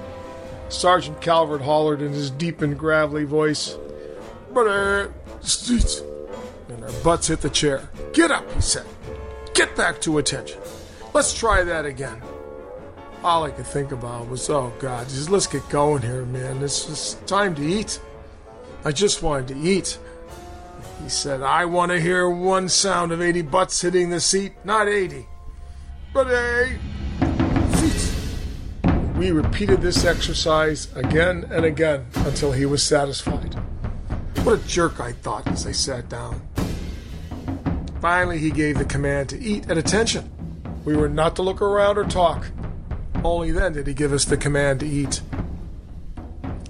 Sergeant 0.70 1.20
Calvert 1.20 1.62
hollered 1.62 2.02
in 2.02 2.14
his 2.14 2.32
deep 2.32 2.62
and 2.62 2.80
gravelly 2.80 3.26
voice, 3.26 3.78
Brother, 4.54 5.14
sit 5.42 6.02
and 6.70 6.84
our 6.84 6.92
butts 7.04 7.28
hit 7.28 7.42
the 7.42 7.50
chair. 7.50 7.90
Get 8.14 8.32
up, 8.32 8.52
he 8.54 8.62
said. 8.62 8.86
Get 9.54 9.76
back 9.76 10.00
to 10.02 10.18
attention. 10.18 10.60
Let's 11.14 11.34
try 11.34 11.64
that 11.64 11.86
again. 11.86 12.22
All 13.24 13.44
I 13.44 13.52
could 13.52 13.66
think 13.66 13.92
about 13.92 14.30
was, 14.30 14.50
oh 14.50 14.72
God, 14.80 15.10
just 15.10 15.30
let's 15.30 15.48
get 15.48 15.68
going 15.70 16.04
here, 16.04 16.26
man. 16.26 16.62
It's, 16.62 16.88
it's 16.90 17.14
time 17.26 17.56
to 17.56 17.64
eat. 17.64 18.00
I 18.86 18.92
just 18.92 19.24
wanted 19.24 19.48
to 19.50 19.58
eat. 19.58 20.00
He 21.04 21.10
said, 21.10 21.42
I 21.42 21.66
want 21.66 21.92
to 21.92 22.00
hear 22.00 22.30
one 22.30 22.70
sound 22.70 23.12
of 23.12 23.22
80 23.22 23.42
butts 23.44 23.82
hitting 23.82 24.10
the 24.10 24.20
seat, 24.20 24.54
not 24.64 24.88
80. 24.88 25.28
But 26.14 26.28
hey, 26.28 26.78
seats. 27.76 28.16
We 29.16 29.32
repeated 29.32 29.82
this 29.82 30.06
exercise 30.06 30.94
again 30.96 31.48
and 31.52 31.66
again 31.66 32.06
until 32.18 32.52
he 32.52 32.66
was 32.66 32.84
satisfied. 32.84 33.56
What 34.44 34.60
a 34.60 34.68
jerk, 34.68 35.00
I 35.00 35.12
thought 35.12 35.48
as 35.48 35.66
I 35.68 35.72
sat 35.72 36.08
down. 36.10 36.47
Finally, 38.02 38.38
he 38.38 38.52
gave 38.52 38.78
the 38.78 38.86
command 38.86 39.30
to 39.30 39.40
eat 39.40 39.70
at 39.70 39.78
attention. 39.78 40.30
We 40.86 40.96
were 40.96 41.10
not 41.10 41.36
to 41.38 41.42
look 41.42 41.62
around 41.62 41.98
or 41.98 42.04
talk. 42.04 42.48
Only 43.24 43.52
then 43.52 43.74
did 43.74 43.88
he 43.88 43.94
give 43.94 44.14
us 44.14 44.26
the 44.26 44.38
command 44.38 44.80
to 44.82 44.88
eat. 44.88 45.22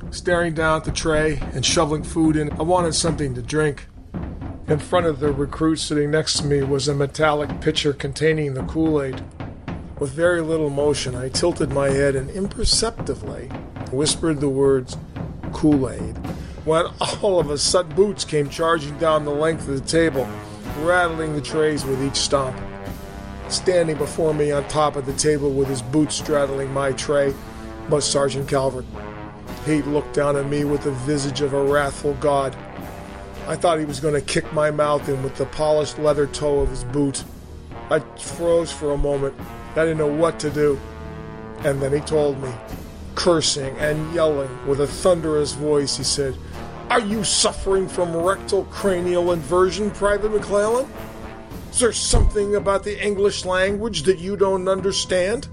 Staring 0.09 0.53
down 0.53 0.78
at 0.78 0.86
the 0.86 0.91
tray 0.91 1.39
and 1.53 1.65
shoveling 1.65 2.03
food 2.03 2.36
in, 2.36 2.51
I 2.53 2.63
wanted 2.63 2.95
something 2.95 3.36
to 3.36 3.41
drink. 3.41 3.88
In 4.67 4.80
front 4.80 5.05
of 5.05 5.19
the 5.19 5.32
recruit 5.32 5.78
sitting 5.78 6.11
next 6.11 6.38
to 6.38 6.45
me 6.45 6.63
was 6.63 6.88
a 6.88 6.95
metallic 6.95 7.61
pitcher 7.61 7.93
containing 7.93 8.53
the 8.53 8.63
Kool 8.63 9.01
Aid. 9.01 9.21
With 9.99 10.11
very 10.11 10.41
little 10.41 10.69
motion, 10.69 11.15
I 11.15 11.30
tilted 11.30 11.71
my 11.71 11.89
head 11.89 12.15
and 12.15 12.30
imperceptibly 12.30 13.47
whispered 13.91 14.39
the 14.39 14.49
words 14.49 14.97
Kool 15.53 15.89
Aid 15.89 16.17
when 16.67 16.86
all 17.23 17.39
of 17.39 17.49
a 17.49 17.57
sudden 17.57 17.95
Boots 17.95 18.25
came 18.25 18.49
charging 18.49 18.97
down 18.97 19.23
the 19.23 19.32
length 19.32 19.69
of 19.69 19.82
the 19.82 19.88
table, 19.88 20.28
rattling 20.86 21.34
the 21.34 21.41
trays 21.41 21.86
with 21.86 22.03
each 22.03 22.15
stomp. 22.15 22.55
Standing 23.49 23.97
before 23.97 24.34
me 24.34 24.51
on 24.51 24.67
top 24.67 24.95
of 24.95 25.05
the 25.05 25.13
table 25.13 25.51
with 25.51 25.67
his 25.67 25.82
boots 25.82 26.15
straddling 26.15 26.73
my 26.73 26.91
tray 26.93 27.34
was 27.89 28.05
Sergeant 28.05 28.49
Calvert. 28.49 28.86
He 29.65 29.82
looked 29.82 30.13
down 30.13 30.36
at 30.36 30.47
me 30.47 30.65
with 30.65 30.84
the 30.84 30.91
visage 30.91 31.41
of 31.41 31.53
a 31.53 31.63
wrathful 31.63 32.13
god. 32.15 32.55
I 33.47 33.55
thought 33.55 33.80
he 33.80 33.86
was 33.86 33.99
going 33.99 34.13
to 34.13 34.21
kick 34.21 34.51
my 34.53 34.71
mouth 34.71 35.07
in 35.07 35.23
with 35.23 35.38
the 35.38 35.45
polished 35.45 35.97
leather 35.99 36.28
toe 36.28 36.59
of 36.59 36.69
his 36.69 36.84
boot. 36.84 37.23
I 37.89 37.99
froze 37.99 38.71
for 38.71 38.91
a 38.91 38.97
moment. 38.97 39.36
I 39.71 39.86
didn't 39.86 39.97
know 39.97 40.07
what 40.07 40.39
to 40.41 40.49
do. 40.49 40.80
And 41.59 41.82
then 41.82 41.93
he 41.93 41.99
told 42.01 42.41
me, 42.41 42.51
cursing 43.15 43.75
and 43.78 44.13
yelling 44.13 44.49
with 44.67 44.82
a 44.82 44.88
thunderous 44.88 45.53
voice, 45.53 45.97
he 45.97 46.03
said, 46.03 46.36
Are 46.89 47.01
you 47.01 47.25
suffering 47.25 47.89
from 47.89 48.15
rectal 48.15 48.63
cranial 48.65 49.33
inversion, 49.33 49.91
Private 49.91 50.31
McClellan? 50.31 50.89
Is 51.69 51.81
there 51.81 51.91
something 51.91 52.55
about 52.55 52.85
the 52.85 53.05
English 53.05 53.43
language 53.43 54.03
that 54.03 54.19
you 54.19 54.38
don't 54.38 54.69
understand? 54.69 55.49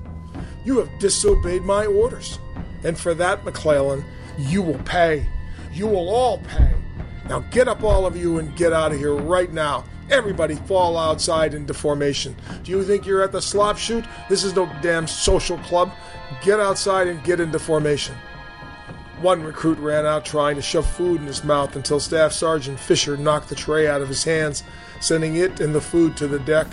You 0.64 0.78
have 0.78 0.99
disobeyed 1.01 1.62
my 1.62 1.87
orders. 1.87 2.39
And 2.85 2.97
for 2.97 3.14
that, 3.14 3.45
McClellan, 3.45 4.05
you 4.39 4.62
will 4.62 4.78
pay. 4.85 5.26
You 5.72 5.89
will 5.89 6.09
all 6.09 6.39
pay. 6.39 6.72
Now 7.28 7.41
get 7.51 7.66
up, 7.66 7.82
all 7.82 8.07
of 8.07 8.16
you, 8.16 8.39
and 8.39 8.55
get 8.55 8.72
out 8.72 8.93
of 8.93 8.99
here 8.99 9.14
right 9.14 9.53
now. 9.53 9.85
Everybody 10.11 10.55
fall 10.55 10.97
outside 10.97 11.53
into 11.53 11.74
formation. 11.74 12.37
Do 12.62 12.70
you 12.70 12.85
think 12.85 13.07
you're 13.07 13.24
at 13.24 13.32
the 13.32 13.43
slop 13.43 13.76
chute? 13.76 14.05
This 14.28 14.45
is 14.45 14.55
no 14.55 14.70
damn 14.82 15.09
social 15.09 15.59
club. 15.59 15.91
Get 16.43 16.61
outside 16.61 17.09
and 17.09 17.24
get 17.24 17.41
into 17.41 17.59
formation. 17.59 18.14
One 19.25 19.43
recruit 19.43 19.79
ran 19.79 20.05
out 20.05 20.27
trying 20.27 20.57
to 20.57 20.61
shove 20.61 20.87
food 20.87 21.18
in 21.18 21.27
his 21.27 21.45
mouth 21.45 21.77
until 21.77 21.99
Staff 21.99 22.33
Sergeant 22.33 22.79
Fisher 22.79 23.16
knocked 23.16 23.49
the 23.49 23.55
tray 23.55 23.89
out 23.89 24.03
of 24.03 24.09
his 24.09 24.22
hands, 24.22 24.62
sending 25.01 25.37
it 25.37 25.61
and 25.61 25.75
the 25.75 25.81
food 25.81 26.14
to 26.18 26.29
the 26.29 26.41
deck. 26.41 26.66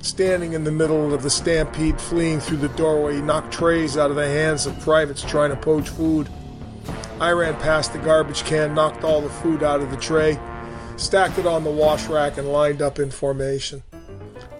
Standing 0.00 0.52
in 0.52 0.62
the 0.62 0.70
middle 0.70 1.12
of 1.12 1.24
the 1.24 1.28
stampede, 1.28 2.00
fleeing 2.00 2.38
through 2.38 2.58
the 2.58 2.68
doorway, 2.68 3.16
he 3.16 3.20
knocked 3.20 3.52
trays 3.52 3.96
out 3.96 4.10
of 4.10 4.16
the 4.16 4.28
hands 4.28 4.64
of 4.64 4.78
privates 4.78 5.24
trying 5.24 5.50
to 5.50 5.56
poach 5.56 5.88
food. 5.88 6.28
I 7.18 7.32
ran 7.32 7.56
past 7.56 7.92
the 7.92 7.98
garbage 7.98 8.44
can, 8.44 8.76
knocked 8.76 9.02
all 9.02 9.20
the 9.20 9.28
food 9.28 9.64
out 9.64 9.80
of 9.80 9.90
the 9.90 9.96
tray, 9.96 10.38
stacked 10.96 11.38
it 11.38 11.46
on 11.46 11.64
the 11.64 11.70
wash 11.72 12.06
rack, 12.06 12.38
and 12.38 12.52
lined 12.52 12.80
up 12.80 13.00
in 13.00 13.10
formation. 13.10 13.82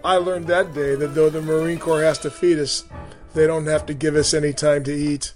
I 0.02 0.16
learned 0.16 0.48
that 0.48 0.74
day 0.74 0.96
that 0.96 1.14
though 1.14 1.30
the 1.30 1.40
Marine 1.40 1.78
Corps 1.78 2.02
has 2.02 2.18
to 2.18 2.32
feed 2.32 2.58
us, 2.58 2.82
they 3.32 3.46
don't 3.46 3.66
have 3.66 3.86
to 3.86 3.94
give 3.94 4.16
us 4.16 4.34
any 4.34 4.52
time 4.52 4.82
to 4.82 4.92
eat. 4.92 5.34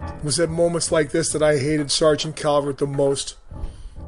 It 0.00 0.24
was 0.24 0.40
at 0.40 0.50
moments 0.50 0.92
like 0.92 1.10
this 1.10 1.30
that 1.32 1.42
I 1.42 1.58
hated 1.58 1.90
Sergeant 1.90 2.36
Calvert 2.36 2.78
the 2.78 2.86
most. 2.86 3.36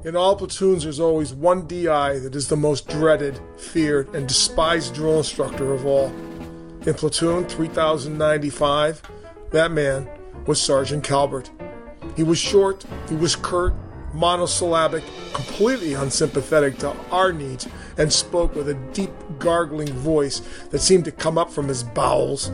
In 0.05 0.15
all 0.15 0.37
platoons, 0.37 0.85
there's 0.85 1.01
always 1.01 1.35
one 1.35 1.67
DI 1.67 2.19
that 2.19 2.35
is 2.35 2.49
the 2.49 2.57
most 2.57 2.89
dreaded, 2.89 3.41
feared, 3.57 4.15
and 4.15 4.29
despised 4.29 4.95
drill 4.95 5.19
instructor 5.19 5.73
of 5.73 5.85
all. 5.85 6.07
In 6.87 6.95
platoon 6.95 7.47
3095, 7.47 9.03
that 9.51 9.73
man 9.73 10.09
was 10.47 10.61
Sergeant 10.61 11.03
Calvert. 11.03 11.51
He 12.15 12.23
was 12.23 12.39
short, 12.39 12.85
he 13.09 13.17
was 13.17 13.35
curt, 13.35 13.75
monosyllabic, 14.15 15.03
completely 15.33 15.95
unsympathetic 15.95 16.79
to 16.79 16.95
our 17.11 17.33
needs, 17.33 17.69
and 17.99 18.13
spoke 18.13 18.55
with 18.55 18.69
a 18.69 18.75
deep, 18.93 19.11
gargling 19.39 19.93
voice 19.93 20.41
that 20.71 20.81
seemed 20.81 21.05
to 21.07 21.13
come 21.13 21.37
up 21.37 21.51
from 21.51 21.69
his 21.69 21.83
bowels. 21.83 22.51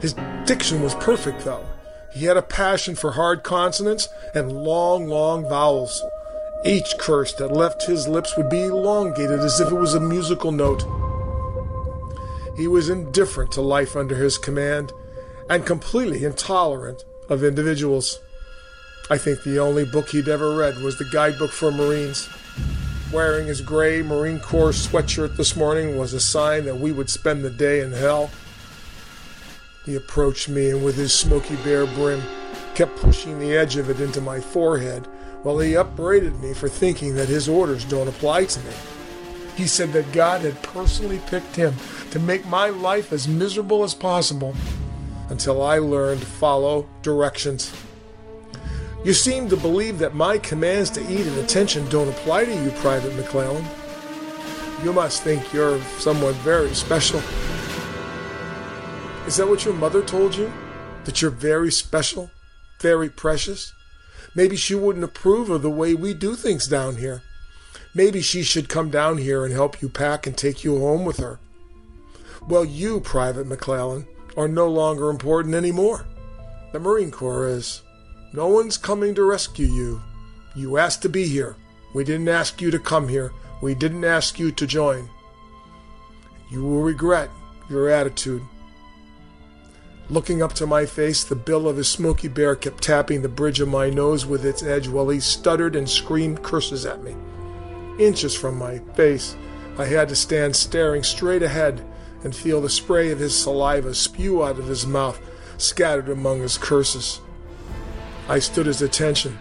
His 0.00 0.14
diction 0.44 0.82
was 0.82 0.94
perfect, 0.96 1.44
though. 1.44 1.64
He 2.12 2.24
had 2.24 2.36
a 2.36 2.42
passion 2.42 2.96
for 2.96 3.12
hard 3.12 3.42
consonants 3.42 4.08
and 4.34 4.52
long, 4.52 5.06
long 5.06 5.48
vowels. 5.48 6.02
Each 6.64 6.98
curse 6.98 7.32
that 7.34 7.52
left 7.52 7.86
his 7.86 8.08
lips 8.08 8.36
would 8.36 8.50
be 8.50 8.64
elongated 8.64 9.40
as 9.40 9.60
if 9.60 9.70
it 9.70 9.76
was 9.76 9.94
a 9.94 10.00
musical 10.00 10.52
note. 10.52 10.84
He 12.56 12.66
was 12.66 12.90
indifferent 12.90 13.52
to 13.52 13.62
life 13.62 13.96
under 13.96 14.16
his 14.16 14.36
command 14.36 14.92
and 15.48 15.64
completely 15.64 16.24
intolerant 16.24 17.04
of 17.28 17.44
individuals. 17.44 18.20
I 19.08 19.16
think 19.16 19.42
the 19.42 19.58
only 19.58 19.84
book 19.84 20.10
he'd 20.10 20.28
ever 20.28 20.54
read 20.54 20.78
was 20.78 20.98
the 20.98 21.08
guidebook 21.12 21.50
for 21.50 21.72
Marines. 21.72 22.28
Wearing 23.12 23.46
his 23.46 23.60
gray 23.60 24.02
Marine 24.02 24.38
Corps 24.40 24.72
sweatshirt 24.72 25.36
this 25.36 25.56
morning 25.56 25.96
was 25.96 26.12
a 26.12 26.20
sign 26.20 26.64
that 26.66 26.78
we 26.78 26.92
would 26.92 27.08
spend 27.08 27.44
the 27.44 27.50
day 27.50 27.80
in 27.80 27.92
hell. 27.92 28.30
He 29.86 29.96
approached 29.96 30.48
me 30.48 30.70
and 30.70 30.84
with 30.84 30.96
his 30.96 31.12
Smokey 31.12 31.56
Bear 31.56 31.86
brim 31.86 32.22
kept 32.74 32.96
pushing 32.96 33.38
the 33.38 33.56
edge 33.56 33.76
of 33.76 33.88
it 33.88 34.00
into 34.00 34.20
my 34.20 34.38
forehead 34.38 35.06
while 35.42 35.58
he 35.58 35.74
upbraided 35.74 36.38
me 36.40 36.52
for 36.52 36.68
thinking 36.68 37.14
that 37.14 37.28
his 37.28 37.48
orders 37.48 37.84
don't 37.86 38.08
apply 38.08 38.44
to 38.44 38.60
me. 38.60 38.72
He 39.56 39.66
said 39.66 39.92
that 39.94 40.12
God 40.12 40.42
had 40.42 40.62
personally 40.62 41.20
picked 41.26 41.56
him 41.56 41.74
to 42.10 42.18
make 42.18 42.46
my 42.46 42.68
life 42.68 43.12
as 43.12 43.26
miserable 43.26 43.82
as 43.82 43.94
possible 43.94 44.54
until 45.30 45.62
I 45.62 45.78
learned 45.78 46.20
to 46.20 46.26
follow 46.26 46.88
directions. 47.02 47.72
You 49.02 49.14
seem 49.14 49.48
to 49.48 49.56
believe 49.56 49.98
that 50.00 50.14
my 50.14 50.36
commands 50.38 50.90
to 50.90 51.00
eat 51.02 51.26
and 51.26 51.38
attention 51.38 51.88
don't 51.88 52.08
apply 52.08 52.44
to 52.44 52.54
you, 52.54 52.70
Private 52.72 53.14
McClellan. 53.16 53.64
You 54.84 54.92
must 54.92 55.22
think 55.22 55.52
you're 55.54 55.80
someone 55.98 56.34
very 56.34 56.74
special. 56.74 57.22
Is 59.30 59.36
that 59.36 59.48
what 59.48 59.64
your 59.64 59.74
mother 59.74 60.02
told 60.02 60.34
you? 60.34 60.52
That 61.04 61.22
you're 61.22 61.30
very 61.30 61.70
special? 61.70 62.32
Very 62.80 63.08
precious? 63.08 63.72
Maybe 64.34 64.56
she 64.56 64.74
wouldn't 64.74 65.04
approve 65.04 65.50
of 65.50 65.62
the 65.62 65.70
way 65.70 65.94
we 65.94 66.14
do 66.14 66.34
things 66.34 66.66
down 66.66 66.96
here. 66.96 67.22
Maybe 67.94 68.22
she 68.22 68.42
should 68.42 68.68
come 68.68 68.90
down 68.90 69.18
here 69.18 69.44
and 69.44 69.54
help 69.54 69.80
you 69.80 69.88
pack 69.88 70.26
and 70.26 70.36
take 70.36 70.64
you 70.64 70.80
home 70.80 71.04
with 71.04 71.18
her. 71.18 71.38
Well, 72.48 72.64
you, 72.64 72.98
Private 72.98 73.46
McClellan, 73.46 74.08
are 74.36 74.48
no 74.48 74.66
longer 74.66 75.08
important 75.10 75.54
anymore. 75.54 76.08
The 76.72 76.80
Marine 76.80 77.12
Corps 77.12 77.46
is. 77.46 77.82
No 78.32 78.48
one's 78.48 78.76
coming 78.76 79.14
to 79.14 79.22
rescue 79.22 79.68
you. 79.68 80.02
You 80.56 80.76
asked 80.76 81.02
to 81.02 81.08
be 81.08 81.28
here. 81.28 81.54
We 81.94 82.02
didn't 82.02 82.28
ask 82.28 82.60
you 82.60 82.72
to 82.72 82.80
come 82.80 83.06
here. 83.06 83.30
We 83.62 83.76
didn't 83.76 84.04
ask 84.04 84.40
you 84.40 84.50
to 84.50 84.66
join. 84.66 85.08
You 86.50 86.64
will 86.64 86.82
regret 86.82 87.30
your 87.68 87.88
attitude. 87.90 88.42
Looking 90.10 90.42
up 90.42 90.54
to 90.54 90.66
my 90.66 90.86
face, 90.86 91.22
the 91.22 91.36
bill 91.36 91.68
of 91.68 91.76
his 91.76 91.88
Smokey 91.88 92.26
Bear 92.26 92.56
kept 92.56 92.82
tapping 92.82 93.22
the 93.22 93.28
bridge 93.28 93.60
of 93.60 93.68
my 93.68 93.90
nose 93.90 94.26
with 94.26 94.44
its 94.44 94.60
edge 94.60 94.88
while 94.88 95.08
he 95.08 95.20
stuttered 95.20 95.76
and 95.76 95.88
screamed 95.88 96.42
curses 96.42 96.84
at 96.84 97.04
me. 97.04 97.14
Inches 97.96 98.34
from 98.34 98.58
my 98.58 98.78
face, 98.96 99.36
I 99.78 99.84
had 99.84 100.08
to 100.08 100.16
stand 100.16 100.56
staring 100.56 101.04
straight 101.04 101.44
ahead 101.44 101.86
and 102.24 102.34
feel 102.34 102.60
the 102.60 102.68
spray 102.68 103.12
of 103.12 103.20
his 103.20 103.38
saliva 103.40 103.94
spew 103.94 104.42
out 104.42 104.58
of 104.58 104.66
his 104.66 104.84
mouth, 104.84 105.20
scattered 105.58 106.08
among 106.08 106.40
his 106.40 106.58
curses. 106.58 107.20
I 108.28 108.40
stood 108.40 108.66
his 108.66 108.82
attention, 108.82 109.38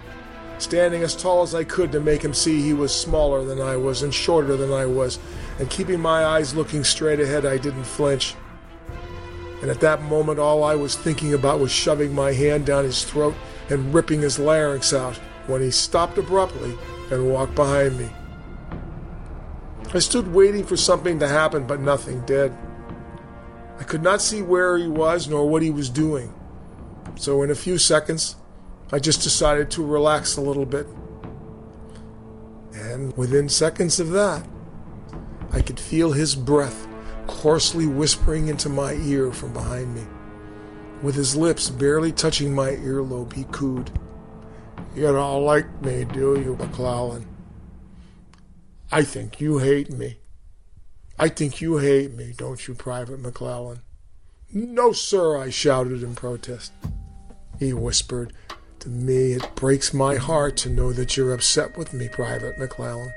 standing 0.60 1.02
as 1.02 1.16
tall 1.16 1.42
as 1.42 1.56
I 1.56 1.64
could 1.64 1.92
to 1.94 2.00
make 2.00 2.24
him 2.24 2.36
see 2.36 2.62
he 2.62 2.74
was 2.76 2.94
smaller 2.94 3.44
than 3.44 3.60
I 3.60 3.76
was 3.76 4.04
and 4.04 4.14
shorter 4.14 4.56
than 4.56 4.72
I 4.72 4.86
was, 4.86 5.18
and 5.58 5.68
keeping 5.68 6.00
my 6.00 6.24
eyes 6.24 6.54
looking 6.54 6.84
straight 6.84 7.20
ahead, 7.20 7.44
I 7.44 7.58
didn't 7.58 7.86
flinch. 7.86 8.36
And 9.62 9.70
at 9.70 9.82
that 9.82 10.02
moment, 10.04 10.40
all 10.40 10.64
I 10.64 10.76
was 10.76 10.96
thinking 10.96 11.34
about 11.34 11.60
was 11.60 11.72
shoving 11.72 12.16
my 12.16 12.32
hand 12.32 12.66
down 12.66 12.86
his 12.86 13.04
throat 13.04 13.36
and 13.70 13.94
ripping 13.94 14.22
his 14.22 14.40
larynx 14.40 14.94
out 14.94 15.18
when 15.48 15.62
he 15.62 15.72
stopped 15.72 16.18
abruptly 16.18 16.78
and 17.12 17.30
walked 17.30 17.56
behind 17.56 17.98
me. 17.98 18.10
I 19.94 20.00
stood 20.00 20.34
waiting 20.34 20.64
for 20.64 20.78
something 20.78 21.20
to 21.20 21.28
happen, 21.28 21.66
but 21.66 21.80
nothing 21.82 22.22
did. 22.22 22.56
I 23.80 23.84
could 23.84 24.04
not 24.04 24.22
see 24.22 24.42
where 24.42 24.78
he 24.78 24.88
was 24.88 25.28
nor 25.28 25.50
what 25.50 25.64
he 25.64 25.72
was 25.72 25.90
doing. 25.90 26.34
So, 27.16 27.42
in 27.42 27.50
a 27.50 27.56
few 27.56 27.78
seconds, 27.78 28.36
I 28.92 29.00
just 29.00 29.24
decided 29.24 29.72
to 29.72 29.86
relax 29.86 30.38
a 30.38 30.42
little 30.42 30.66
bit. 30.66 30.88
And 32.74 33.16
within 33.18 33.50
seconds 33.50 34.00
of 34.00 34.12
that, 34.12 34.48
I 35.52 35.62
could 35.62 35.80
feel 35.80 36.12
his 36.12 36.36
breath 36.36 36.88
coarsely 37.30 37.86
whispering 37.86 38.48
into 38.48 38.70
my 38.70 38.94
ear 38.94 39.32
from 39.32 39.54
behind 39.54 39.94
me. 39.94 40.04
With 41.04 41.16
his 41.16 41.36
lips 41.36 41.70
barely 41.70 42.12
touching 42.12 42.54
my 42.54 42.72
earlobe, 42.72 43.34
he 43.34 43.44
cooed, 43.46 43.92
You 44.96 45.04
don't 45.04 45.46
like 45.46 45.82
me, 45.82 46.06
do 46.06 46.42
you, 46.42 46.58
McClellan? 46.60 47.28
I 48.92 49.04
think 49.04 49.40
you 49.40 49.60
hate 49.60 49.92
me. 49.92 50.18
I 51.20 51.30
think 51.30 51.62
you 51.62 51.78
hate 51.78 52.16
me, 52.16 52.34
don't 52.36 52.68
you, 52.68 52.74
Private 52.74 53.20
McClellan? 53.20 53.82
No, 54.52 54.92
sir, 54.92 55.38
I 55.38 55.52
shouted 55.52 56.02
in 56.02 56.16
protest. 56.16 56.74
He 57.60 57.74
whispered, 57.74 58.34
To 58.80 58.90
me, 58.90 59.34
it 59.34 59.56
breaks 59.56 59.94
my 59.94 60.16
heart 60.16 60.58
to 60.58 60.70
know 60.70 60.92
that 60.94 61.16
you're 61.16 61.34
upset 61.34 61.78
with 61.78 61.94
me, 61.94 62.10
Private 62.10 62.58
McClellan. 62.58 63.14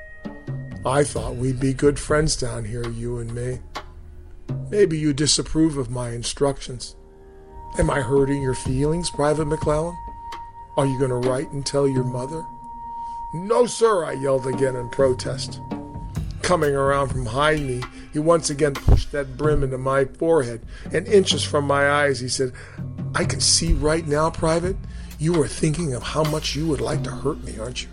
I 0.84 1.02
thought 1.02 1.36
we'd 1.36 1.60
be 1.60 1.72
good 1.72 1.98
friends 1.98 2.36
down 2.36 2.64
here, 2.66 2.86
you 2.88 3.18
and 3.18 3.32
me. 3.34 3.60
Maybe 4.70 4.98
you 4.98 5.12
disapprove 5.12 5.76
of 5.76 5.90
my 5.90 6.10
instructions. 6.10 6.96
Am 7.78 7.90
I 7.90 8.00
hurting 8.00 8.42
your 8.42 8.54
feelings, 8.54 9.10
Private 9.10 9.46
McClellan? 9.46 9.96
Are 10.76 10.86
you 10.86 10.98
going 10.98 11.10
to 11.10 11.28
write 11.28 11.50
and 11.52 11.64
tell 11.64 11.86
your 11.86 12.04
mother? 12.04 12.44
No, 13.34 13.66
sir, 13.66 14.04
I 14.04 14.12
yelled 14.12 14.46
again 14.46 14.76
in 14.76 14.88
protest. 14.90 15.60
Coming 16.42 16.74
around 16.74 17.08
from 17.08 17.24
behind 17.24 17.66
me, 17.66 17.82
he 18.12 18.18
once 18.18 18.50
again 18.50 18.74
pushed 18.74 19.12
that 19.12 19.36
brim 19.36 19.62
into 19.62 19.78
my 19.78 20.04
forehead, 20.04 20.66
and 20.92 21.06
inches 21.08 21.44
from 21.44 21.66
my 21.66 21.88
eyes, 21.88 22.20
he 22.20 22.28
said, 22.28 22.52
I 23.14 23.24
can 23.24 23.40
see 23.40 23.72
right 23.72 24.06
now, 24.06 24.30
Private, 24.30 24.76
you 25.18 25.40
are 25.42 25.48
thinking 25.48 25.94
of 25.94 26.02
how 26.02 26.24
much 26.24 26.56
you 26.56 26.66
would 26.66 26.80
like 26.80 27.04
to 27.04 27.10
hurt 27.10 27.42
me, 27.44 27.58
aren't 27.58 27.82
you? 27.82 27.88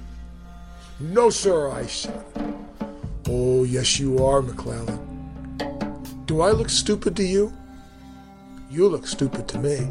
No, 1.00 1.30
sir, 1.30 1.72
I 1.72 1.86
said. 1.86 2.26
Oh, 3.30 3.64
yes, 3.64 4.00
you 4.00 4.26
are, 4.26 4.42
McClellan. 4.42 5.09
Do 6.30 6.42
I 6.42 6.52
look 6.52 6.70
stupid 6.70 7.16
to 7.16 7.24
you? 7.24 7.52
You 8.70 8.88
look 8.88 9.08
stupid 9.08 9.48
to 9.48 9.58
me. 9.58 9.90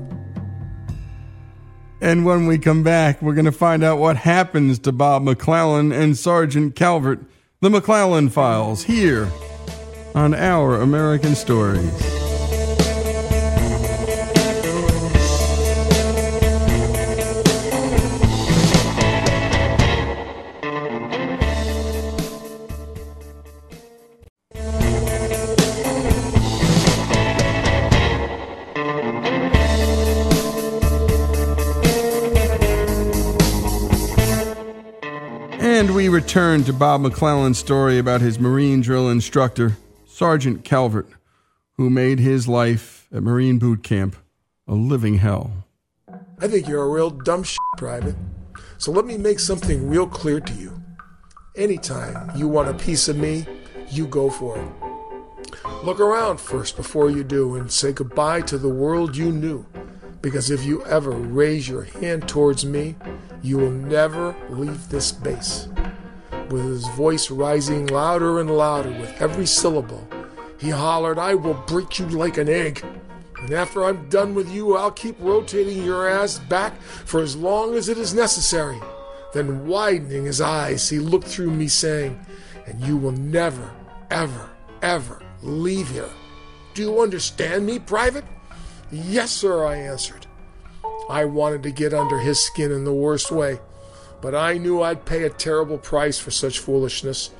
And 2.00 2.24
when 2.24 2.46
we 2.46 2.58
come 2.58 2.84
back, 2.84 3.20
we're 3.20 3.34
going 3.34 3.44
to 3.46 3.50
find 3.50 3.82
out 3.82 3.98
what 3.98 4.16
happens 4.16 4.78
to 4.80 4.92
Bob 4.92 5.24
McClellan 5.24 5.90
and 5.90 6.16
Sergeant 6.16 6.76
Calvert, 6.76 7.18
the 7.58 7.70
McClellan 7.70 8.28
Files, 8.28 8.84
here 8.84 9.28
on 10.14 10.32
Our 10.32 10.80
American 10.80 11.34
Stories. 11.34 12.17
Return 36.28 36.62
to 36.62 36.74
Bob 36.74 37.00
McClellan's 37.00 37.56
story 37.56 37.98
about 37.98 38.20
his 38.20 38.38
Marine 38.38 38.82
drill 38.82 39.08
instructor, 39.08 39.78
Sergeant 40.04 40.62
Calvert, 40.62 41.08
who 41.78 41.88
made 41.88 42.18
his 42.18 42.46
life 42.46 43.08
at 43.10 43.22
Marine 43.22 43.58
boot 43.58 43.82
camp 43.82 44.14
a 44.66 44.74
living 44.74 45.14
hell. 45.14 45.64
I 46.38 46.46
think 46.46 46.68
you're 46.68 46.84
a 46.84 46.88
real 46.90 47.08
dumb 47.08 47.44
shit, 47.44 47.56
Private. 47.78 48.14
So 48.76 48.92
let 48.92 49.06
me 49.06 49.16
make 49.16 49.38
something 49.38 49.88
real 49.88 50.06
clear 50.06 50.38
to 50.38 50.52
you. 50.52 50.78
Anytime 51.56 52.30
you 52.36 52.46
want 52.46 52.68
a 52.68 52.74
piece 52.74 53.08
of 53.08 53.16
me, 53.16 53.46
you 53.88 54.06
go 54.06 54.28
for 54.28 54.58
it. 54.58 54.68
Look 55.82 55.98
around 55.98 56.42
first 56.42 56.76
before 56.76 57.08
you 57.08 57.24
do 57.24 57.56
and 57.56 57.72
say 57.72 57.94
goodbye 57.94 58.42
to 58.42 58.58
the 58.58 58.68
world 58.68 59.16
you 59.16 59.32
knew. 59.32 59.64
Because 60.20 60.50
if 60.50 60.62
you 60.62 60.84
ever 60.84 61.12
raise 61.12 61.66
your 61.66 61.84
hand 61.84 62.28
towards 62.28 62.66
me, 62.66 62.96
you 63.40 63.56
will 63.56 63.70
never 63.70 64.36
leave 64.50 64.90
this 64.90 65.10
base. 65.10 65.68
With 66.50 66.64
his 66.64 66.88
voice 66.88 67.30
rising 67.30 67.86
louder 67.88 68.40
and 68.40 68.50
louder 68.50 68.90
with 68.90 69.20
every 69.20 69.46
syllable, 69.46 70.08
he 70.58 70.70
hollered, 70.70 71.18
I 71.18 71.34
will 71.34 71.62
break 71.66 71.98
you 71.98 72.06
like 72.06 72.38
an 72.38 72.48
egg. 72.48 72.82
And 73.40 73.52
after 73.52 73.84
I'm 73.84 74.08
done 74.08 74.34
with 74.34 74.50
you, 74.50 74.76
I'll 74.76 74.90
keep 74.90 75.16
rotating 75.20 75.84
your 75.84 76.08
ass 76.08 76.38
back 76.38 76.80
for 76.82 77.20
as 77.20 77.36
long 77.36 77.74
as 77.74 77.88
it 77.88 77.98
is 77.98 78.14
necessary. 78.14 78.80
Then, 79.32 79.66
widening 79.66 80.24
his 80.24 80.40
eyes, 80.40 80.88
he 80.88 80.98
looked 80.98 81.28
through 81.28 81.50
me, 81.50 81.68
saying, 81.68 82.18
And 82.66 82.80
you 82.80 82.96
will 82.96 83.12
never, 83.12 83.70
ever, 84.10 84.50
ever 84.80 85.22
leave 85.42 85.90
here. 85.90 86.08
Do 86.74 86.82
you 86.82 87.00
understand 87.00 87.66
me, 87.66 87.78
Private? 87.78 88.24
Yes, 88.90 89.30
sir, 89.30 89.66
I 89.66 89.76
answered. 89.76 90.26
I 91.10 91.26
wanted 91.26 91.62
to 91.64 91.70
get 91.70 91.92
under 91.92 92.18
his 92.18 92.40
skin 92.40 92.72
in 92.72 92.84
the 92.84 92.92
worst 92.92 93.30
way. 93.30 93.60
But 94.20 94.34
I 94.34 94.58
knew 94.58 94.82
I'd 94.82 95.04
pay 95.04 95.22
a 95.22 95.30
terrible 95.30 95.78
price 95.78 96.18
for 96.18 96.30
such 96.30 96.58
foolishness. 96.58 97.30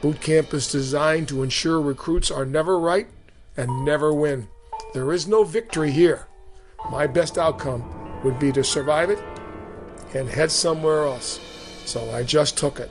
Boot 0.00 0.20
camp 0.20 0.54
is 0.54 0.72
designed 0.72 1.28
to 1.28 1.42
ensure 1.42 1.80
recruits 1.80 2.30
are 2.30 2.46
never 2.46 2.78
right 2.78 3.08
and 3.56 3.84
never 3.84 4.12
win. 4.12 4.48
There 4.94 5.12
is 5.12 5.28
no 5.28 5.44
victory 5.44 5.90
here. 5.90 6.26
My 6.90 7.06
best 7.06 7.38
outcome 7.38 8.22
would 8.24 8.38
be 8.38 8.52
to 8.52 8.64
survive 8.64 9.10
it 9.10 9.18
and 10.14 10.28
head 10.28 10.50
somewhere 10.50 11.04
else. 11.04 11.40
So 11.84 12.10
I 12.10 12.22
just 12.22 12.56
took 12.56 12.80
it. 12.80 12.90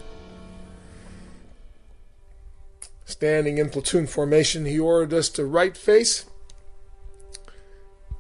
Standing 3.06 3.58
in 3.58 3.70
platoon 3.70 4.08
formation, 4.08 4.66
he 4.66 4.80
ordered 4.80 5.14
us 5.14 5.30
to 5.30 5.46
right 5.46 5.76
face. 5.76 6.26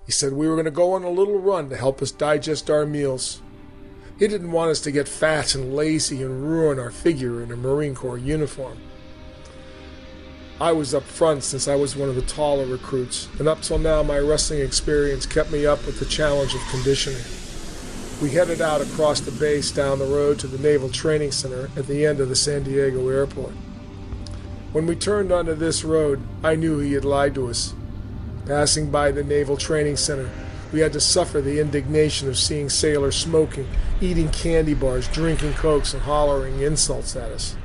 He 0.05 0.11
said 0.11 0.34
we 0.34 0.47
were 0.47 0.55
going 0.55 0.65
to 0.65 0.72
go 0.72 0.93
on 0.93 1.03
a 1.03 1.09
little 1.09 1.39
run 1.39 1.69
to 1.69 1.78
help 1.78 2.01
us 2.01 2.11
digest 2.11 2.69
our 2.69 2.86
meals. 2.86 3.41
He 4.22 4.28
didn't 4.28 4.51
want 4.51 4.69
us 4.69 4.80
to 4.82 4.91
get 4.91 5.07
fat 5.07 5.55
and 5.55 5.76
lazy 5.76 6.22
and 6.22 6.47
ruin 6.47 6.78
our 6.78 6.91
figure 6.91 7.41
in 7.41 7.51
a 7.51 7.55
Marine 7.55 7.95
Corps 7.95 8.19
uniform. 8.19 8.78
I 10.59 10.74
was 10.74 10.93
up 10.93 11.01
front 11.01 11.43
since 11.43 11.67
I 11.67 11.74
was 11.74 11.95
one 11.95 12.07
of 12.07 12.13
the 12.13 12.22
taller 12.22 12.67
recruits, 12.67 13.28
and 13.39 13.47
up 13.47 13.63
till 13.63 13.80
now 13.80 14.03
my 14.03 14.19
wrestling 14.19 14.61
experience 14.61 15.26
kept 15.26 15.51
me 15.51 15.65
up 15.65 15.84
with 15.88 15.97
the 15.97 16.05
challenge 16.05 16.53
of 16.53 16.61
conditioning. 16.69 17.24
We 18.22 18.30
headed 18.30 18.61
out 18.61 18.82
across 18.82 19.22
the 19.22 19.32
base 19.32 19.72
down 19.72 19.97
the 19.97 20.05
road 20.05 20.38
to 20.41 20.47
the 20.47 20.61
Naval 20.61 20.89
Training 20.89 21.32
Center 21.32 21.72
at 21.76 21.88
the 21.88 22.05
end 22.05 22.19
of 22.19 22.30
the 22.30 22.36
San 22.36 22.61
Diego 22.61 23.09
airport. 23.09 23.53
When 24.72 24.86
we 24.86 24.95
turned 24.95 25.32
onto 25.32 25.55
this 25.55 25.84
road, 25.84 26.22
I 26.43 26.53
knew 26.53 26.78
he 26.78 26.93
had 26.93 27.05
lied 27.05 27.34
to 27.34 27.49
us. 27.49 27.74
Passing 28.45 28.91
by 28.91 29.11
the 29.11 29.24
Naval 29.24 29.57
Training 29.57 29.97
Center, 29.97 30.30
we 30.72 30.80
had 30.80 30.93
to 30.93 31.01
suffer 31.01 31.41
the 31.41 31.59
indignation 31.59 32.28
of 32.28 32.38
seeing 32.38 32.69
sailors 32.69 33.15
smoking, 33.15 33.67
eating 33.99 34.30
candy 34.30 34.74
bars, 34.74 35.07
drinking 35.09 35.53
cokes, 35.53 35.93
and 35.93 36.03
hollering 36.03 36.61
insults 36.61 37.15
at 37.15 37.32
us. 37.32 37.55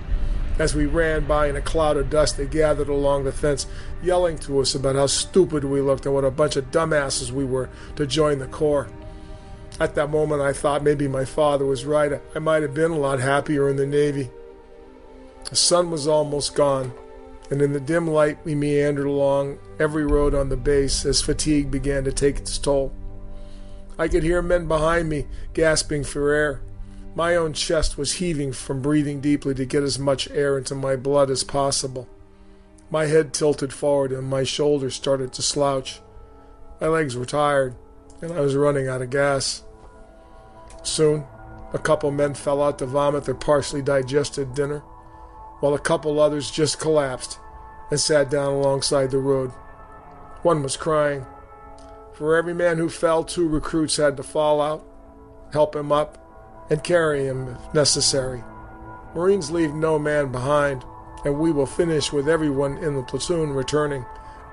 As 0.59 0.75
we 0.75 0.87
ran 0.87 1.27
by 1.27 1.49
in 1.49 1.57
a 1.57 1.61
cloud 1.61 1.99
of 1.99 2.09
dust, 2.09 2.37
they 2.37 2.47
gathered 2.47 2.89
along 2.89 3.25
the 3.25 3.33
fence, 3.33 3.67
yelling 4.03 4.39
to 4.39 4.61
us 4.61 4.75
about 4.75 4.97
how 4.97 5.07
stupid 5.07 5.65
we 5.65 5.83
looked 5.83 6.07
and 6.07 6.15
what 6.15 6.25
a 6.25 6.31
bunch 6.31 6.57
of 6.57 6.71
dumbasses 6.71 7.31
we 7.31 7.45
were 7.45 7.69
to 7.97 8.07
join 8.07 8.39
the 8.39 8.47
Corps. 8.47 8.89
At 9.79 9.95
that 9.97 10.11
moment, 10.11 10.41
I 10.41 10.55
thought 10.55 10.83
maybe 10.83 11.07
my 11.07 11.27
father 11.27 11.67
was 11.67 11.85
right. 11.85 12.21
I 12.35 12.39
might 12.39 12.63
have 12.63 12.73
been 12.73 12.91
a 12.91 12.99
lot 12.99 13.21
happier 13.21 13.69
in 13.69 13.77
the 13.77 13.87
Navy. 13.87 14.31
The 15.51 15.57
sun 15.57 15.91
was 15.91 16.09
almost 16.09 16.55
gone, 16.55 16.93
and 17.51 17.63
in 17.63 17.73
the 17.73 17.81
dim 17.81 18.09
light, 18.09 18.39
we 18.45 18.55
meandered 18.55 19.07
along 19.07 19.59
every 19.79 20.05
road 20.05 20.35
on 20.35 20.49
the 20.49 20.57
base 20.57 21.05
as 21.05 21.23
fatigue 21.23 21.71
began 21.71 22.05
to 22.05 22.13
take 22.13 22.39
its 22.39 22.59
toll. 22.59 22.93
I 23.99 24.09
could 24.09 24.23
hear 24.23 24.43
men 24.43 24.69
behind 24.69 25.09
me 25.09 25.27
gasping 25.55 26.05
for 26.05 26.33
air. 26.33 26.61
My 27.15 27.35
own 27.35 27.55
chest 27.55 27.97
was 27.97 28.15
heaving 28.15 28.53
from 28.53 28.83
breathing 28.83 29.21
deeply 29.21 29.55
to 29.55 29.65
get 29.65 29.83
as 29.83 29.99
much 29.99 30.31
air 30.31 30.59
into 30.59 30.75
my 30.75 30.97
blood 30.97 31.31
as 31.31 31.45
possible. 31.45 32.09
My 32.91 33.07
head 33.07 33.33
tilted 33.33 33.73
forward 33.73 34.13
and 34.13 34.29
my 34.29 34.45
shoulders 34.45 34.95
started 34.95 35.33
to 35.33 35.43
slouch. 35.43 36.01
My 36.81 36.89
legs 36.89 37.17
were 37.17 37.25
tired, 37.25 37.75
and 38.21 38.33
I 38.33 38.41
was 38.41 38.55
running 38.55 38.87
out 38.87 39.01
of 39.01 39.11
gas. 39.11 39.63
Soon, 40.83 41.25
a 41.73 41.79
couple 41.79 42.11
men 42.11 42.35
fell 42.35 42.63
out 42.63 42.79
to 42.79 42.87
vomit 42.87 43.25
their 43.25 43.35
partially 43.35 43.83
digested 43.83 44.55
dinner, 44.55 44.83
while 45.61 45.75
a 45.75 45.79
couple 45.79 46.21
others 46.21 46.51
just 46.51 46.81
collapsed 46.81 47.39
and 47.91 48.01
sat 48.01 48.31
down 48.31 48.53
alongside 48.53 49.11
the 49.11 49.19
road. 49.19 49.51
One 50.43 50.63
was 50.63 50.77
crying. 50.77 51.27
For 52.13 52.37
every 52.37 52.55
man 52.55 52.79
who 52.79 52.89
fell, 52.89 53.25
two 53.25 53.49
recruits 53.49 53.97
had 53.97 54.17
to 54.17 54.23
fall 54.23 54.61
out, 54.61 54.87
help 55.53 55.77
him 55.77 55.93
up, 55.93 56.67
and 56.71 56.83
carry 56.83 57.27
him 57.27 57.49
if 57.49 57.75
necessary. 57.75 58.43
Marines 59.15 59.51
leave 59.51 59.75
no 59.75 59.99
man 59.99 60.33
behind, 60.33 60.85
and 61.25 61.39
we 61.39 61.53
will 61.53 61.67
finish 61.67 62.13
with 62.13 62.29
everyone 62.29 62.79
in 62.79 62.95
the 62.95 63.03
platoon 63.03 63.51
returning, 63.51 64.05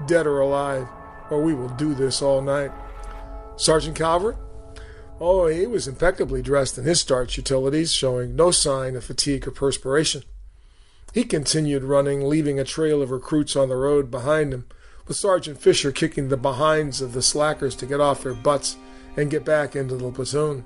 dead 0.08 0.26
or 0.26 0.40
alive, 0.40 0.88
or 1.30 1.42
we 1.42 1.54
will 1.54 1.70
do 1.70 1.94
this 1.94 2.22
all 2.22 2.42
night. 2.42 2.72
Sergeant 3.56 3.96
Calvert? 3.96 4.38
Oh, 5.20 5.48
he 5.48 5.68
was 5.68 5.88
impeccably 5.88 6.42
dressed 6.42 6.78
in 6.78 6.84
his 6.84 7.00
starch 7.00 7.38
utilities, 7.38 7.94
showing 7.94 8.36
no 8.36 8.52
sign 8.52 8.96
of 8.96 9.04
fatigue 9.04 9.48
or 9.48 9.52
perspiration. 9.52 10.24
He 11.14 11.24
continued 11.24 11.84
running, 11.84 12.28
leaving 12.28 12.60
a 12.60 12.64
trail 12.64 13.02
of 13.02 13.12
recruits 13.12 13.56
on 13.56 13.70
the 13.70 13.76
road 13.76 14.10
behind 14.10 14.52
him, 14.52 14.66
with 15.08 15.16
Sergeant 15.16 15.60
Fisher 15.60 15.92
kicking 15.92 16.30
the 16.30 16.38
behinds 16.38 17.02
of 17.02 17.14
the 17.14 17.22
slackers 17.22 17.76
to 17.76 17.86
get 17.86 18.02
off 18.02 18.24
their 18.24 18.34
butts 18.34 18.78
and 19.16 19.30
get 19.30 19.46
back 19.46 19.76
into 19.76 19.96
the 19.96 20.12
platoon. 20.12 20.66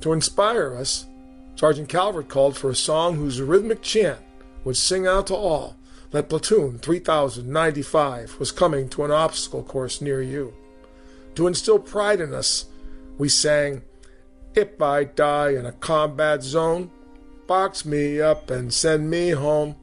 To 0.00 0.12
inspire 0.12 0.74
us, 0.74 1.06
Sergeant 1.54 1.88
Calvert 1.88 2.28
called 2.28 2.56
for 2.56 2.70
a 2.70 2.74
song 2.74 3.14
whose 3.14 3.40
rhythmic 3.40 3.80
chant 3.80 4.18
would 4.64 4.76
sing 4.76 5.06
out 5.06 5.28
to 5.28 5.34
all 5.36 5.76
that 6.10 6.28
Platoon 6.28 6.78
3095 6.78 8.40
was 8.40 8.50
coming 8.50 8.88
to 8.88 9.04
an 9.04 9.10
obstacle 9.10 9.62
course 9.62 10.00
near 10.00 10.22
you. 10.22 10.54
To 11.36 11.46
instill 11.46 11.78
pride 11.78 12.20
in 12.20 12.34
us, 12.34 12.66
we 13.18 13.28
sang, 13.28 13.82
If 14.54 14.80
I 14.80 15.04
die 15.04 15.50
in 15.50 15.66
a 15.66 15.72
combat 15.72 16.42
zone, 16.42 16.90
box 17.48 17.86
me 17.86 18.20
up 18.20 18.50
and 18.50 18.72
send 18.72 19.10
me 19.10 19.30
home. 19.30 19.74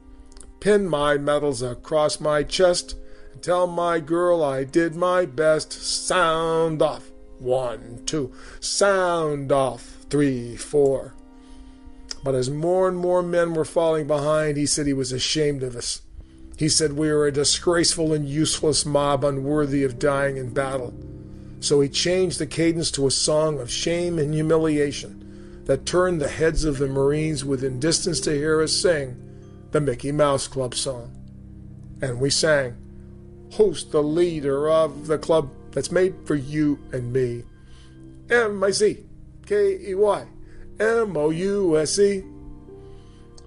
Pin 0.60 0.88
my 0.88 1.18
medals 1.18 1.60
across 1.60 2.20
my 2.20 2.44
chest 2.44 2.94
and 3.32 3.42
tell 3.42 3.66
my 3.66 3.98
girl 3.98 4.42
I 4.42 4.62
did 4.62 4.94
my 4.94 5.26
best. 5.26 5.72
Sound 5.72 6.80
off. 6.80 7.10
One, 7.40 8.02
two. 8.06 8.32
Sound 8.60 9.50
off. 9.50 10.06
Three, 10.08 10.56
four. 10.56 11.12
But 12.22 12.36
as 12.36 12.48
more 12.48 12.88
and 12.88 12.96
more 12.96 13.22
men 13.22 13.52
were 13.52 13.64
falling 13.64 14.06
behind, 14.06 14.56
he 14.56 14.66
said 14.66 14.86
he 14.86 14.92
was 14.92 15.12
ashamed 15.12 15.64
of 15.64 15.74
us. 15.74 16.02
He 16.56 16.68
said 16.68 16.92
we 16.92 17.12
were 17.12 17.26
a 17.26 17.32
disgraceful 17.32 18.12
and 18.12 18.28
useless 18.28 18.86
mob 18.86 19.24
unworthy 19.24 19.82
of 19.82 19.98
dying 19.98 20.36
in 20.36 20.54
battle. 20.54 20.94
So 21.58 21.80
he 21.80 21.88
changed 21.88 22.38
the 22.38 22.46
cadence 22.46 22.92
to 22.92 23.08
a 23.08 23.10
song 23.10 23.58
of 23.58 23.70
shame 23.70 24.20
and 24.20 24.32
humiliation 24.32 25.25
that 25.66 25.84
turned 25.84 26.20
the 26.20 26.28
heads 26.28 26.64
of 26.64 26.78
the 26.78 26.88
Marines 26.88 27.44
within 27.44 27.78
distance 27.78 28.20
to 28.20 28.32
hear 28.32 28.62
us 28.62 28.72
sing 28.72 29.22
the 29.72 29.80
Mickey 29.80 30.12
Mouse 30.12 30.48
Club 30.48 30.74
song. 30.74 31.12
And 32.00 32.20
we 32.20 32.30
sang, 32.30 32.76
Who's 33.54 33.84
the 33.84 34.02
leader 34.02 34.68
of 34.68 35.06
the 35.06 35.18
club 35.18 35.50
that's 35.70 35.92
made 35.92 36.14
for 36.24 36.34
you 36.34 36.78
and 36.92 37.12
me? 37.12 37.44
M 38.30 38.62
I 38.62 38.70
C 38.70 39.04
K 39.46 39.78
E 39.90 39.94
Y 39.94 40.26
M 40.80 41.16
O 41.16 41.30
U 41.30 41.78
S 41.78 41.98
E. 41.98 42.24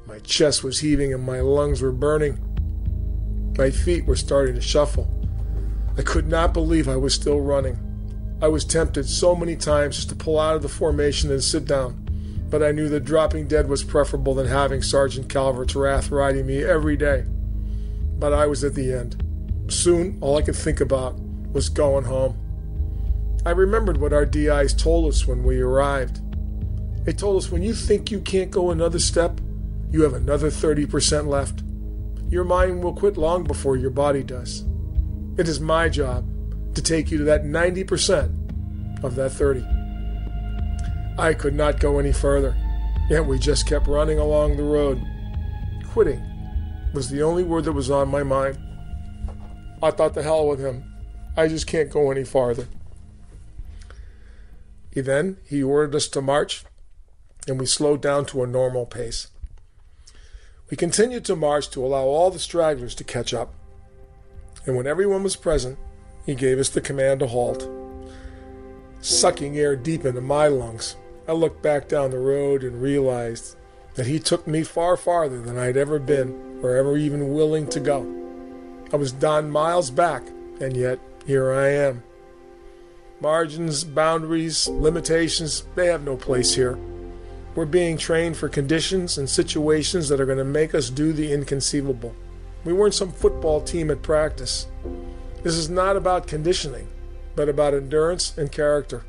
My 0.08 0.20
chest 0.20 0.64
was 0.64 0.80
heaving 0.80 1.14
and 1.14 1.24
my 1.24 1.42
lungs 1.42 1.82
were 1.82 1.92
burning. 1.92 2.38
My 3.58 3.70
feet 3.70 4.06
were 4.06 4.16
starting 4.16 4.56
to 4.56 4.62
shuffle. 4.62 5.10
I 5.98 6.02
could 6.02 6.28
not 6.28 6.54
believe 6.54 6.88
I 6.88 6.96
was 6.96 7.14
still 7.14 7.42
running. 7.42 7.78
I 8.42 8.48
was 8.48 8.64
tempted 8.64 9.08
so 9.08 9.36
many 9.36 9.58
times 9.58 9.98
just 9.98 10.10
to 10.10 10.16
pull 10.16 10.40
out 10.40 10.56
of 10.56 10.62
the 10.62 10.70
formation 10.70 11.30
and 11.30 11.44
sit 11.44 11.66
down, 11.66 12.09
but 12.50 12.64
I 12.64 12.72
knew 12.72 12.90
that 12.90 13.06
dropping 13.06 13.48
dead 13.48 13.70
was 13.70 13.84
preferable 13.84 14.34
than 14.34 14.48
having 14.48 14.82
Sergeant 14.82 15.30
Calvert's 15.30 15.76
wrath 15.76 16.10
riding 16.10 16.48
me 16.48 16.64
every 16.64 16.98
day. 16.98 17.26
But 18.18 18.34
I 18.34 18.48
was 18.48 18.64
at 18.64 18.74
the 18.74 18.92
end. 18.92 19.24
Soon, 19.68 20.18
all 20.20 20.38
I 20.38 20.42
could 20.42 20.56
think 20.56 20.82
about 20.82 21.20
was 21.52 21.70
going 21.70 22.06
home. 22.06 22.38
I 23.46 23.52
remembered 23.52 23.98
what 23.98 24.14
our 24.14 24.26
DIs 24.26 24.74
told 24.74 25.08
us 25.08 25.28
when 25.28 25.44
we 25.44 25.62
arrived. 25.62 26.22
They 27.06 27.14
told 27.14 27.38
us 27.38 27.52
when 27.52 27.62
you 27.62 27.74
think 27.74 28.12
you 28.12 28.20
can't 28.20 28.52
go 28.52 28.72
another 28.72 29.00
step, 29.00 29.40
you 29.92 30.02
have 30.02 30.14
another 30.14 30.50
30% 30.50 31.28
left. 31.28 31.64
Your 32.32 32.44
mind 32.44 32.84
will 32.84 32.94
quit 32.94 33.18
long 33.18 33.44
before 33.44 33.78
your 33.78 33.90
body 33.90 34.24
does. 34.24 34.66
It 35.38 35.48
is 35.48 35.60
my 35.60 35.88
job 35.88 36.28
to 36.76 36.82
take 36.82 37.12
you 37.12 37.18
to 37.20 37.24
that 37.26 37.44
90% 37.44 39.04
of 39.04 39.16
that 39.16 39.30
30. 39.32 39.79
I 41.20 41.34
could 41.34 41.54
not 41.54 41.82
go 41.82 42.00
any 42.00 42.14
further, 42.14 42.56
yet 43.10 43.26
we 43.26 43.40
just 43.40 43.68
kept 43.68 43.88
running 43.88 44.20
along 44.20 44.56
the 44.56 44.64
road. 44.64 45.06
Quitting 45.90 46.24
was 46.94 47.10
the 47.10 47.22
only 47.22 47.44
word 47.44 47.66
that 47.66 47.74
was 47.74 47.92
on 47.92 48.08
my 48.08 48.24
mind. 48.24 48.58
I 49.84 49.92
thought 49.92 50.14
the 50.14 50.24
hell 50.24 50.48
with 50.48 50.62
him. 50.62 50.86
I 51.36 51.50
just 51.50 51.68
can't 51.68 51.90
go 51.90 52.10
any 52.10 52.24
farther. 52.24 52.68
He 54.92 55.02
then 55.02 55.36
he 55.46 55.62
ordered 55.62 55.94
us 55.94 56.08
to 56.08 56.22
march, 56.22 56.64
and 57.50 57.60
we 57.60 57.66
slowed 57.66 58.02
down 58.02 58.26
to 58.28 58.42
a 58.42 58.48
normal 58.48 58.86
pace. 58.86 59.28
We 60.72 60.78
continued 60.78 61.26
to 61.26 61.36
march 61.36 61.70
to 61.72 61.86
allow 61.86 62.04
all 62.04 62.32
the 62.32 62.40
stragglers 62.40 62.96
to 62.96 63.04
catch 63.04 63.34
up, 63.34 63.54
and 64.66 64.78
when 64.78 64.88
everyone 64.88 65.24
was 65.24 65.36
present, 65.36 65.78
he 66.26 66.34
gave 66.34 66.60
us 66.60 66.70
the 66.70 66.80
command 66.80 67.20
to 67.20 67.28
halt. 67.28 67.68
Sucking 69.02 69.58
air 69.58 69.76
deep 69.76 70.06
into 70.06 70.22
my 70.22 70.48
lungs, 70.48 70.96
I 71.30 71.34
looked 71.34 71.62
back 71.62 71.88
down 71.88 72.10
the 72.10 72.18
road 72.18 72.64
and 72.64 72.82
realized 72.82 73.56
that 73.94 74.08
he 74.08 74.18
took 74.18 74.48
me 74.48 74.64
far 74.64 74.98
farther 74.98 75.40
than 75.40 75.60
I'd 75.60 75.78
ever 75.78 76.00
been 76.00 76.60
or 76.64 76.76
ever 76.76 76.98
even 76.98 77.36
willing 77.36 77.68
to 77.68 77.80
go. 77.80 78.02
I 78.92 78.96
was 78.96 79.12
done 79.12 79.52
miles 79.52 79.92
back, 79.92 80.24
and 80.60 80.76
yet 80.76 80.98
here 81.28 81.54
I 81.54 81.68
am. 81.68 82.02
Margins, 83.22 83.84
boundaries, 83.84 84.68
limitations, 84.70 85.66
they 85.76 85.86
have 85.86 86.02
no 86.04 86.18
place 86.18 86.56
here. 86.56 86.80
We're 87.54 87.68
being 87.68 88.00
trained 88.00 88.36
for 88.36 88.50
conditions 88.50 89.20
and 89.20 89.30
situations 89.30 90.10
that 90.10 90.20
are 90.20 90.26
going 90.26 90.40
to 90.40 90.44
make 90.44 90.74
us 90.74 90.90
do 90.90 91.14
the 91.14 91.32
inconceivable. 91.32 92.16
We 92.66 92.74
weren't 92.74 92.96
some 92.96 93.12
football 93.12 93.62
team 93.62 93.92
at 93.92 94.02
practice. 94.02 94.66
This 95.44 95.54
is 95.54 95.70
not 95.70 95.96
about 95.96 96.26
conditioning, 96.26 96.88
but 97.36 97.50
about 97.50 97.76
endurance 97.76 98.36
and 98.36 98.52
character. 98.52 99.04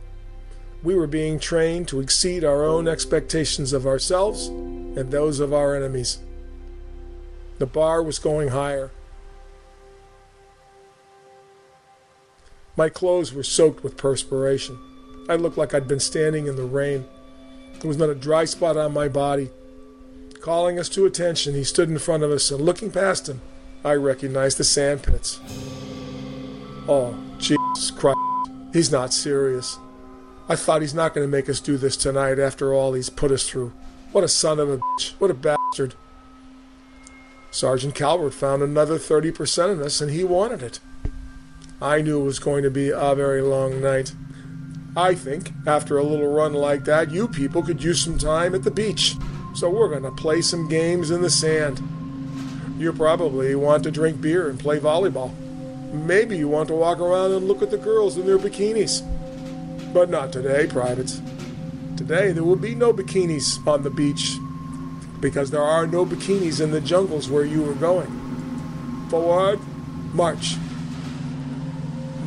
We 0.82 0.94
were 0.94 1.06
being 1.06 1.38
trained 1.38 1.88
to 1.88 2.00
exceed 2.00 2.42
our 2.42 2.64
own 2.64 2.88
expectations 2.88 3.72
of 3.72 3.86
ourselves 3.86 4.48
and 4.48 5.10
those 5.10 5.38
of 5.38 5.52
our 5.52 5.76
enemies. 5.76 6.18
The 7.58 7.66
bar 7.66 8.02
was 8.02 8.18
going 8.18 8.48
higher. 8.48 8.90
My 12.76 12.88
clothes 12.88 13.34
were 13.34 13.42
soaked 13.42 13.84
with 13.84 13.98
perspiration. 13.98 14.78
I 15.28 15.34
looked 15.34 15.58
like 15.58 15.74
I'd 15.74 15.86
been 15.86 16.00
standing 16.00 16.46
in 16.46 16.56
the 16.56 16.64
rain. 16.64 17.04
There 17.78 17.88
was 17.88 17.98
not 17.98 18.08
a 18.08 18.14
dry 18.14 18.46
spot 18.46 18.78
on 18.78 18.94
my 18.94 19.08
body. 19.08 19.50
Calling 20.40 20.78
us 20.78 20.88
to 20.90 21.04
attention, 21.04 21.54
he 21.54 21.64
stood 21.64 21.90
in 21.90 21.98
front 21.98 22.22
of 22.22 22.30
us, 22.30 22.50
and 22.50 22.62
looking 22.62 22.90
past 22.90 23.28
him, 23.28 23.42
I 23.84 23.92
recognized 23.92 24.56
the 24.56 24.64
sand 24.64 25.02
pits. 25.02 25.38
Oh, 26.88 27.18
Jesus 27.36 27.90
Christ. 27.90 28.18
He's 28.72 28.90
not 28.90 29.12
serious. 29.12 29.78
I 30.50 30.56
thought 30.56 30.80
he's 30.80 30.94
not 30.94 31.14
going 31.14 31.24
to 31.24 31.30
make 31.30 31.48
us 31.48 31.60
do 31.60 31.76
this 31.76 31.96
tonight 31.96 32.40
after 32.40 32.74
all 32.74 32.94
he's 32.94 33.08
put 33.08 33.30
us 33.30 33.48
through. 33.48 33.72
What 34.10 34.24
a 34.24 34.28
son 34.28 34.58
of 34.58 34.68
a 34.68 34.78
bitch. 34.78 35.12
What 35.20 35.30
a 35.30 35.34
bastard. 35.34 35.94
Sergeant 37.52 37.94
Calvert 37.94 38.34
found 38.34 38.60
another 38.60 38.98
30% 38.98 39.74
in 39.74 39.80
us, 39.80 40.00
and 40.00 40.10
he 40.10 40.24
wanted 40.24 40.60
it. 40.60 40.80
I 41.80 42.02
knew 42.02 42.20
it 42.20 42.24
was 42.24 42.40
going 42.40 42.64
to 42.64 42.70
be 42.70 42.88
a 42.88 43.14
very 43.14 43.42
long 43.42 43.80
night. 43.80 44.12
I 44.96 45.14
think, 45.14 45.52
after 45.68 45.96
a 45.96 46.02
little 46.02 46.32
run 46.32 46.54
like 46.54 46.82
that, 46.86 47.12
you 47.12 47.28
people 47.28 47.62
could 47.62 47.80
use 47.80 48.02
some 48.02 48.18
time 48.18 48.52
at 48.52 48.64
the 48.64 48.72
beach. 48.72 49.14
So 49.54 49.70
we're 49.70 49.88
going 49.88 50.02
to 50.02 50.10
play 50.10 50.42
some 50.42 50.68
games 50.68 51.12
in 51.12 51.22
the 51.22 51.30
sand. 51.30 51.80
You 52.76 52.92
probably 52.92 53.54
want 53.54 53.84
to 53.84 53.92
drink 53.92 54.20
beer 54.20 54.50
and 54.50 54.58
play 54.58 54.80
volleyball. 54.80 55.32
Maybe 55.92 56.36
you 56.36 56.48
want 56.48 56.66
to 56.70 56.74
walk 56.74 56.98
around 56.98 57.30
and 57.30 57.46
look 57.46 57.62
at 57.62 57.70
the 57.70 57.78
girls 57.78 58.16
in 58.16 58.26
their 58.26 58.38
bikinis. 58.38 59.06
But 59.92 60.10
not 60.10 60.32
today, 60.32 60.66
privates. 60.66 61.20
Today 61.96 62.32
there 62.32 62.44
will 62.44 62.56
be 62.56 62.74
no 62.74 62.92
bikinis 62.92 63.66
on 63.66 63.82
the 63.82 63.90
beach 63.90 64.38
because 65.20 65.50
there 65.50 65.62
are 65.62 65.86
no 65.86 66.06
bikinis 66.06 66.60
in 66.60 66.70
the 66.70 66.80
jungles 66.80 67.28
where 67.28 67.44
you 67.44 67.62
were 67.62 67.74
going. 67.74 68.08
Forward, 69.10 69.60
march. 70.14 70.56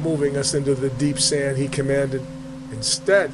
Moving 0.01 0.37
us 0.37 0.53
into 0.53 0.75
the 0.75 0.89
deep 0.89 1.19
sand, 1.19 1.57
he 1.57 1.67
commanded. 1.67 2.21
Instead, 2.71 3.31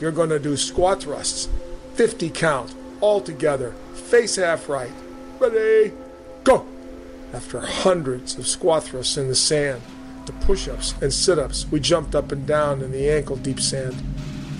you're 0.00 0.12
going 0.12 0.30
to 0.30 0.38
do 0.38 0.56
squat 0.56 1.02
thrusts, 1.02 1.48
50 1.94 2.30
count, 2.30 2.74
all 3.00 3.20
together, 3.20 3.72
face 3.94 4.36
half 4.36 4.68
right. 4.68 4.92
Ready, 5.38 5.92
go! 6.44 6.66
After 7.32 7.60
hundreds 7.60 8.38
of 8.38 8.46
squat 8.46 8.84
thrusts 8.84 9.16
in 9.16 9.28
the 9.28 9.34
sand, 9.34 9.82
to 10.26 10.32
push 10.32 10.68
ups 10.68 10.94
and 11.00 11.12
sit 11.12 11.38
ups, 11.38 11.66
we 11.70 11.80
jumped 11.80 12.14
up 12.14 12.32
and 12.32 12.46
down 12.46 12.82
in 12.82 12.92
the 12.92 13.10
ankle 13.10 13.36
deep 13.36 13.60
sand. 13.60 13.94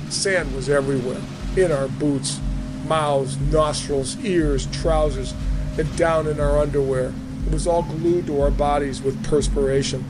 Sand 0.09 0.55
was 0.55 0.69
everywhere 0.69 1.21
in 1.57 1.73
our 1.73 1.89
boots, 1.89 2.41
mouths, 2.87 3.39
nostrils, 3.39 4.17
ears, 4.25 4.67
trousers, 4.67 5.35
and 5.79 5.97
down 5.97 6.27
in 6.27 6.41
our 6.41 6.59
underwear. 6.59 7.13
It 7.47 7.53
was 7.53 7.67
all 7.67 7.83
glued 7.83 8.27
to 8.27 8.41
our 8.41 8.51
bodies 8.51 9.03
with 9.03 9.23
perspiration. 9.25 10.05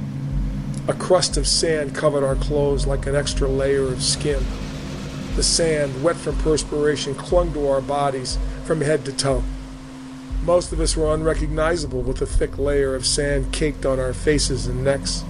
A 0.87 0.93
crust 0.93 1.37
of 1.37 1.47
sand 1.47 1.95
covered 1.95 2.25
our 2.25 2.37
clothes 2.37 2.87
like 2.87 3.07
an 3.07 3.17
extra 3.17 3.49
layer 3.49 3.85
of 3.85 4.03
skin. 4.03 4.45
The 5.37 5.43
sand, 5.43 6.03
wet 6.03 6.17
from 6.17 6.37
perspiration, 6.39 7.15
clung 7.15 7.53
to 7.55 7.69
our 7.69 7.81
bodies 7.81 8.39
from 8.65 8.81
head 8.81 9.05
to 9.07 9.13
toe. 9.13 9.43
Most 10.45 10.73
of 10.73 10.81
us 10.81 10.95
were 10.95 11.15
unrecognizable 11.15 12.03
with 12.03 12.21
a 12.21 12.27
thick 12.27 12.59
layer 12.59 12.95
of 12.95 13.07
sand 13.07 13.51
caked 13.51 13.87
on 13.87 13.99
our 13.99 14.13
faces 14.13 14.67
and 14.67 14.85
necks. 14.85 15.25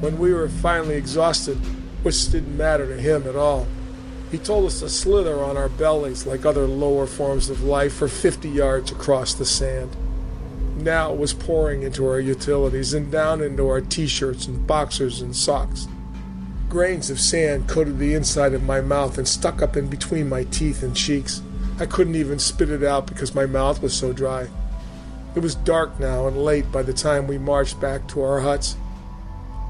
When 0.00 0.18
we 0.18 0.32
were 0.32 0.48
finally 0.48 0.94
exhausted, 0.94 1.56
which 2.02 2.30
didn't 2.30 2.56
matter 2.56 2.86
to 2.86 3.00
him 3.00 3.26
at 3.26 3.34
all, 3.34 3.66
he 4.30 4.38
told 4.38 4.66
us 4.66 4.80
to 4.80 4.88
slither 4.88 5.42
on 5.42 5.56
our 5.56 5.68
bellies 5.68 6.26
like 6.26 6.44
other 6.44 6.66
lower 6.66 7.06
forms 7.06 7.50
of 7.50 7.64
life 7.64 7.94
for 7.94 8.06
50 8.06 8.48
yards 8.48 8.92
across 8.92 9.34
the 9.34 9.44
sand. 9.44 9.96
Now 10.76 11.12
it 11.12 11.18
was 11.18 11.32
pouring 11.32 11.82
into 11.82 12.06
our 12.06 12.20
utilities 12.20 12.94
and 12.94 13.10
down 13.10 13.42
into 13.42 13.66
our 13.66 13.80
t 13.80 14.06
shirts 14.06 14.46
and 14.46 14.64
boxers 14.66 15.20
and 15.20 15.34
socks. 15.34 15.88
Grains 16.68 17.10
of 17.10 17.18
sand 17.18 17.68
coated 17.68 17.98
the 17.98 18.14
inside 18.14 18.52
of 18.52 18.62
my 18.62 18.80
mouth 18.80 19.18
and 19.18 19.26
stuck 19.26 19.62
up 19.62 19.76
in 19.76 19.88
between 19.88 20.28
my 20.28 20.44
teeth 20.44 20.82
and 20.84 20.94
cheeks. 20.94 21.42
I 21.80 21.86
couldn't 21.86 22.14
even 22.14 22.38
spit 22.38 22.70
it 22.70 22.84
out 22.84 23.06
because 23.06 23.34
my 23.34 23.46
mouth 23.46 23.82
was 23.82 23.94
so 23.94 24.12
dry. 24.12 24.48
It 25.34 25.40
was 25.40 25.54
dark 25.56 25.98
now 25.98 26.28
and 26.28 26.44
late 26.44 26.70
by 26.70 26.82
the 26.82 26.92
time 26.92 27.26
we 27.26 27.38
marched 27.38 27.80
back 27.80 28.06
to 28.08 28.22
our 28.22 28.40
huts. 28.40 28.76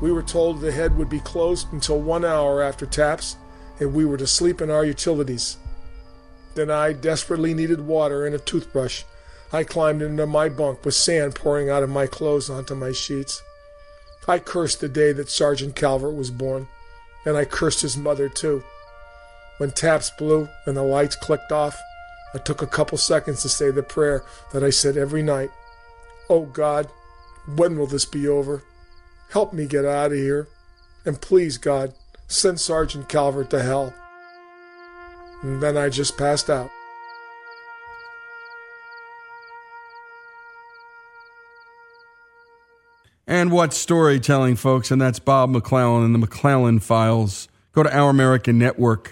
We 0.01 0.13
were 0.13 0.23
told 0.23 0.61
the 0.61 0.73
head 0.73 0.97
would 0.97 1.09
be 1.09 1.21
closed 1.21 1.73
until 1.73 2.01
one 2.01 2.25
hour 2.25 2.63
after 2.63 2.87
taps, 2.87 3.37
and 3.81 3.93
we 3.93 4.05
were 4.05 4.17
to 4.17 4.27
sleep 4.27 4.61
in 4.61 4.71
our 4.71 4.85
utilities. 4.85 5.57
Then 6.55 6.71
I 6.71 6.93
desperately 6.93 7.55
needed 7.55 7.81
water 7.81 8.25
and 8.25 8.35
a 8.35 8.39
toothbrush. 8.39 9.05
I 9.53 9.65
climbed 9.65 10.03
into 10.03 10.27
my 10.27 10.49
bunk 10.49 10.85
with 10.85 10.95
sand 10.95 11.35
pouring 11.35 11.71
out 11.71 11.83
of 11.83 11.91
my 11.91 12.07
clothes 12.07 12.51
onto 12.51 12.75
my 12.75 12.93
sheets. 12.93 13.43
I 14.29 14.39
cursed 14.39 14.81
the 14.81 14.89
day 14.89 15.13
that 15.13 15.31
Sergeant 15.31 15.75
Calvert 15.75 16.15
was 16.15 16.31
born, 16.31 16.69
and 17.25 17.37
I 17.37 17.45
cursed 17.45 17.81
his 17.81 17.97
mother 17.97 18.29
too. 18.29 18.63
When 19.57 19.71
taps 19.71 20.11
blew 20.11 20.49
and 20.67 20.77
the 20.77 20.83
lights 20.83 21.17
clicked 21.17 21.51
off, 21.51 21.77
I 22.35 22.39
took 22.39 22.61
a 22.61 22.67
couple 22.67 22.99
seconds 22.99 23.43
to 23.43 23.49
say 23.49 23.71
the 23.71 23.83
prayer 23.83 24.23
that 24.53 24.63
I 24.63 24.71
said 24.71 24.97
every 24.97 25.23
night. 25.23 25.51
Oh 26.29 26.45
God, 26.45 26.89
when 27.57 27.79
will 27.79 27.87
this 27.87 28.05
be 28.05 28.29
over? 28.29 28.63
Help 29.31 29.53
me 29.53 29.67
get 29.67 29.85
out 29.85 30.13
of 30.13 30.19
here. 30.19 30.49
And 31.05 31.21
please, 31.21 31.59
God, 31.59 31.95
send 32.27 32.61
Sergeant 32.61 33.09
Calvert 33.09 33.51
to 33.51 33.63
hell. 33.63 33.95
And 35.43 35.63
then 35.63 35.77
I 35.77 35.89
just 35.89 36.17
passed 36.17 36.51
out. 36.51 36.71
And 43.27 43.53
what 43.53 43.75
storytelling, 43.75 44.57
folks? 44.57 44.91
And 44.91 45.01
that's 45.01 45.19
Bob 45.19 45.51
McClellan 45.51 46.03
and 46.03 46.15
the 46.15 46.19
McClellan 46.19 46.81
Files. 46.81 47.47
Go 47.73 47.83
to 47.83 47.91
ouramericannetwork 47.91 49.09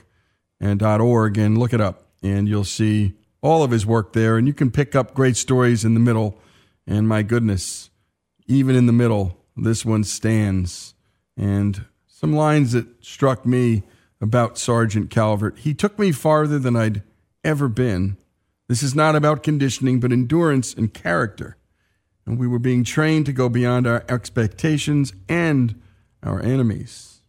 and 0.59 0.83
.org 0.83 1.37
and 1.37 1.59
look 1.59 1.75
it 1.75 1.83
up, 1.83 2.07
and 2.23 2.49
you'll 2.49 2.65
see 2.65 3.13
all 3.43 3.63
of 3.63 3.71
his 3.71 3.85
work 3.85 4.15
there. 4.15 4.39
And 4.39 4.47
you 4.49 4.55
can 4.55 4.71
pick 4.71 4.95
up 4.95 5.13
great 5.13 5.37
stories 5.37 5.85
in 5.85 5.93
the 5.93 6.01
middle. 6.01 6.39
And 6.87 7.07
my 7.07 7.23
goodness, 7.23 7.91
even 8.47 8.75
in 8.75 8.87
the 8.87 8.93
middle, 8.93 9.36
this 9.57 9.85
one 9.85 10.05
stands. 10.05 10.95
And 11.37 11.85
some 12.07 12.35
lines 12.35 12.73
that 12.73 13.05
struck 13.05 13.45
me 13.47 13.83
about 14.21 14.59
Sergeant 14.59 15.11
Calvert. 15.11 15.59
He 15.59 15.75
took 15.75 15.99
me 15.99 16.13
farther 16.13 16.59
than 16.59 16.77
I'd 16.77 17.03
ever 17.45 17.69
been. 17.69 18.17
This 18.69 18.83
is 18.83 18.95
not 18.95 19.15
about 19.15 19.43
conditioning, 19.43 20.01
but 20.01 20.13
endurance 20.13 20.75
and 20.75 20.93
character. 20.93 21.57
And 22.25 22.39
we 22.39 22.47
were 22.47 22.59
being 22.59 22.83
trained 22.83 23.27
to 23.27 23.33
go 23.33 23.49
beyond 23.49 23.87
our 23.87 24.05
expectations 24.09 25.13
and 25.29 25.81
our 26.23 26.43
enemies. 26.43 27.21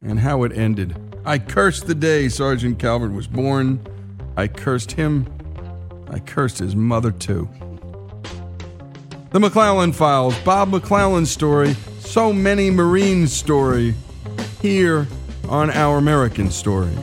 And 0.00 0.20
how 0.20 0.44
it 0.44 0.52
ended. 0.52 0.96
I 1.24 1.38
cursed 1.38 1.88
the 1.88 1.94
day 1.94 2.28
Sergeant 2.28 2.78
Calvert 2.78 3.12
was 3.12 3.26
born. 3.26 3.84
I 4.36 4.46
cursed 4.46 4.92
him. 4.92 5.26
I 6.08 6.20
cursed 6.20 6.58
his 6.58 6.76
mother, 6.76 7.10
too. 7.10 7.48
The 9.30 9.40
McClellan 9.40 9.92
Files, 9.92 10.34
Bob 10.38 10.70
McClellan's 10.70 11.30
story, 11.30 11.74
so 11.98 12.32
many 12.32 12.70
Marines' 12.70 13.30
story, 13.30 13.94
here 14.62 15.06
on 15.50 15.70
Our 15.70 15.98
American 15.98 16.50
Story. 16.50 16.94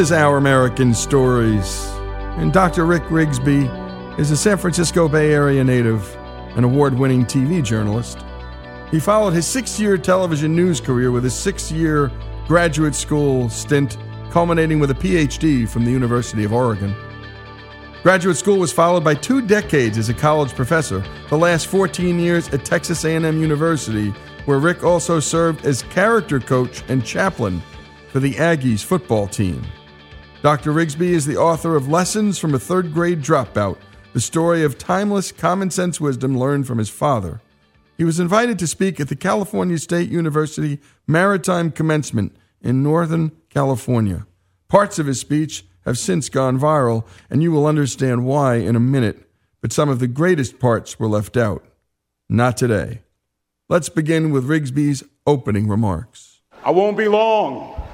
Is 0.00 0.12
Our 0.12 0.38
American 0.38 0.94
Stories, 0.94 1.84
and 2.38 2.54
Dr. 2.54 2.86
Rick 2.86 3.02
Rigsby 3.10 4.18
is 4.18 4.30
a 4.30 4.36
San 4.36 4.56
Francisco 4.56 5.10
Bay 5.10 5.30
Area 5.30 5.62
native, 5.62 6.16
an 6.56 6.64
award 6.64 6.98
winning 6.98 7.26
TV 7.26 7.62
journalist. 7.62 8.24
He 8.90 8.98
followed 8.98 9.34
his 9.34 9.46
six 9.46 9.78
year 9.78 9.98
television 9.98 10.56
news 10.56 10.80
career 10.80 11.10
with 11.10 11.26
a 11.26 11.30
six 11.30 11.70
year 11.70 12.10
graduate 12.46 12.94
school 12.94 13.50
stint, 13.50 13.98
culminating 14.30 14.80
with 14.80 14.90
a 14.90 14.94
PhD 14.94 15.68
from 15.68 15.84
the 15.84 15.90
University 15.90 16.44
of 16.44 16.52
Oregon. 16.54 16.94
Graduate 18.02 18.38
school 18.38 18.58
was 18.58 18.72
followed 18.72 19.04
by 19.04 19.14
two 19.14 19.42
decades 19.42 19.98
as 19.98 20.08
a 20.08 20.14
college 20.14 20.54
professor, 20.54 21.04
the 21.28 21.36
last 21.36 21.66
14 21.66 22.18
years 22.18 22.48
at 22.54 22.64
Texas 22.64 23.04
A&M 23.04 23.38
University, 23.38 24.14
where 24.46 24.60
Rick 24.60 24.82
also 24.82 25.20
served 25.20 25.66
as 25.66 25.82
character 25.82 26.40
coach 26.40 26.82
and 26.88 27.04
chaplain 27.04 27.60
for 28.08 28.20
the 28.20 28.32
Aggies 28.36 28.82
football 28.82 29.26
team. 29.26 29.62
Dr. 30.42 30.72
Rigsby 30.72 31.10
is 31.10 31.26
the 31.26 31.36
author 31.36 31.76
of 31.76 31.88
Lessons 31.88 32.38
from 32.38 32.54
a 32.54 32.58
Third 32.58 32.94
Grade 32.94 33.20
Dropout, 33.20 33.76
the 34.14 34.22
story 34.22 34.64
of 34.64 34.78
timeless 34.78 35.32
common 35.32 35.70
sense 35.70 36.00
wisdom 36.00 36.38
learned 36.38 36.66
from 36.66 36.78
his 36.78 36.88
father. 36.88 37.42
He 37.98 38.04
was 38.04 38.18
invited 38.18 38.58
to 38.58 38.66
speak 38.66 38.98
at 38.98 39.08
the 39.08 39.16
California 39.16 39.76
State 39.76 40.08
University 40.08 40.80
Maritime 41.06 41.70
Commencement 41.70 42.34
in 42.62 42.82
Northern 42.82 43.32
California. 43.50 44.26
Parts 44.66 44.98
of 44.98 45.04
his 45.04 45.20
speech 45.20 45.66
have 45.84 45.98
since 45.98 46.30
gone 46.30 46.58
viral, 46.58 47.04
and 47.28 47.42
you 47.42 47.52
will 47.52 47.66
understand 47.66 48.24
why 48.24 48.54
in 48.54 48.76
a 48.76 48.80
minute, 48.80 49.28
but 49.60 49.74
some 49.74 49.90
of 49.90 49.98
the 49.98 50.08
greatest 50.08 50.58
parts 50.58 50.98
were 50.98 51.08
left 51.08 51.36
out. 51.36 51.62
Not 52.30 52.56
today. 52.56 53.02
Let's 53.68 53.90
begin 53.90 54.30
with 54.30 54.48
Rigsby's 54.48 55.04
opening 55.26 55.68
remarks. 55.68 56.40
I 56.64 56.70
won't 56.70 56.96
be 56.96 57.08
long. 57.08 57.89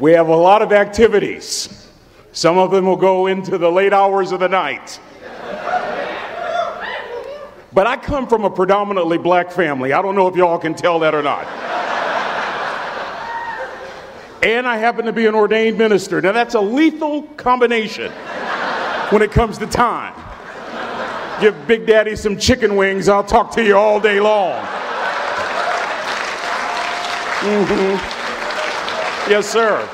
We 0.00 0.12
have 0.12 0.28
a 0.28 0.36
lot 0.36 0.62
of 0.62 0.72
activities. 0.72 1.88
Some 2.32 2.58
of 2.58 2.70
them 2.70 2.86
will 2.86 2.96
go 2.96 3.26
into 3.26 3.58
the 3.58 3.70
late 3.70 3.92
hours 3.92 4.32
of 4.32 4.40
the 4.40 4.48
night. 4.48 4.98
But 7.74 7.86
I 7.86 7.96
come 7.96 8.26
from 8.26 8.44
a 8.44 8.50
predominantly 8.50 9.18
black 9.18 9.50
family. 9.50 9.92
I 9.92 10.02
don't 10.02 10.14
know 10.14 10.28
if 10.28 10.36
y'all 10.36 10.58
can 10.58 10.74
tell 10.74 10.98
that 11.00 11.14
or 11.14 11.22
not. 11.22 11.46
And 14.42 14.66
I 14.66 14.76
happen 14.76 15.04
to 15.06 15.12
be 15.12 15.26
an 15.26 15.34
ordained 15.34 15.78
minister. 15.78 16.20
Now, 16.20 16.32
that's 16.32 16.54
a 16.54 16.60
lethal 16.60 17.22
combination 17.36 18.10
when 19.10 19.22
it 19.22 19.30
comes 19.30 19.56
to 19.58 19.66
time. 19.66 20.14
Give 21.40 21.54
Big 21.66 21.86
Daddy 21.86 22.16
some 22.16 22.36
chicken 22.36 22.76
wings, 22.76 23.08
I'll 23.08 23.24
talk 23.24 23.52
to 23.52 23.64
you 23.64 23.76
all 23.76 24.00
day 24.00 24.20
long. 24.20 24.64
Mm-hmm. 27.40 28.11
Yes, 29.32 29.48
sir. 29.50 29.88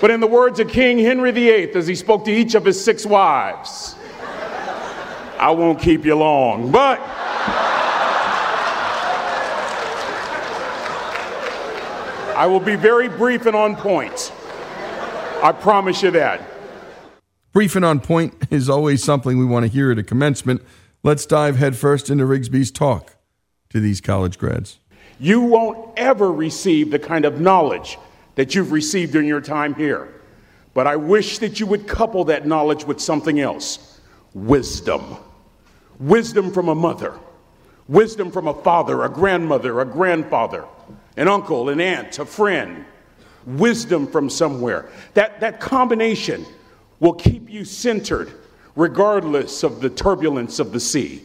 But 0.00 0.10
in 0.10 0.18
the 0.18 0.26
words 0.26 0.58
of 0.58 0.66
King 0.66 0.98
Henry 0.98 1.30
VIII, 1.30 1.76
as 1.76 1.86
he 1.86 1.94
spoke 1.94 2.24
to 2.24 2.32
each 2.32 2.56
of 2.56 2.64
his 2.64 2.84
six 2.84 3.06
wives, 3.06 3.94
I 5.38 5.52
won't 5.52 5.78
keep 5.78 6.04
you 6.04 6.16
long, 6.16 6.72
but. 6.72 6.98
I 12.36 12.46
will 12.46 12.58
be 12.58 12.74
very 12.74 13.08
brief 13.08 13.46
and 13.46 13.54
on 13.54 13.76
point. 13.76 14.32
I 15.40 15.52
promise 15.52 16.02
you 16.02 16.10
that. 16.10 16.42
Brief 17.52 17.76
and 17.76 17.84
on 17.84 18.00
point 18.00 18.34
is 18.50 18.68
always 18.68 19.04
something 19.04 19.38
we 19.38 19.44
want 19.44 19.66
to 19.66 19.70
hear 19.70 19.92
at 19.92 19.98
a 19.98 20.02
commencement. 20.02 20.62
Let's 21.04 21.26
dive 21.26 21.58
headfirst 21.58 22.10
into 22.10 22.24
Rigsby's 22.24 22.72
talk 22.72 23.14
to 23.70 23.78
these 23.78 24.00
college 24.00 24.36
grads. 24.36 24.80
You 25.20 25.42
won't 25.42 25.96
ever 25.96 26.32
receive 26.32 26.90
the 26.90 26.98
kind 26.98 27.24
of 27.24 27.40
knowledge 27.40 27.98
that 28.34 28.54
you've 28.54 28.72
received 28.72 29.12
during 29.12 29.28
your 29.28 29.40
time 29.40 29.74
here. 29.74 30.20
But 30.74 30.86
I 30.86 30.96
wish 30.96 31.38
that 31.38 31.60
you 31.60 31.66
would 31.66 31.86
couple 31.86 32.24
that 32.24 32.46
knowledge 32.46 32.84
with 32.84 33.00
something 33.00 33.40
else 33.40 34.00
wisdom. 34.34 35.16
Wisdom 35.98 36.50
from 36.52 36.68
a 36.68 36.74
mother, 36.74 37.18
wisdom 37.86 38.32
from 38.32 38.48
a 38.48 38.54
father, 38.54 39.04
a 39.04 39.08
grandmother, 39.08 39.80
a 39.80 39.84
grandfather, 39.84 40.64
an 41.16 41.28
uncle, 41.28 41.68
an 41.68 41.80
aunt, 41.80 42.18
a 42.18 42.24
friend. 42.24 42.84
Wisdom 43.44 44.06
from 44.06 44.30
somewhere. 44.30 44.88
That, 45.14 45.40
that 45.40 45.60
combination 45.60 46.46
will 47.00 47.12
keep 47.12 47.50
you 47.50 47.64
centered 47.64 48.32
regardless 48.76 49.62
of 49.62 49.80
the 49.80 49.90
turbulence 49.90 50.58
of 50.58 50.72
the 50.72 50.80
sea. 50.80 51.22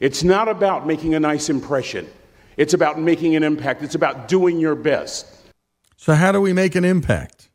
It's 0.00 0.22
not 0.22 0.48
about 0.48 0.86
making 0.86 1.14
a 1.14 1.20
nice 1.20 1.48
impression, 1.48 2.06
it's 2.56 2.74
about 2.74 3.00
making 3.00 3.34
an 3.34 3.42
impact, 3.42 3.82
it's 3.82 3.94
about 3.94 4.28
doing 4.28 4.60
your 4.60 4.74
best. 4.74 5.26
So, 6.00 6.14
how 6.14 6.30
do 6.30 6.40
we 6.40 6.52
make 6.52 6.76
an 6.76 6.84
impact? 6.84 7.48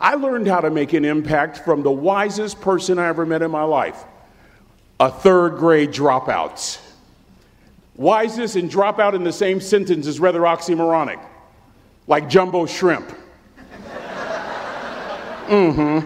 I 0.00 0.16
learned 0.16 0.48
how 0.48 0.60
to 0.60 0.70
make 0.70 0.92
an 0.92 1.04
impact 1.04 1.58
from 1.58 1.84
the 1.84 1.90
wisest 1.90 2.60
person 2.60 2.98
I 2.98 3.06
ever 3.06 3.24
met 3.24 3.42
in 3.42 3.50
my 3.52 3.62
life 3.62 4.04
a 4.98 5.08
third 5.08 5.56
grade 5.56 5.90
dropout. 5.90 6.80
Wisest 7.96 8.56
and 8.56 8.68
dropout 8.68 9.14
in 9.14 9.22
the 9.22 9.32
same 9.32 9.60
sentence 9.60 10.08
is 10.08 10.18
rather 10.18 10.40
oxymoronic, 10.40 11.20
like 12.08 12.28
jumbo 12.28 12.66
shrimp. 12.66 13.08
Mm 15.46 15.74
hmm. 15.74 16.00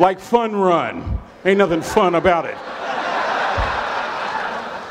Like 0.00 0.20
fun 0.20 0.54
run. 0.54 1.18
Ain't 1.44 1.58
nothing 1.58 1.82
fun 1.82 2.14
about 2.14 2.44
it. 2.44 2.56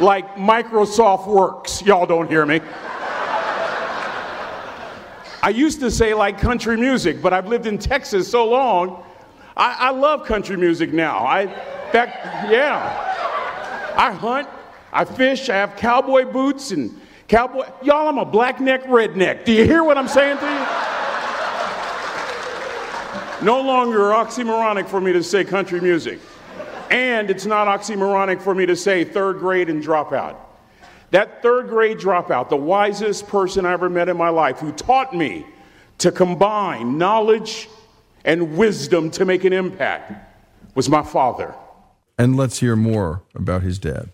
Like 0.04 0.36
Microsoft 0.36 1.28
Works. 1.28 1.82
Y'all 1.84 2.06
don't 2.06 2.28
hear 2.28 2.46
me. 2.46 2.60
I 5.44 5.50
used 5.50 5.82
to 5.82 5.92
say 5.92 6.14
like 6.14 6.40
country 6.40 6.78
music, 6.78 7.22
but 7.22 7.34
I've 7.34 7.50
lived 7.50 7.66
in 7.66 7.78
Texas 7.78 8.32
so 8.32 8.48
long, 8.48 9.04
I, 9.58 9.76
I 9.78 9.90
love 9.90 10.26
country 10.26 10.56
music 10.56 10.94
now. 10.94 11.18
I, 11.18 11.48
back, 11.92 12.50
yeah. 12.50 13.94
I 13.98 14.14
hunt, 14.14 14.48
I 14.94 15.04
fish, 15.04 15.50
I 15.50 15.56
have 15.58 15.76
cowboy 15.76 16.32
boots 16.32 16.72
and 16.72 16.98
cowboy. 17.28 17.66
Y'all, 17.82 18.08
I'm 18.08 18.20
a 18.20 18.26
black 18.26 18.62
neck 18.62 18.86
redneck. 18.86 19.44
Do 19.44 19.52
you 19.52 19.66
hear 19.66 19.84
what 19.84 19.98
I'm 19.98 20.08
saying 20.08 20.38
to 20.38 20.46
you? 20.46 20.66
No 23.46 23.62
longer 23.62 24.00
oxymoronic 24.12 24.88
for 24.88 25.02
me 25.02 25.12
to 25.12 25.22
say 25.22 25.44
country 25.44 25.82
music. 25.82 26.22
And 26.90 27.30
it's 27.30 27.46
not 27.46 27.68
oxymoronic 27.68 28.42
for 28.42 28.56
me 28.56 28.66
to 28.66 28.78
say 28.78 29.04
third 29.04 29.40
grade 29.40 29.70
and 29.70 29.84
dropout. 29.84 30.38
That 31.14 31.44
third 31.44 31.68
grade 31.68 32.00
dropout, 32.00 32.50
the 32.50 32.58
wisest 32.58 33.28
person 33.28 33.68
I 33.68 33.74
ever 33.74 33.88
met 33.88 34.10
in 34.10 34.18
my 34.18 34.30
life, 34.30 34.58
who 34.58 34.72
taught 34.72 35.16
me 35.16 35.46
to 36.00 36.12
combine 36.12 36.98
knowledge 36.98 37.70
and 38.26 38.58
wisdom 38.58 39.12
to 39.12 39.24
make 39.24 39.44
an 39.44 39.54
impact, 39.54 40.12
was 40.74 40.90
my 40.90 41.04
father. 41.04 41.54
And 42.18 42.36
let's 42.36 42.62
hear 42.62 42.76
more 42.76 43.22
about 43.36 43.62
his 43.62 43.78
dad. 43.78 44.10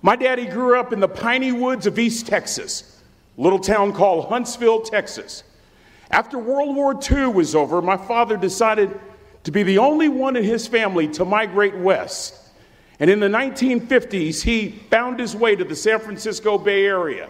My 0.00 0.14
daddy 0.14 0.46
grew 0.46 0.78
up 0.78 0.92
in 0.92 1.00
the 1.00 1.08
piney 1.08 1.50
woods 1.50 1.88
of 1.88 1.98
East 1.98 2.28
Texas, 2.28 3.02
a 3.36 3.40
little 3.40 3.58
town 3.58 3.92
called 3.92 4.26
Huntsville, 4.26 4.82
Texas. 4.82 5.42
After 6.12 6.38
World 6.38 6.76
War 6.76 6.94
II 6.94 7.32
was 7.32 7.56
over, 7.56 7.82
my 7.82 7.96
father 7.96 8.36
decided 8.36 8.96
to 9.42 9.50
be 9.50 9.64
the 9.64 9.78
only 9.78 10.08
one 10.08 10.36
in 10.36 10.44
his 10.44 10.68
family 10.68 11.08
to 11.08 11.24
migrate 11.24 11.74
west. 11.74 12.41
And 13.02 13.10
in 13.10 13.18
the 13.18 13.26
1950s, 13.26 14.42
he 14.42 14.68
found 14.88 15.18
his 15.18 15.34
way 15.34 15.56
to 15.56 15.64
the 15.64 15.74
San 15.74 15.98
Francisco 15.98 16.56
Bay 16.56 16.86
Area, 16.86 17.28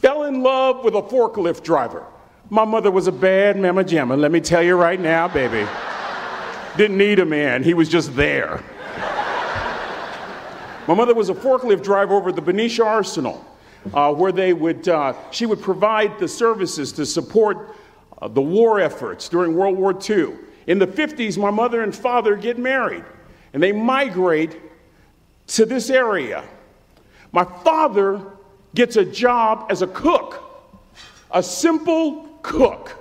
fell 0.00 0.22
in 0.22 0.42
love 0.42 0.84
with 0.84 0.94
a 0.94 1.02
forklift 1.02 1.62
driver. 1.62 2.06
My 2.48 2.64
mother 2.64 2.90
was 2.90 3.06
a 3.06 3.12
bad 3.12 3.58
mama 3.58 3.84
jamma, 3.84 4.18
let 4.18 4.32
me 4.32 4.40
tell 4.40 4.62
you 4.62 4.74
right 4.74 4.98
now, 4.98 5.28
baby. 5.28 5.68
Didn't 6.78 6.96
need 6.96 7.18
a 7.18 7.26
man, 7.26 7.62
he 7.62 7.74
was 7.74 7.90
just 7.90 8.16
there. 8.16 8.64
My 10.88 10.94
mother 10.94 11.12
was 11.12 11.28
a 11.28 11.34
forklift 11.34 11.82
driver 11.82 12.14
over 12.14 12.30
at 12.30 12.34
the 12.34 12.40
Benicia 12.40 12.86
Arsenal, 12.86 13.44
uh, 13.92 14.14
where 14.14 14.32
they 14.32 14.54
would, 14.54 14.88
uh, 14.88 15.12
she 15.30 15.44
would 15.44 15.60
provide 15.60 16.18
the 16.18 16.26
services 16.26 16.90
to 16.92 17.04
support 17.04 17.76
uh, 18.22 18.28
the 18.28 18.40
war 18.40 18.80
efforts 18.80 19.28
during 19.28 19.56
World 19.56 19.76
War 19.76 19.92
II. 19.92 20.36
In 20.66 20.78
the 20.78 20.86
50s, 20.86 21.36
my 21.36 21.50
mother 21.50 21.82
and 21.82 21.94
father 21.94 22.34
get 22.34 22.58
married, 22.58 23.04
and 23.52 23.62
they 23.62 23.72
migrate 23.72 24.62
to 25.48 25.66
this 25.66 25.90
area. 25.90 26.44
My 27.32 27.44
father 27.44 28.22
gets 28.74 28.96
a 28.96 29.04
job 29.04 29.66
as 29.70 29.82
a 29.82 29.86
cook, 29.86 30.42
a 31.30 31.42
simple 31.42 32.28
cook. 32.42 32.92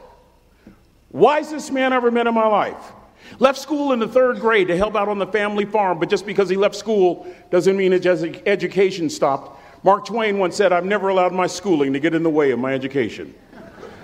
Wisest 1.11 1.71
man 1.71 1.93
I 1.93 1.95
ever 1.97 2.11
met 2.11 2.27
in 2.27 2.33
my 2.33 2.47
life. 2.47 2.91
Left 3.39 3.57
school 3.57 3.91
in 3.91 3.99
the 3.99 4.07
third 4.07 4.39
grade 4.39 4.67
to 4.67 4.77
help 4.77 4.95
out 4.95 5.07
on 5.07 5.17
the 5.17 5.27
family 5.27 5.65
farm, 5.65 5.99
but 5.99 6.09
just 6.09 6.25
because 6.25 6.49
he 6.49 6.55
left 6.55 6.75
school 6.75 7.27
doesn't 7.49 7.75
mean 7.75 7.91
his 7.91 8.05
education 8.45 9.09
stopped. 9.09 9.59
Mark 9.83 10.05
Twain 10.05 10.37
once 10.37 10.55
said, 10.55 10.71
I've 10.71 10.85
never 10.85 11.09
allowed 11.09 11.33
my 11.33 11.47
schooling 11.47 11.93
to 11.93 11.99
get 11.99 12.13
in 12.13 12.23
the 12.23 12.29
way 12.29 12.51
of 12.51 12.59
my 12.59 12.73
education. 12.73 13.33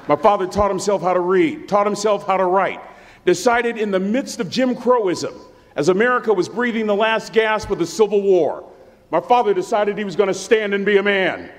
My 0.07 0.15
father 0.15 0.47
taught 0.47 0.69
himself 0.69 1.01
how 1.01 1.13
to 1.13 1.19
read, 1.19 1.67
taught 1.67 1.85
himself 1.85 2.25
how 2.25 2.37
to 2.37 2.45
write, 2.45 2.81
decided 3.25 3.77
in 3.77 3.91
the 3.91 3.99
midst 3.99 4.39
of 4.39 4.49
Jim 4.49 4.75
Crowism, 4.75 5.33
as 5.75 5.89
America 5.89 6.33
was 6.33 6.49
breathing 6.49 6.87
the 6.87 6.95
last 6.95 7.33
gasp 7.33 7.69
of 7.69 7.79
the 7.79 7.85
Civil 7.85 8.21
War, 8.21 8.69
my 9.09 9.19
father 9.19 9.53
decided 9.53 9.97
he 9.97 10.03
was 10.03 10.15
going 10.15 10.27
to 10.27 10.33
stand 10.33 10.73
and 10.73 10.85
be 10.85 10.97
a 10.97 11.03
man. 11.03 11.49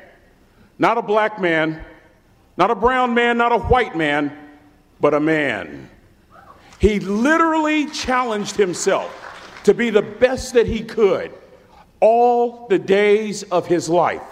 Not 0.79 0.99
a 0.99 1.03
black 1.03 1.41
man, 1.41 1.85
Not 2.57 2.71
a 2.71 2.75
brown 2.75 3.15
man, 3.15 3.39
not 3.39 3.53
a 3.53 3.59
white 3.59 3.97
man, 3.97 4.37
but 5.01 5.15
a 5.15 5.21
man. 5.21 5.89
He 6.79 7.01
literally 7.01 7.87
challenged 7.87 8.57
himself 8.57 9.61
to 9.65 9.73
be 9.73 9.91
the 9.91 10.03
best 10.03 10.55
that 10.55 10.67
he 10.67 10.83
could 10.83 11.33
all 12.01 12.67
the 12.69 12.79
days 12.79 13.43
of 13.45 13.67
his 13.67 13.89
life. 13.89 14.23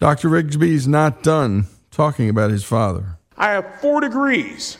Dr. 0.00 0.28
Rigsby's 0.28 0.86
not 0.86 1.22
done 1.22 1.68
talking 1.90 2.28
about 2.28 2.50
his 2.50 2.64
father. 2.64 3.18
I 3.36 3.50
have 3.50 3.80
four 3.80 4.00
degrees. 4.00 4.76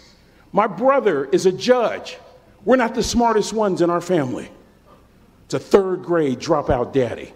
My 0.52 0.66
brother 0.66 1.24
is 1.26 1.46
a 1.46 1.52
judge. 1.52 2.18
We're 2.64 2.76
not 2.76 2.94
the 2.94 3.02
smartest 3.02 3.52
ones 3.52 3.82
in 3.82 3.90
our 3.90 4.00
family. 4.00 4.50
It's 5.46 5.54
a 5.54 5.58
third 5.58 6.02
grade 6.02 6.38
dropout 6.38 6.92
daddy. 6.92 7.32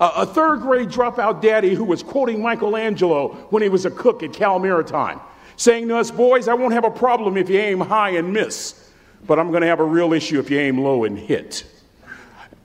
A, 0.00 0.24
third 0.26 0.60
grade 0.60 0.88
dropout 0.88 1.42
daddy 1.42 1.74
who 1.74 1.84
was 1.84 2.02
quoting 2.02 2.42
Michelangelo 2.42 3.28
when 3.50 3.62
he 3.62 3.68
was 3.68 3.86
a 3.86 3.90
cook 3.90 4.22
at 4.22 4.32
Cal 4.32 4.58
Maritime, 4.58 5.20
saying 5.56 5.88
to 5.88 5.96
us, 5.96 6.10
Boys, 6.10 6.48
I 6.48 6.54
won't 6.54 6.74
have 6.74 6.84
a 6.84 6.90
problem 6.90 7.36
if 7.36 7.50
you 7.50 7.58
aim 7.58 7.80
high 7.80 8.10
and 8.10 8.32
miss, 8.32 8.90
but 9.26 9.38
I'm 9.38 9.50
going 9.50 9.62
to 9.62 9.66
have 9.66 9.80
a 9.80 9.84
real 9.84 10.12
issue 10.12 10.38
if 10.38 10.50
you 10.50 10.58
aim 10.58 10.78
low 10.78 11.04
and 11.04 11.18
hit. 11.18 11.64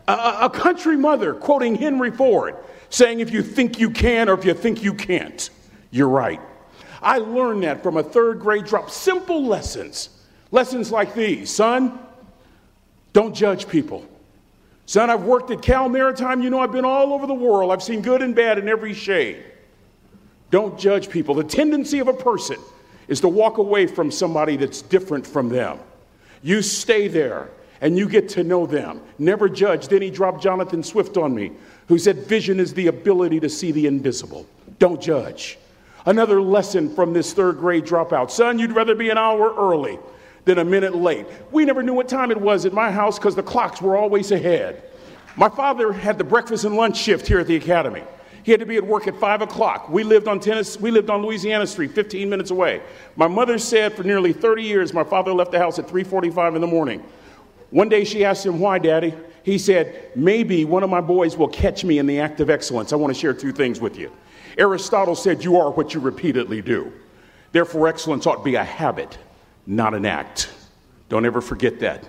A 0.08 0.52
country 0.54 0.96
mother 0.96 1.34
quoting 1.34 1.76
Henry 1.76 2.12
Ford, 2.12 2.56
saying, 2.90 3.22
If 3.22 3.32
you 3.32 3.42
think 3.42 3.80
you 3.80 3.90
can 3.90 4.30
or 4.30 4.34
if 4.38 4.46
you 4.46 4.54
think 4.54 4.84
you 4.84 4.94
can't, 4.94 5.50
you're 5.90 6.10
right. 6.10 6.42
I 7.02 7.18
learned 7.18 7.64
that 7.64 7.82
from 7.82 7.98
a 7.98 8.04
third 8.04 8.40
grade 8.40 8.66
drop. 8.66 8.92
Simple 8.92 9.46
lessons. 9.46 10.10
Lessons 10.56 10.90
like 10.90 11.14
these 11.14 11.52
son, 11.52 12.00
don't 13.12 13.36
judge 13.36 13.68
people. 13.68 14.06
Son, 14.86 15.10
I've 15.10 15.24
worked 15.24 15.52
at 15.52 15.62
Cal 15.62 15.90
Maritime. 15.90 16.42
You 16.42 16.50
know, 16.50 16.62
I've 16.62 16.72
been 16.72 16.86
all 16.86 17.12
over 17.12 17.28
the 17.28 17.34
world. 17.34 17.74
I've 17.74 17.84
seen 17.84 18.02
good 18.02 18.22
and 18.22 18.34
bad 18.34 18.58
in 18.58 18.70
every 18.70 18.94
shade. 18.94 19.44
Don't 20.52 20.80
judge 20.80 21.10
people. 21.10 21.36
The 21.36 21.44
tendency 21.44 22.00
of 22.00 22.08
a 22.08 22.14
person 22.14 22.56
is 23.10 23.20
to 23.20 23.28
walk 23.28 23.58
away 23.58 23.86
from 23.86 24.10
somebody 24.10 24.56
that's 24.56 24.82
different 24.82 25.28
from 25.28 25.50
them. 25.50 25.78
You 26.42 26.62
stay 26.62 27.10
there 27.10 27.50
and 27.82 27.98
you 27.98 28.08
get 28.08 28.30
to 28.30 28.44
know 28.46 28.66
them. 28.66 29.02
Never 29.20 29.50
judge. 29.50 29.90
Then 29.90 30.02
he 30.02 30.10
dropped 30.10 30.42
Jonathan 30.42 30.84
Swift 30.84 31.18
on 31.18 31.36
me, 31.36 31.52
who 31.90 32.00
said, 32.00 32.28
Vision 32.28 32.62
is 32.62 32.74
the 32.74 32.88
ability 32.88 33.42
to 33.42 33.50
see 33.50 33.74
the 33.74 33.88
invisible. 33.88 34.46
Don't 34.80 35.02
judge. 35.02 35.58
Another 36.06 36.42
lesson 36.42 36.96
from 36.96 37.12
this 37.12 37.34
third 37.34 37.58
grade 37.58 37.84
dropout 37.84 38.32
son, 38.32 38.58
you'd 38.58 38.72
rather 38.72 38.96
be 38.96 39.10
an 39.10 39.18
hour 39.18 39.54
early 39.54 40.00
than 40.46 40.60
a 40.60 40.66
minute 40.66 40.96
late. 40.96 41.26
We 41.52 41.66
never 41.66 41.84
knew 41.84 41.94
what 41.94 42.08
time 42.08 42.32
it 42.32 42.40
was 42.40 42.66
at 42.66 42.74
my 42.74 42.92
house 42.92 43.20
because 43.20 43.36
the 43.36 43.44
clocks 43.44 43.82
were 43.82 43.98
always 43.98 44.32
ahead. 44.32 44.84
My 45.36 45.50
father 45.50 45.92
had 45.92 46.18
the 46.18 46.24
breakfast 46.24 46.64
and 46.64 46.76
lunch 46.76 46.98
shift 46.98 47.28
here 47.28 47.40
at 47.40 47.48
the 47.48 47.56
academy. 47.56 48.04
He 48.44 48.52
had 48.52 48.60
to 48.60 48.66
be 48.66 48.78
at 48.78 48.86
work 48.86 49.08
at 49.08 49.20
five 49.20 49.42
o'clock. 49.42 49.90
We 49.90 50.04
lived 50.04 50.28
on 50.28 50.40
tennis, 50.40 50.80
we 50.80 50.92
lived 50.92 51.10
on 51.10 51.24
Louisiana 51.24 51.66
Street, 51.66 51.92
15 51.92 52.30
minutes 52.30 52.52
away. 52.52 52.82
My 53.16 53.28
mother 53.28 53.58
said 53.58 53.94
for 53.94 54.04
nearly 54.04 54.34
30 54.34 54.62
years 54.62 54.94
my 54.94 55.04
father 55.04 55.34
left 55.34 55.52
the 55.52 55.58
house 55.58 55.80
at 55.80 55.88
3:45 55.88 56.56
in 56.56 56.62
the 56.62 56.68
morning. 56.68 57.04
One 57.72 57.90
day 57.90 58.04
she 58.04 58.24
asked 58.24 58.46
him, 58.46 58.60
Why, 58.60 58.78
Daddy? 58.78 59.16
He 59.44 59.58
said, 59.58 60.12
Maybe 60.16 60.64
one 60.64 60.84
of 60.84 60.90
my 60.90 61.02
boys 61.02 61.36
will 61.36 61.48
catch 61.48 61.84
me 61.84 61.98
in 61.98 62.06
the 62.06 62.20
act 62.20 62.40
of 62.40 62.50
excellence. 62.50 62.94
I 62.94 62.96
want 62.96 63.14
to 63.14 63.20
share 63.20 63.34
two 63.34 63.52
things 63.52 63.82
with 63.82 63.98
you. 63.98 64.12
Aristotle 64.58 65.16
said, 65.16 65.44
You 65.44 65.58
are 65.58 65.72
what 65.72 65.94
you 65.94 66.00
repeatedly 66.00 66.62
do. 66.62 66.94
Therefore, 67.52 67.88
excellence 67.88 68.28
ought 68.28 68.38
to 68.38 68.44
be 68.44 68.56
a 68.56 68.64
habit, 68.64 69.18
not 69.68 69.94
an 69.94 70.06
act. 70.06 70.52
Don't 71.10 71.26
ever 71.26 71.42
forget 71.42 71.80
that. 71.80 72.04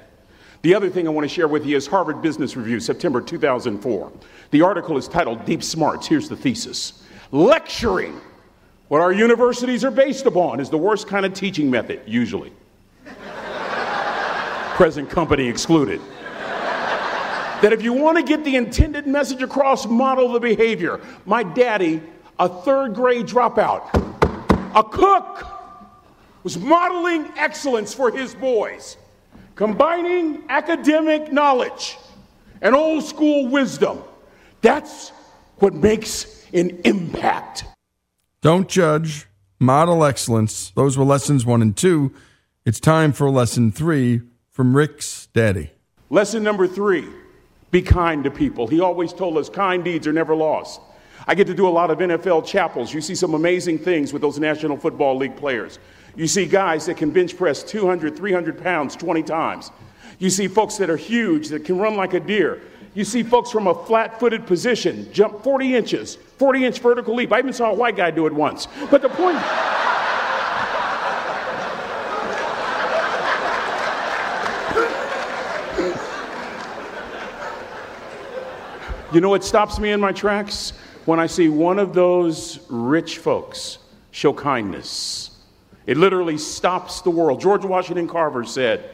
The 0.62 0.74
other 0.74 0.88
thing 0.88 1.06
I 1.06 1.10
want 1.10 1.24
to 1.24 1.32
share 1.32 1.48
with 1.48 1.64
you 1.64 1.76
is 1.76 1.86
Harvard 1.86 2.22
Business 2.22 2.56
Review, 2.56 2.80
September 2.80 3.20
2004. 3.20 4.12
The 4.50 4.62
article 4.62 4.96
is 4.96 5.06
titled 5.06 5.44
Deep 5.44 5.62
Smarts. 5.62 6.06
Here's 6.06 6.28
the 6.28 6.36
thesis 6.36 7.04
Lecturing, 7.30 8.20
what 8.88 9.00
our 9.00 9.12
universities 9.12 9.84
are 9.84 9.90
based 9.90 10.26
upon, 10.26 10.60
is 10.60 10.70
the 10.70 10.78
worst 10.78 11.06
kind 11.06 11.26
of 11.26 11.34
teaching 11.34 11.70
method, 11.70 12.00
usually. 12.06 12.52
Present 14.74 15.08
company 15.10 15.46
excluded. 15.46 16.00
That 17.62 17.72
if 17.72 17.82
you 17.82 17.92
want 17.92 18.18
to 18.18 18.22
get 18.22 18.44
the 18.44 18.56
intended 18.56 19.06
message 19.06 19.42
across, 19.42 19.86
model 19.86 20.32
the 20.32 20.40
behavior. 20.40 21.00
My 21.24 21.42
daddy, 21.42 22.02
a 22.38 22.48
third 22.48 22.94
grade 22.94 23.26
dropout, 23.26 23.94
a 24.74 24.84
cook, 24.84 25.55
was 26.46 26.56
modeling 26.56 27.26
excellence 27.36 27.92
for 27.92 28.08
his 28.12 28.32
boys, 28.32 28.96
combining 29.56 30.44
academic 30.48 31.32
knowledge 31.32 31.98
and 32.62 32.72
old 32.72 33.02
school 33.02 33.48
wisdom. 33.48 33.98
That's 34.60 35.08
what 35.56 35.74
makes 35.74 36.46
an 36.52 36.82
impact. 36.84 37.64
Don't 38.42 38.68
judge, 38.68 39.26
model 39.58 40.04
excellence. 40.04 40.70
Those 40.76 40.96
were 40.96 41.04
lessons 41.04 41.44
one 41.44 41.62
and 41.62 41.76
two. 41.76 42.14
It's 42.64 42.78
time 42.78 43.12
for 43.12 43.28
lesson 43.28 43.72
three 43.72 44.20
from 44.52 44.76
Rick's 44.76 45.26
daddy. 45.32 45.72
Lesson 46.10 46.44
number 46.44 46.68
three 46.68 47.08
be 47.72 47.82
kind 47.82 48.22
to 48.22 48.30
people. 48.30 48.68
He 48.68 48.78
always 48.78 49.12
told 49.12 49.36
us 49.36 49.48
kind 49.48 49.82
deeds 49.82 50.06
are 50.06 50.12
never 50.12 50.36
lost. 50.36 50.80
I 51.26 51.34
get 51.34 51.48
to 51.48 51.54
do 51.54 51.66
a 51.66 51.70
lot 51.70 51.90
of 51.90 51.98
NFL 51.98 52.46
chapels. 52.46 52.94
You 52.94 53.00
see 53.00 53.16
some 53.16 53.34
amazing 53.34 53.80
things 53.80 54.12
with 54.12 54.22
those 54.22 54.38
National 54.38 54.76
Football 54.76 55.16
League 55.16 55.34
players. 55.34 55.80
You 56.16 56.26
see 56.26 56.46
guys 56.46 56.86
that 56.86 56.96
can 56.96 57.10
bench 57.10 57.36
press 57.36 57.62
200, 57.62 58.16
300 58.16 58.62
pounds 58.62 58.96
20 58.96 59.22
times. 59.22 59.70
You 60.18 60.30
see 60.30 60.48
folks 60.48 60.78
that 60.78 60.88
are 60.88 60.96
huge 60.96 61.48
that 61.48 61.64
can 61.64 61.78
run 61.78 61.94
like 61.94 62.14
a 62.14 62.20
deer. 62.20 62.62
You 62.94 63.04
see 63.04 63.22
folks 63.22 63.50
from 63.50 63.66
a 63.66 63.74
flat 63.84 64.18
footed 64.18 64.46
position 64.46 65.12
jump 65.12 65.42
40 65.42 65.76
inches, 65.76 66.16
40 66.16 66.64
inch 66.64 66.78
vertical 66.80 67.14
leap. 67.14 67.32
I 67.32 67.38
even 67.38 67.52
saw 67.52 67.70
a 67.70 67.74
white 67.74 67.96
guy 67.96 68.10
do 68.10 68.26
it 68.26 68.32
once. 68.32 68.66
But 68.90 69.02
the 69.02 69.10
point. 69.10 69.38
You 79.12 79.20
know 79.20 79.28
what 79.30 79.44
stops 79.44 79.78
me 79.78 79.92
in 79.92 80.00
my 80.00 80.12
tracks? 80.12 80.72
When 81.06 81.20
I 81.20 81.26
see 81.26 81.48
one 81.48 81.78
of 81.78 81.94
those 81.94 82.58
rich 82.68 83.18
folks 83.18 83.78
show 84.10 84.34
kindness. 84.34 85.35
It 85.86 85.96
literally 85.96 86.36
stops 86.36 87.00
the 87.00 87.10
world. 87.10 87.40
George 87.40 87.64
Washington 87.64 88.08
Carver 88.08 88.44
said, 88.44 88.90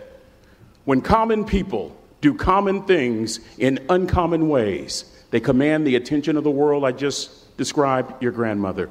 When 0.85 1.01
common 1.01 1.45
people 1.45 1.97
do 2.21 2.35
common 2.35 2.83
things 2.83 3.41
in 3.59 3.85
uncommon 3.89 4.49
ways, 4.49 5.05
they 5.31 5.41
command 5.41 5.87
the 5.87 5.97
attention 5.97 6.37
of 6.37 6.45
the 6.45 6.51
world. 6.51 6.85
I 6.85 6.93
just 6.93 7.57
described 7.57 8.23
your 8.23 8.33
grandmother. 8.33 8.91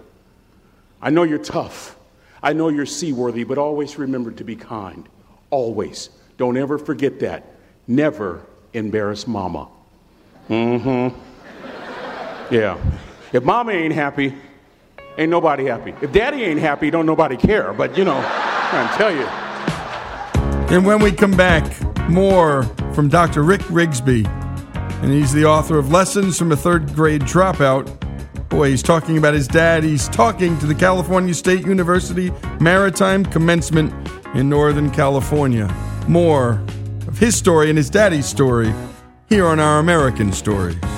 I 1.02 1.12
know 1.12 1.24
you're 1.24 1.38
tough. 1.38 1.96
I 2.44 2.54
know 2.54 2.70
you're 2.70 2.88
seaworthy, 2.88 3.44
but 3.44 3.60
always 3.60 3.98
remember 3.98 4.32
to 4.32 4.44
be 4.44 4.56
kind. 4.56 5.08
Always. 5.52 6.10
Don't 6.38 6.58
ever 6.58 6.80
forget 6.80 7.20
that. 7.20 7.46
Never 7.88 8.42
embarrass 8.74 9.28
mama. 9.28 9.68
Mm-hmm. 10.50 11.16
Yeah. 12.54 12.78
If 13.32 13.44
mama 13.44 13.72
ain't 13.72 13.94
happy, 13.94 14.36
ain't 15.18 15.30
nobody 15.30 15.66
happy. 15.66 15.94
If 16.02 16.12
daddy 16.12 16.44
ain't 16.44 16.60
happy, 16.60 16.90
don't 16.90 17.06
nobody 17.06 17.38
care. 17.38 17.74
But 17.74 17.98
you 17.98 18.04
know, 18.04 18.18
I'm 18.18 18.98
tell 18.98 19.14
you. 19.14 19.26
And 20.76 20.86
when 20.86 21.00
we 21.00 21.12
come 21.12 21.32
back, 21.32 21.66
more 22.10 22.64
from 22.94 23.10
Dr. 23.10 23.44
Rick 23.44 23.62
Rigsby. 23.62 24.26
And 25.02 25.12
he's 25.12 25.34
the 25.34 25.46
author 25.46 25.78
of 25.78 25.92
Lessons 25.92 26.38
from 26.38 26.52
a 26.52 26.56
Third 26.56 26.94
Grade 26.94 27.22
Dropout. 27.22 27.98
Boy, 28.50 28.70
he's 28.70 28.84
talking 28.84 29.18
about 29.18 29.34
his 29.34 29.48
dad. 29.48 29.84
He's 29.84 30.08
talking 30.10 30.58
to 30.60 30.66
the 30.66 30.76
California 30.76 31.34
State 31.34 31.66
University 31.66 32.32
Maritime 32.60 33.26
Commencement 33.26 33.94
in 34.36 34.50
Northern 34.50 34.92
California. 34.92 35.74
More 36.08 36.62
of 37.08 37.18
his 37.18 37.36
story 37.36 37.70
and 37.70 37.78
his 37.78 37.90
daddy's 37.90 38.26
story 38.26 38.74
here 39.30 39.48
on 39.48 39.60
Our 39.60 39.80
American 39.80 40.32
Stories. 40.32 40.91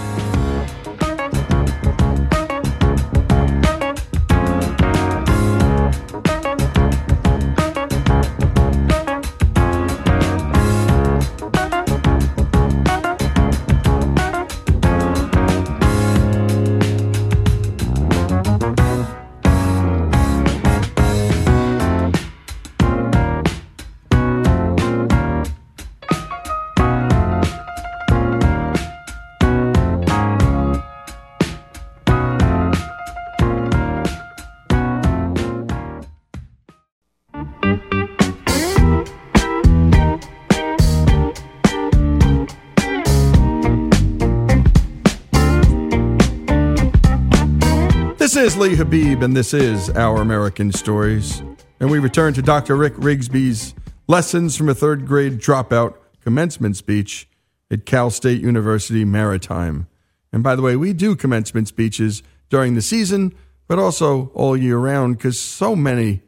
Is 48.43 48.57
Lee 48.57 48.75
Habib, 48.75 49.23
and 49.23 49.37
this 49.37 49.53
is 49.53 49.89
Our 49.91 50.21
American 50.21 50.73
Stories. 50.73 51.41
And 51.79 51.89
we 51.89 51.99
return 51.99 52.33
to 52.33 52.41
Dr. 52.41 52.75
Rick 52.75 52.95
Rigsby's 52.95 53.73
lessons 54.09 54.57
from 54.57 54.67
a 54.67 54.75
third 54.75 55.07
grade 55.07 55.39
dropout 55.39 55.95
commencement 56.19 56.75
speech 56.75 57.29
at 57.71 57.85
Cal 57.85 58.09
State 58.09 58.41
University 58.41 59.05
Maritime. 59.05 59.87
And 60.33 60.43
by 60.43 60.57
the 60.57 60.61
way, 60.61 60.75
we 60.75 60.91
do 60.91 61.15
commencement 61.15 61.69
speeches 61.69 62.21
during 62.49 62.75
the 62.75 62.81
season, 62.81 63.33
but 63.69 63.79
also 63.79 64.29
all 64.33 64.57
year 64.57 64.77
round 64.77 65.17
because 65.17 65.39
so 65.39 65.73
many 65.73 66.21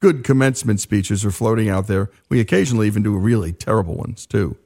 good 0.00 0.24
commencement 0.24 0.80
speeches 0.80 1.26
are 1.26 1.30
floating 1.30 1.68
out 1.68 1.88
there. 1.88 2.10
We 2.30 2.40
occasionally 2.40 2.86
even 2.86 3.02
do 3.02 3.14
really 3.18 3.52
terrible 3.52 3.96
ones 3.96 4.24
too. 4.24 4.56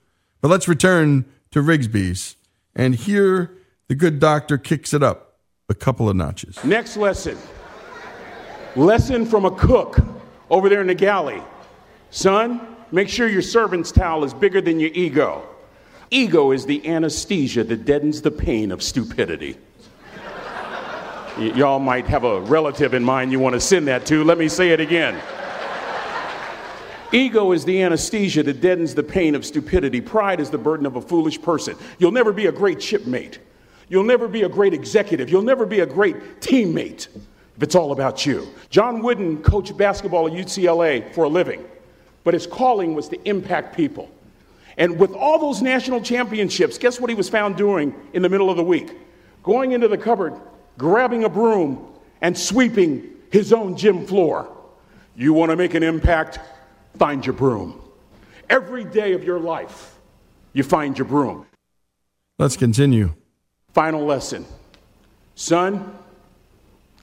But 0.41 0.49
let's 0.49 0.69
return 0.69 1.25
to 1.51 1.61
Rigsby's. 1.61 2.37
And 2.77 2.95
here 2.95 3.51
the 3.89 3.97
good 3.97 4.21
doctor 4.21 4.59
kicks 4.59 4.95
it 4.95 5.03
up 5.03 5.24
a 5.69 5.74
couple 5.74 6.09
of 6.09 6.16
notches. 6.16 6.62
Next 6.65 6.97
lesson. 6.97 7.39
Lesson 8.77 9.24
from 9.24 9.45
a 9.45 9.51
cook 9.51 9.99
over 10.51 10.69
there 10.69 10.81
in 10.81 10.89
the 10.89 10.95
galley. 10.95 11.43
Son, 12.11 12.77
make 12.93 13.09
sure 13.09 13.28
your 13.28 13.43
servant's 13.43 13.91
towel 13.91 14.24
is 14.24 14.35
bigger 14.35 14.61
than 14.61 14.78
your 14.78 14.91
ego. 14.93 15.43
Ego 16.11 16.53
is 16.53 16.66
the 16.66 16.86
anesthesia 16.86 17.65
that 17.65 17.85
deadens 17.85 18.20
the 18.20 18.31
pain 18.31 18.73
of 18.73 18.82
stupidity. 18.82 19.57
Y- 21.39 21.53
y'all 21.57 21.78
might 21.78 22.07
have 22.07 22.24
a 22.24 22.41
relative 22.43 22.95
in 22.95 23.03
mind 23.03 23.32
you 23.32 23.41
want 23.41 23.55
to 23.55 23.61
send 23.61 23.89
that 23.89 24.05
to. 24.07 24.23
Let 24.23 24.39
me 24.39 24.49
say 24.49 24.70
it 24.70 24.81
again. 24.81 25.20
Ego 27.11 27.53
is 27.53 27.65
the 27.65 27.81
anesthesia 27.81 28.43
that 28.43 28.61
deadens 28.61 28.95
the 28.95 29.03
pain 29.03 29.35
of 29.35 29.47
stupidity. 29.47 30.01
Pride 30.01 30.41
is 30.41 30.51
the 30.51 30.59
burden 30.59 30.85
of 30.85 30.97
a 30.97 31.01
foolish 31.01 31.41
person. 31.41 31.77
You'll 31.99 32.12
never 32.12 32.32
be 32.32 32.47
a 32.47 32.53
great 32.53 32.82
shipmate. 32.82 33.39
You'll 33.89 34.05
never 34.05 34.28
be 34.28 34.43
a 34.43 34.48
great 34.48 34.74
executive. 34.74 35.31
You'll 35.31 35.43
never 35.43 35.66
be 35.66 35.81
a 35.81 35.86
great 35.86 36.40
teammate 36.40 37.09
if 37.56 37.62
it's 37.62 37.74
all 37.74 37.93
about 37.93 38.27
you. 38.27 38.48
John 38.70 39.01
Wooden 39.01 39.43
coached 39.43 39.77
basketball 39.77 40.27
at 40.27 40.32
UCLA 40.32 41.12
for 41.15 41.24
a 41.24 41.28
living, 41.28 41.65
but 42.24 42.35
his 42.35 42.47
calling 42.47 42.94
was 42.94 43.09
to 43.09 43.28
impact 43.28 43.77
people. 43.77 44.11
And 44.77 44.98
with 44.98 45.12
all 45.12 45.39
those 45.39 45.62
national 45.62 46.01
championships, 46.01 46.78
guess 46.78 47.01
what 47.01 47.09
he 47.09 47.15
was 47.15 47.28
found 47.28 47.56
doing 47.56 47.94
in 48.12 48.23
the 48.23 48.28
middle 48.28 48.51
of 48.51 48.56
the 48.56 48.65
week? 48.65 48.97
Going 49.43 49.73
into 49.73 49.86
the 49.86 49.98
cupboard, 49.98 50.35
grabbing 50.78 51.24
a 51.24 51.28
broom, 51.28 51.93
and 52.20 52.36
sweeping 52.36 53.09
his 53.31 53.52
own 53.52 53.77
gym 53.77 54.06
floor. 54.06 54.51
You 55.15 55.32
want 55.32 55.51
to 55.51 55.56
make 55.56 55.74
an 55.74 55.82
impact? 55.82 56.40
Find 56.98 57.24
your 57.24 57.35
broom. 57.35 57.81
Every 58.51 58.85
day 58.85 59.12
of 59.12 59.23
your 59.23 59.39
life, 59.39 59.97
you 60.52 60.62
find 60.62 60.98
your 60.98 61.06
broom. 61.06 61.47
Let's 62.39 62.56
continue. 62.56 63.15
Final 63.75 64.05
lesson. 64.05 64.47
Son, 65.35 65.99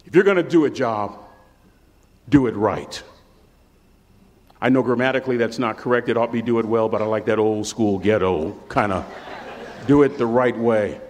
if 0.06 0.16
you're 0.16 0.24
going 0.24 0.38
to 0.38 0.44
do 0.44 0.64
a 0.64 0.70
job, 0.70 1.20
do 2.30 2.48
it 2.48 2.56
right. 2.56 3.04
I 4.62 4.70
know 4.70 4.82
grammatically 4.82 5.36
that's 5.36 5.60
not 5.60 5.78
correct. 5.78 6.08
It 6.08 6.16
ought 6.16 6.28
to 6.28 6.32
be 6.32 6.42
do 6.42 6.60
it 6.60 6.66
well, 6.66 6.88
but 6.88 7.02
I 7.02 7.06
like 7.06 7.26
that 7.26 7.40
old 7.40 7.68
school 7.68 8.00
ghetto 8.00 8.54
kind 8.70 8.94
of 8.94 9.06
do 9.86 10.04
it 10.04 10.18
the 10.18 10.26
right 10.26 10.58
way. 10.58 11.02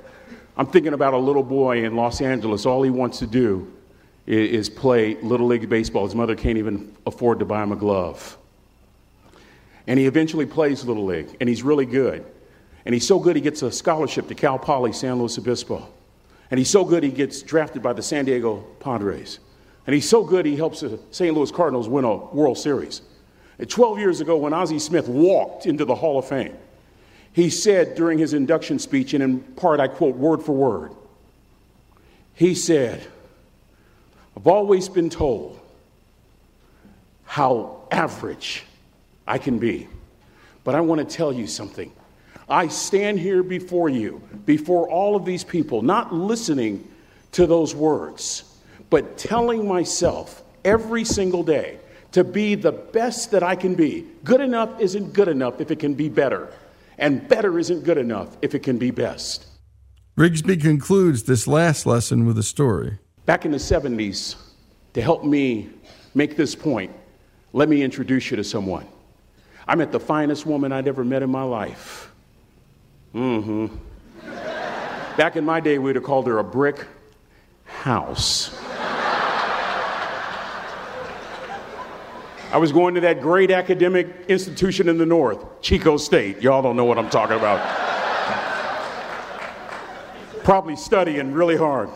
I'm 0.58 0.66
thinking 0.66 0.94
about 0.94 1.14
a 1.14 1.18
little 1.18 1.44
boy 1.44 1.86
in 1.86 1.96
Los 1.96 2.22
Angeles. 2.22 2.66
All 2.66 2.82
he 2.82 2.90
wants 2.90 3.20
to 3.20 3.28
do 3.28 3.72
is 4.26 4.68
play 4.68 5.16
Little 5.22 5.48
League 5.48 5.70
Baseball. 5.70 6.06
His 6.06 6.16
mother 6.16 6.36
can't 6.36 6.58
even 6.58 6.96
afford 7.06 7.38
to 7.40 7.46
buy 7.46 7.62
him 7.62 7.72
a 7.72 7.76
glove. 7.76 8.36
And 9.86 10.00
he 10.00 10.08
eventually 10.08 10.46
plays 10.48 10.86
Little 10.86 11.06
League, 11.06 11.38
and 11.40 11.48
he's 11.48 11.62
really 11.62 11.86
good. 11.86 12.26
And 12.86 12.94
he's 12.94 13.08
so 13.08 13.20
good 13.20 13.36
he 13.36 13.42
gets 13.42 13.62
a 13.62 13.72
scholarship 13.72 14.28
to 14.28 14.36
Cal 14.36 14.58
Poly 14.58 14.94
San 14.94 15.20
Luis 15.20 15.38
Obispo. 15.38 15.88
And 16.50 16.58
he's 16.58 16.70
so 16.70 16.84
good 16.84 17.04
he 17.04 17.12
gets 17.12 17.42
drafted 17.42 17.82
by 17.82 17.94
the 17.94 18.02
San 18.02 18.26
Diego 18.26 18.66
Padres. 18.80 19.40
And 19.88 19.94
he's 19.94 20.10
so 20.10 20.24
good 20.24 20.46
he 20.46 20.56
helps 20.56 20.82
the 20.82 21.00
St. 21.12 21.36
Louis 21.36 21.52
Cardinals 21.52 21.88
win 21.88 22.06
a 22.06 22.16
World 22.16 22.58
Series. 22.58 23.02
And 23.58 23.70
12 23.70 24.00
years 24.00 24.22
ago, 24.22 24.38
when 24.38 24.54
Ozzie 24.54 24.80
Smith 24.80 25.08
walked 25.08 25.66
into 25.66 25.86
the 25.86 25.96
Hall 25.96 26.20
of 26.20 26.28
Fame, 26.28 26.56
he 27.34 27.50
said 27.50 27.96
during 27.96 28.18
his 28.18 28.34
induction 28.34 28.80
speech, 28.80 29.14
and 29.14 29.24
in 29.24 29.40
part 29.40 29.80
I 29.80 29.88
quote 29.88 30.16
word 30.16 30.42
for 30.42 30.52
word, 30.52 30.92
he 32.34 32.56
said, 32.56 33.06
I've 34.36 34.48
always 34.48 34.90
been 34.90 35.10
told 35.10 35.60
how 37.26 37.84
average 37.92 38.64
I 39.28 39.38
can 39.38 39.60
be. 39.60 39.88
But 40.64 40.76
I 40.76 40.82
want 40.82 41.08
to 41.08 41.16
tell 41.16 41.32
you 41.32 41.48
something. 41.48 41.92
I 42.52 42.68
stand 42.68 43.18
here 43.18 43.44
before 43.44 43.88
you, 43.88 44.22
before 44.46 44.90
all 44.90 45.16
of 45.16 45.24
these 45.24 45.46
people, 45.46 45.82
not 45.82 46.14
listening 46.14 46.86
to 47.32 47.48
those 47.48 47.74
words, 47.74 48.44
but 48.90 49.18
telling 49.18 49.66
myself 49.66 50.44
every 50.66 51.06
single 51.06 51.44
day 51.44 51.80
to 52.12 52.26
be 52.26 52.56
the 52.56 52.74
best 52.74 53.32
that 53.32 53.42
I 53.42 53.56
can 53.56 53.74
be. 53.74 54.06
Good 54.26 54.42
enough 54.42 54.82
isn't 54.82 55.14
good 55.14 55.30
enough 55.30 55.62
if 55.62 55.72
it 55.72 55.80
can 55.80 55.94
be 55.94 56.10
better, 56.10 56.50
and 56.98 57.26
better 57.26 57.58
isn't 57.58 57.86
good 57.86 57.98
enough 57.98 58.36
if 58.42 58.54
it 58.54 58.64
can 58.64 58.78
be 58.78 58.92
best. 58.92 59.48
Rigsby 60.18 60.62
concludes 60.62 61.24
this 61.24 61.48
last 61.48 61.86
lesson 61.86 62.26
with 62.26 62.38
a 62.38 62.44
story. 62.44 63.00
Back 63.26 63.46
in 63.46 63.52
the 63.52 63.58
70s, 63.58 64.36
to 64.94 65.02
help 65.02 65.24
me 65.24 65.70
make 66.14 66.36
this 66.36 66.54
point, 66.54 66.92
let 67.54 67.70
me 67.70 67.82
introduce 67.82 68.30
you 68.30 68.36
to 68.36 68.44
someone. 68.44 68.86
I 69.66 69.76
met 69.76 69.94
the 69.94 70.02
finest 70.02 70.46
woman 70.46 70.74
I'd 70.74 70.90
ever 70.90 71.06
met 71.06 71.24
in 71.24 71.30
my 71.30 71.44
life. 71.44 72.11
Mm 73.14 73.44
hmm. 73.44 73.68
Back 75.18 75.36
in 75.36 75.44
my 75.44 75.60
day, 75.60 75.78
we'd 75.78 75.96
have 75.96 76.04
called 76.04 76.28
her 76.28 76.40
a 76.40 76.44
brick 76.44 76.88
house. 77.66 78.58
I 82.52 82.58
was 82.58 82.72
going 82.72 82.96
to 82.96 83.02
that 83.02 83.22
great 83.22 83.50
academic 83.50 84.08
institution 84.28 84.90
in 84.90 84.98
the 84.98 85.06
north, 85.06 85.62
Chico 85.62 85.96
State. 85.96 86.42
Y'all 86.42 86.62
don't 86.62 86.76
know 86.76 86.84
what 86.84 86.98
I'm 86.98 87.10
talking 87.10 87.38
about. 87.38 87.60
Probably 90.44 90.76
studying 90.76 91.32
really 91.32 91.56
hard. 91.56 91.90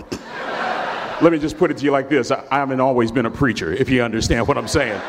Let 1.22 1.32
me 1.32 1.40
just 1.40 1.58
put 1.58 1.72
it 1.72 1.78
to 1.78 1.84
you 1.86 1.92
like 1.92 2.10
this 2.10 2.32
I, 2.32 2.46
I 2.52 2.58
haven't 2.58 2.80
always 2.80 3.12
been 3.12 3.26
a 3.26 3.32
preacher, 3.32 3.74
if 3.74 3.90
you 3.90 4.04
understand 4.04 4.48
what 4.48 4.58
I'm 4.58 4.68
saying. 4.68 5.02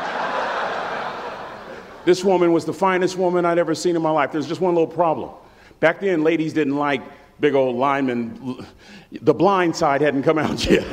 This 2.05 2.23
woman 2.23 2.53
was 2.53 2.63
the 2.63 2.73
finest 2.73 3.17
woman 3.17 3.45
I'd 3.45 3.57
ever 3.57 3.75
seen 3.75 3.95
in 3.97 4.01
my 4.01 4.09
life. 4.09 4.31
There's 4.31 4.47
just 4.47 4.61
one 4.61 4.73
little 4.73 4.87
problem. 4.87 5.31
Back 5.79 5.99
then, 5.99 6.23
ladies 6.23 6.53
didn't 6.53 6.75
like 6.75 7.01
big 7.39 7.53
old 7.53 7.75
linemen. 7.75 8.65
The 9.21 9.33
blind 9.33 9.75
side 9.75 10.01
hadn't 10.01 10.23
come 10.23 10.37
out 10.37 10.65
yet. 10.69 10.83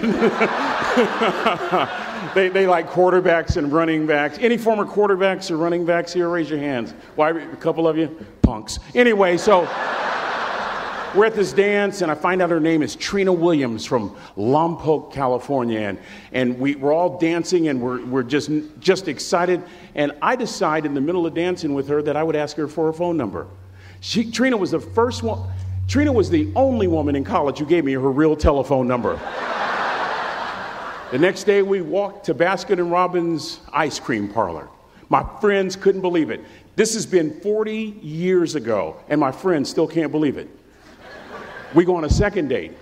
they, 2.34 2.48
they 2.48 2.66
like 2.66 2.90
quarterbacks 2.90 3.56
and 3.56 3.72
running 3.72 4.06
backs. 4.06 4.38
Any 4.38 4.58
former 4.58 4.84
quarterbacks 4.84 5.50
or 5.50 5.56
running 5.56 5.86
backs 5.86 6.12
here, 6.12 6.28
raise 6.28 6.50
your 6.50 6.58
hands. 6.58 6.92
Why, 7.16 7.30
a 7.30 7.56
couple 7.56 7.88
of 7.88 7.96
you? 7.96 8.08
Punks. 8.42 8.78
Anyway, 8.94 9.38
so 9.38 9.62
we're 11.14 11.26
at 11.26 11.34
this 11.34 11.52
dance, 11.52 12.02
and 12.02 12.10
I 12.10 12.14
find 12.14 12.42
out 12.42 12.50
her 12.50 12.60
name 12.60 12.82
is 12.82 12.94
Trina 12.94 13.32
Williams 13.32 13.86
from 13.86 14.14
Lompoc, 14.36 15.12
California. 15.12 15.80
And, 15.80 15.98
and 16.32 16.58
we, 16.58 16.74
we're 16.74 16.92
all 16.92 17.18
dancing, 17.18 17.68
and 17.68 17.80
we're, 17.80 18.04
we're 18.04 18.22
just, 18.22 18.50
just 18.80 19.08
excited. 19.08 19.62
And 19.94 20.12
I 20.20 20.36
decide 20.36 20.84
in 20.84 20.92
the 20.92 21.00
middle 21.00 21.26
of 21.26 21.32
dancing 21.32 21.72
with 21.72 21.88
her 21.88 22.02
that 22.02 22.16
I 22.16 22.22
would 22.22 22.36
ask 22.36 22.56
her 22.58 22.68
for 22.68 22.86
her 22.86 22.92
phone 22.92 23.16
number. 23.16 23.46
She, 24.04 24.30
Trina 24.30 24.58
was 24.58 24.72
the 24.72 24.80
first 24.80 25.22
one, 25.22 25.50
Trina 25.88 26.12
was 26.12 26.28
the 26.28 26.52
only 26.54 26.88
woman 26.88 27.16
in 27.16 27.24
college 27.24 27.58
who 27.58 27.64
gave 27.64 27.86
me 27.86 27.94
her 27.94 28.10
real 28.10 28.36
telephone 28.36 28.86
number. 28.86 29.14
the 31.10 31.18
next 31.18 31.44
day, 31.44 31.62
we 31.62 31.80
walked 31.80 32.26
to 32.26 32.34
Baskin 32.34 32.72
and 32.72 32.92
Robbins 32.92 33.60
ice 33.72 33.98
cream 33.98 34.28
parlor. 34.28 34.68
My 35.08 35.26
friends 35.40 35.74
couldn't 35.74 36.02
believe 36.02 36.28
it. 36.28 36.42
This 36.76 36.92
has 36.92 37.06
been 37.06 37.40
40 37.40 37.98
years 38.02 38.56
ago, 38.56 38.98
and 39.08 39.18
my 39.18 39.32
friends 39.32 39.70
still 39.70 39.88
can't 39.88 40.12
believe 40.12 40.36
it. 40.36 40.50
We 41.74 41.86
go 41.86 41.96
on 41.96 42.04
a 42.04 42.10
second 42.10 42.48
date, 42.48 42.72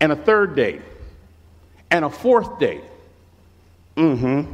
and 0.00 0.12
a 0.12 0.16
third 0.16 0.54
date, 0.54 0.82
and 1.90 2.04
a 2.04 2.10
fourth 2.10 2.58
date. 2.58 2.84
Mm 3.96 4.18
hmm. 4.18 4.52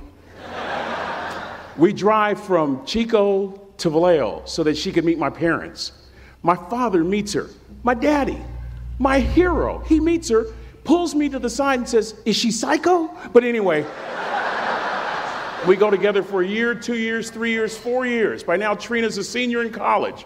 we 1.77 1.93
drive 1.93 2.41
from 2.41 2.87
Chico 2.87 3.61
to 3.81 3.91
Vallejo 3.91 4.43
so 4.45 4.63
that 4.63 4.77
she 4.77 4.93
could 4.93 5.05
meet 5.05 5.19
my 5.19 5.31
parents. 5.31 5.93
My 6.43 6.57
father 6.57 7.05
meets 7.05 7.33
her. 7.35 7.49
My 7.83 7.95
daddy, 7.95 8.39
my 8.99 9.21
hero, 9.21 9.79
he 9.81 10.01
meets 10.01 10.29
her, 10.29 10.47
pulls 10.85 11.15
me 11.15 11.29
to 11.29 11.39
the 11.39 11.51
side 11.51 11.79
and 11.79 11.89
says, 11.89 12.15
Is 12.25 12.37
she 12.37 12.51
psycho? 12.51 13.11
But 13.33 13.45
anyway, 13.45 13.83
we 15.67 15.77
go 15.77 15.91
together 15.91 16.23
for 16.23 16.43
a 16.43 16.47
year, 16.47 16.75
two 16.75 16.97
years, 16.97 17.31
three 17.31 17.51
years, 17.53 17.77
four 17.77 18.07
years. 18.07 18.43
By 18.43 18.57
now, 18.57 18.75
Trina's 18.75 19.19
a 19.19 19.25
senior 19.25 19.63
in 19.63 19.73
college. 19.73 20.25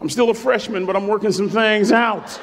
I'm 0.00 0.10
still 0.10 0.30
a 0.30 0.34
freshman, 0.34 0.84
but 0.84 0.94
I'm 0.94 1.06
working 1.08 1.32
some 1.32 1.48
things 1.48 1.90
out. 1.92 2.38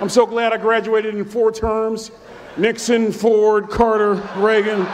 I'm 0.00 0.08
so 0.08 0.26
glad 0.26 0.52
I 0.52 0.56
graduated 0.56 1.14
in 1.14 1.24
four 1.24 1.52
terms 1.52 2.10
Nixon, 2.56 3.10
Ford, 3.10 3.68
Carter, 3.68 4.14
Reagan. 4.36 4.86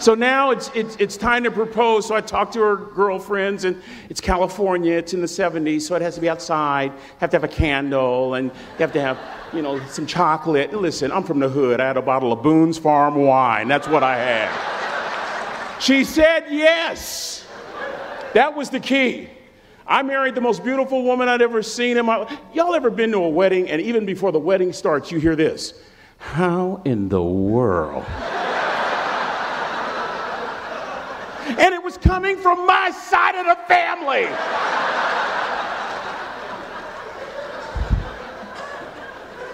So 0.00 0.14
now 0.14 0.52
it's, 0.52 0.70
it's, 0.74 0.96
it's 0.96 1.16
time 1.16 1.42
to 1.44 1.50
propose. 1.50 2.06
So 2.06 2.14
I 2.14 2.20
talked 2.20 2.52
to 2.54 2.60
her 2.60 2.76
girlfriends, 2.76 3.64
and 3.64 3.80
it's 4.08 4.20
California, 4.20 4.92
it's 4.92 5.12
in 5.12 5.20
the 5.20 5.26
70s, 5.26 5.82
so 5.82 5.96
it 5.96 6.02
has 6.02 6.14
to 6.14 6.20
be 6.20 6.28
outside. 6.28 6.92
Have 7.18 7.30
to 7.30 7.36
have 7.36 7.44
a 7.44 7.48
candle, 7.48 8.34
and 8.34 8.46
you 8.48 8.78
have 8.78 8.92
to 8.92 9.00
have, 9.00 9.18
you 9.52 9.60
know, 9.60 9.84
some 9.88 10.06
chocolate. 10.06 10.70
And 10.70 10.80
Listen, 10.80 11.10
I'm 11.10 11.24
from 11.24 11.40
the 11.40 11.48
hood. 11.48 11.80
I 11.80 11.86
had 11.86 11.96
a 11.96 12.02
bottle 12.02 12.32
of 12.32 12.42
Boone's 12.42 12.78
Farm 12.78 13.16
wine. 13.16 13.66
That's 13.66 13.88
what 13.88 14.04
I 14.04 14.16
had. 14.16 15.80
She 15.80 16.04
said 16.04 16.46
yes. 16.50 17.44
That 18.34 18.54
was 18.54 18.70
the 18.70 18.80
key. 18.80 19.28
I 19.86 20.02
married 20.02 20.34
the 20.34 20.40
most 20.40 20.62
beautiful 20.62 21.02
woman 21.02 21.28
I'd 21.28 21.40
ever 21.40 21.62
seen 21.62 21.96
in 21.96 22.04
my 22.04 22.16
life. 22.16 22.38
Y'all 22.52 22.74
ever 22.74 22.90
been 22.90 23.10
to 23.12 23.18
a 23.18 23.28
wedding, 23.28 23.68
and 23.70 23.80
even 23.80 24.04
before 24.04 24.32
the 24.32 24.38
wedding 24.38 24.72
starts, 24.72 25.10
you 25.10 25.18
hear 25.18 25.34
this 25.34 25.82
How 26.18 26.82
in 26.84 27.08
the 27.08 27.22
world? 27.22 28.04
And 31.48 31.74
it 31.74 31.82
was 31.82 31.96
coming 31.98 32.36
from 32.36 32.66
my 32.66 32.90
side 32.90 33.34
of 33.34 33.46
the 33.46 33.56
family. 33.66 34.26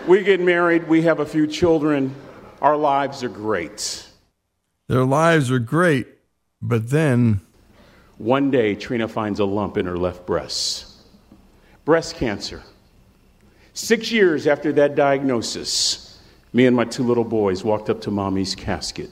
we 0.06 0.22
get 0.22 0.40
married, 0.40 0.86
we 0.88 1.02
have 1.02 1.20
a 1.20 1.26
few 1.26 1.46
children, 1.46 2.14
our 2.60 2.76
lives 2.76 3.22
are 3.22 3.28
great. 3.28 4.06
Their 4.88 5.04
lives 5.04 5.50
are 5.50 5.58
great, 5.58 6.06
but 6.60 6.90
then. 6.90 7.40
One 8.18 8.50
day, 8.50 8.74
Trina 8.74 9.08
finds 9.08 9.40
a 9.40 9.44
lump 9.44 9.76
in 9.76 9.86
her 9.86 9.96
left 9.96 10.26
breast. 10.26 10.86
Breast 11.84 12.16
cancer. 12.16 12.62
Six 13.72 14.12
years 14.12 14.46
after 14.46 14.72
that 14.74 14.94
diagnosis, 14.94 16.20
me 16.52 16.66
and 16.66 16.76
my 16.76 16.84
two 16.84 17.02
little 17.02 17.24
boys 17.24 17.64
walked 17.64 17.90
up 17.90 18.00
to 18.02 18.10
mommy's 18.10 18.54
casket. 18.54 19.10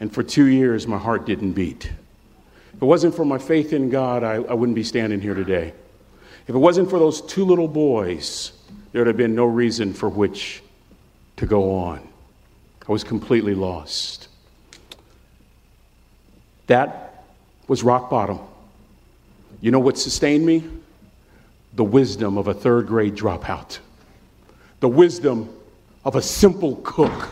And 0.00 0.12
for 0.12 0.22
two 0.22 0.46
years, 0.46 0.86
my 0.86 0.98
heart 0.98 1.26
didn't 1.26 1.52
beat. 1.52 1.86
If 1.86 2.82
it 2.82 2.86
wasn't 2.86 3.14
for 3.14 3.24
my 3.24 3.38
faith 3.38 3.72
in 3.72 3.88
God, 3.88 4.22
I, 4.22 4.34
I 4.34 4.54
wouldn't 4.54 4.76
be 4.76 4.84
standing 4.84 5.20
here 5.20 5.34
today. 5.34 5.72
If 6.46 6.54
it 6.54 6.58
wasn't 6.58 6.90
for 6.90 6.98
those 6.98 7.22
two 7.22 7.44
little 7.44 7.68
boys, 7.68 8.52
there 8.92 9.00
would 9.00 9.06
have 9.08 9.16
been 9.16 9.34
no 9.34 9.46
reason 9.46 9.92
for 9.94 10.08
which 10.08 10.62
to 11.36 11.46
go 11.46 11.74
on. 11.74 12.06
I 12.88 12.92
was 12.92 13.02
completely 13.02 13.54
lost. 13.54 14.28
That 16.66 17.24
was 17.66 17.82
rock 17.82 18.10
bottom. 18.10 18.38
You 19.60 19.70
know 19.70 19.78
what 19.78 19.98
sustained 19.98 20.44
me? 20.44 20.64
The 21.74 21.84
wisdom 21.84 22.38
of 22.38 22.48
a 22.48 22.54
third 22.54 22.86
grade 22.86 23.16
dropout, 23.16 23.78
the 24.80 24.88
wisdom 24.88 25.48
of 26.04 26.16
a 26.16 26.22
simple 26.22 26.76
cook 26.84 27.28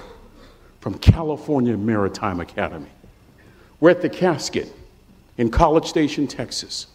from 0.85 0.99
California 0.99 1.75
Maritime 1.79 2.41
Academy. 2.41 2.91
We're 3.81 3.89
at 3.89 4.03
the 4.03 4.11
casket 4.11 4.71
in 5.39 5.51
College 5.51 5.87
Station, 5.87 6.27
Texas. 6.27 6.89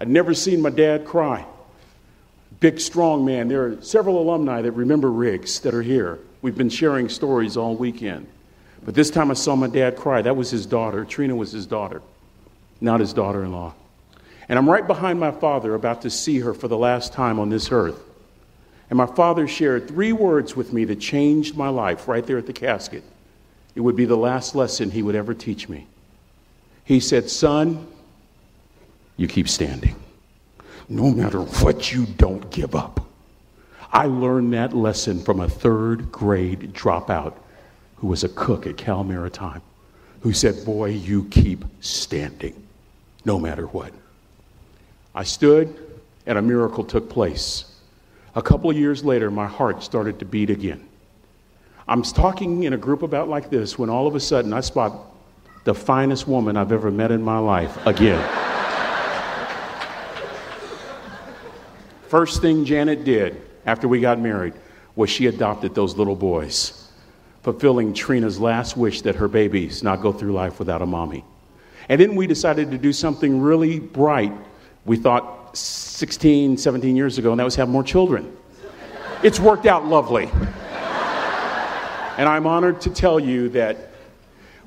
I'd 0.00 0.08
never 0.08 0.34
seen 0.34 0.60
my 0.60 0.70
dad 0.70 1.04
cry. 1.04 1.46
Big, 2.58 2.80
strong 2.80 3.24
man. 3.24 3.46
There 3.46 3.64
are 3.64 3.80
several 3.82 4.20
alumni 4.20 4.62
that 4.62 4.72
remember 4.72 5.12
Riggs 5.12 5.60
that 5.60 5.74
are 5.74 5.82
here. 5.82 6.18
We've 6.42 6.56
been 6.56 6.68
sharing 6.68 7.08
stories 7.08 7.56
all 7.56 7.76
weekend. 7.76 8.26
But 8.84 8.96
this 8.96 9.10
time 9.10 9.30
I 9.30 9.34
saw 9.34 9.54
my 9.54 9.68
dad 9.68 9.94
cry. 9.94 10.22
That 10.22 10.34
was 10.34 10.50
his 10.50 10.66
daughter. 10.66 11.04
Trina 11.04 11.36
was 11.36 11.52
his 11.52 11.66
daughter, 11.66 12.02
not 12.80 12.98
his 12.98 13.12
daughter 13.12 13.44
in 13.44 13.52
law. 13.52 13.74
And 14.48 14.58
I'm 14.58 14.68
right 14.68 14.84
behind 14.84 15.20
my 15.20 15.30
father, 15.30 15.76
about 15.76 16.02
to 16.02 16.10
see 16.10 16.40
her 16.40 16.52
for 16.52 16.66
the 16.66 16.76
last 16.76 17.12
time 17.12 17.38
on 17.38 17.50
this 17.50 17.70
earth. 17.70 18.02
And 18.90 18.96
my 18.96 19.06
father 19.06 19.46
shared 19.46 19.86
three 19.86 20.12
words 20.12 20.56
with 20.56 20.72
me 20.72 20.84
that 20.86 20.96
changed 20.96 21.56
my 21.56 21.68
life 21.68 22.08
right 22.08 22.26
there 22.26 22.38
at 22.38 22.46
the 22.46 22.52
casket. 22.52 23.04
It 23.76 23.80
would 23.80 23.94
be 23.94 24.06
the 24.06 24.16
last 24.16 24.54
lesson 24.54 24.90
he 24.90 25.02
would 25.02 25.14
ever 25.14 25.34
teach 25.34 25.68
me. 25.68 25.86
He 26.84 26.98
said, 26.98 27.28
Son, 27.28 27.86
you 29.18 29.28
keep 29.28 29.48
standing. 29.48 29.94
No 30.88 31.10
matter 31.10 31.40
what, 31.40 31.92
you 31.92 32.06
don't 32.06 32.50
give 32.50 32.74
up. 32.74 33.06
I 33.92 34.06
learned 34.06 34.54
that 34.54 34.72
lesson 34.72 35.22
from 35.22 35.40
a 35.40 35.48
third 35.48 36.10
grade 36.10 36.72
dropout 36.72 37.34
who 37.96 38.06
was 38.06 38.24
a 38.24 38.28
cook 38.30 38.66
at 38.66 38.78
Cal 38.78 39.04
Maritime, 39.04 39.62
who 40.20 40.32
said, 40.32 40.64
Boy, 40.64 40.90
you 40.90 41.24
keep 41.26 41.64
standing, 41.80 42.66
no 43.26 43.38
matter 43.38 43.66
what. 43.66 43.92
I 45.14 45.24
stood, 45.24 45.76
and 46.24 46.38
a 46.38 46.42
miracle 46.42 46.84
took 46.84 47.10
place. 47.10 47.78
A 48.34 48.42
couple 48.42 48.70
of 48.70 48.76
years 48.76 49.04
later, 49.04 49.30
my 49.30 49.46
heart 49.46 49.82
started 49.82 50.18
to 50.20 50.24
beat 50.24 50.48
again. 50.48 50.86
I'm 51.88 52.02
talking 52.02 52.64
in 52.64 52.72
a 52.72 52.76
group 52.76 53.02
about 53.02 53.28
like 53.28 53.48
this 53.48 53.78
when 53.78 53.90
all 53.90 54.08
of 54.08 54.16
a 54.16 54.20
sudden 54.20 54.52
I 54.52 54.60
spot 54.60 54.92
the 55.62 55.74
finest 55.74 56.26
woman 56.26 56.56
I've 56.56 56.72
ever 56.72 56.90
met 56.90 57.12
in 57.12 57.22
my 57.22 57.38
life 57.38 57.86
again. 57.86 58.20
First 62.08 62.42
thing 62.42 62.64
Janet 62.64 63.04
did 63.04 63.40
after 63.66 63.86
we 63.86 64.00
got 64.00 64.18
married 64.18 64.54
was 64.96 65.10
she 65.10 65.26
adopted 65.26 65.74
those 65.76 65.96
little 65.96 66.16
boys, 66.16 66.90
fulfilling 67.42 67.94
Trina's 67.94 68.40
last 68.40 68.76
wish 68.76 69.02
that 69.02 69.14
her 69.14 69.28
babies 69.28 69.84
not 69.84 70.00
go 70.02 70.12
through 70.12 70.32
life 70.32 70.58
without 70.58 70.82
a 70.82 70.86
mommy. 70.86 71.24
And 71.88 72.00
then 72.00 72.16
we 72.16 72.26
decided 72.26 72.72
to 72.72 72.78
do 72.78 72.92
something 72.92 73.40
really 73.40 73.78
bright. 73.78 74.32
We 74.86 74.96
thought 74.96 75.56
16, 75.56 76.56
17 76.56 76.96
years 76.96 77.18
ago, 77.18 77.30
and 77.30 77.38
that 77.38 77.44
was 77.44 77.54
have 77.56 77.68
more 77.68 77.84
children. 77.84 78.36
It's 79.22 79.38
worked 79.38 79.66
out 79.66 79.86
lovely. 79.86 80.28
And 82.16 82.28
I'm 82.28 82.46
honored 82.46 82.80
to 82.82 82.90
tell 82.90 83.20
you 83.20 83.50
that 83.50 83.76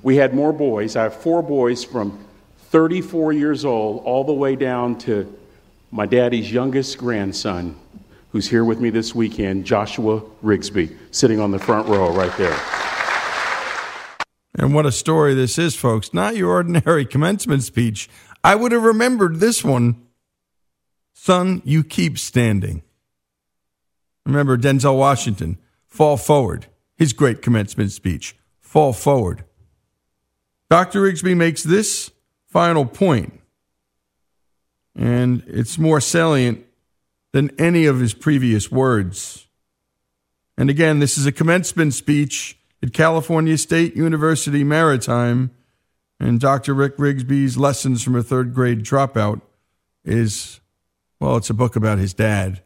we 0.04 0.16
had 0.18 0.34
more 0.34 0.54
boys. 0.54 0.96
I 0.96 1.04
have 1.04 1.16
four 1.16 1.42
boys 1.42 1.84
from 1.84 2.24
34 2.70 3.34
years 3.34 3.66
old 3.66 4.04
all 4.06 4.24
the 4.24 4.34
way 4.34 4.56
down 4.56 4.98
to 5.00 5.36
my 5.92 6.06
daddy's 6.06 6.52
youngest 6.52 7.00
grandson, 7.00 7.76
who's 8.32 8.48
here 8.48 8.64
with 8.64 8.80
me 8.80 8.92
this 8.92 9.16
weekend, 9.16 9.66
Joshua 9.66 10.22
Rigsby, 10.44 10.96
sitting 11.10 11.40
on 11.40 11.50
the 11.50 11.58
front 11.58 11.88
row 11.88 12.14
right 12.14 12.36
there. 12.38 12.58
And 14.54 14.76
what 14.76 14.86
a 14.86 14.92
story 14.92 15.34
this 15.34 15.58
is, 15.58 15.76
folks. 15.76 16.14
Not 16.14 16.36
your 16.36 16.52
ordinary 16.52 17.06
commencement 17.08 17.64
speech. 17.64 18.10
I 18.44 18.54
would 18.54 18.72
have 18.72 18.84
remembered 18.84 19.40
this 19.40 19.64
one. 19.64 20.06
Son, 21.14 21.64
you 21.66 21.84
keep 21.84 22.20
standing. 22.20 22.84
Remember 24.26 24.58
Denzel 24.58 24.98
Washington, 24.98 25.58
fall 25.88 26.16
forward. 26.16 26.68
His 27.00 27.14
great 27.14 27.42
commencement 27.42 27.94
speech, 27.94 28.36
fall 28.60 28.92
forward. 28.92 29.46
Dr. 30.70 31.02
Rigsby 31.02 31.36
makes 31.36 31.64
this 31.64 32.12
final 32.46 32.86
point, 32.86 33.40
and 34.96 35.42
it's 35.48 35.80
more 35.80 36.02
salient 36.02 36.66
than 37.32 37.52
any 37.58 37.86
of 37.86 38.02
his 38.02 38.14
previous 38.14 38.70
words. 38.70 39.48
And 40.58 40.70
again, 40.70 41.00
this 41.00 41.18
is 41.18 41.26
a 41.26 41.32
commencement 41.32 41.94
speech 41.94 42.60
at 42.84 42.92
California 42.92 43.58
State 43.58 43.96
University 43.96 44.66
Maritime, 44.66 45.52
and 46.20 46.38
Dr. 46.38 46.74
Rick 46.74 46.98
Rigsby's 46.98 47.58
Lessons 47.58 48.04
from 48.04 48.18
a 48.18 48.24
Third 48.24 48.54
Grade 48.54 48.84
Dropout 48.84 49.40
is, 50.04 50.60
well, 51.18 51.38
it's 51.38 51.50
a 51.50 51.54
book 51.54 51.78
about 51.78 51.98
his 51.98 52.14
dad. 52.14 52.62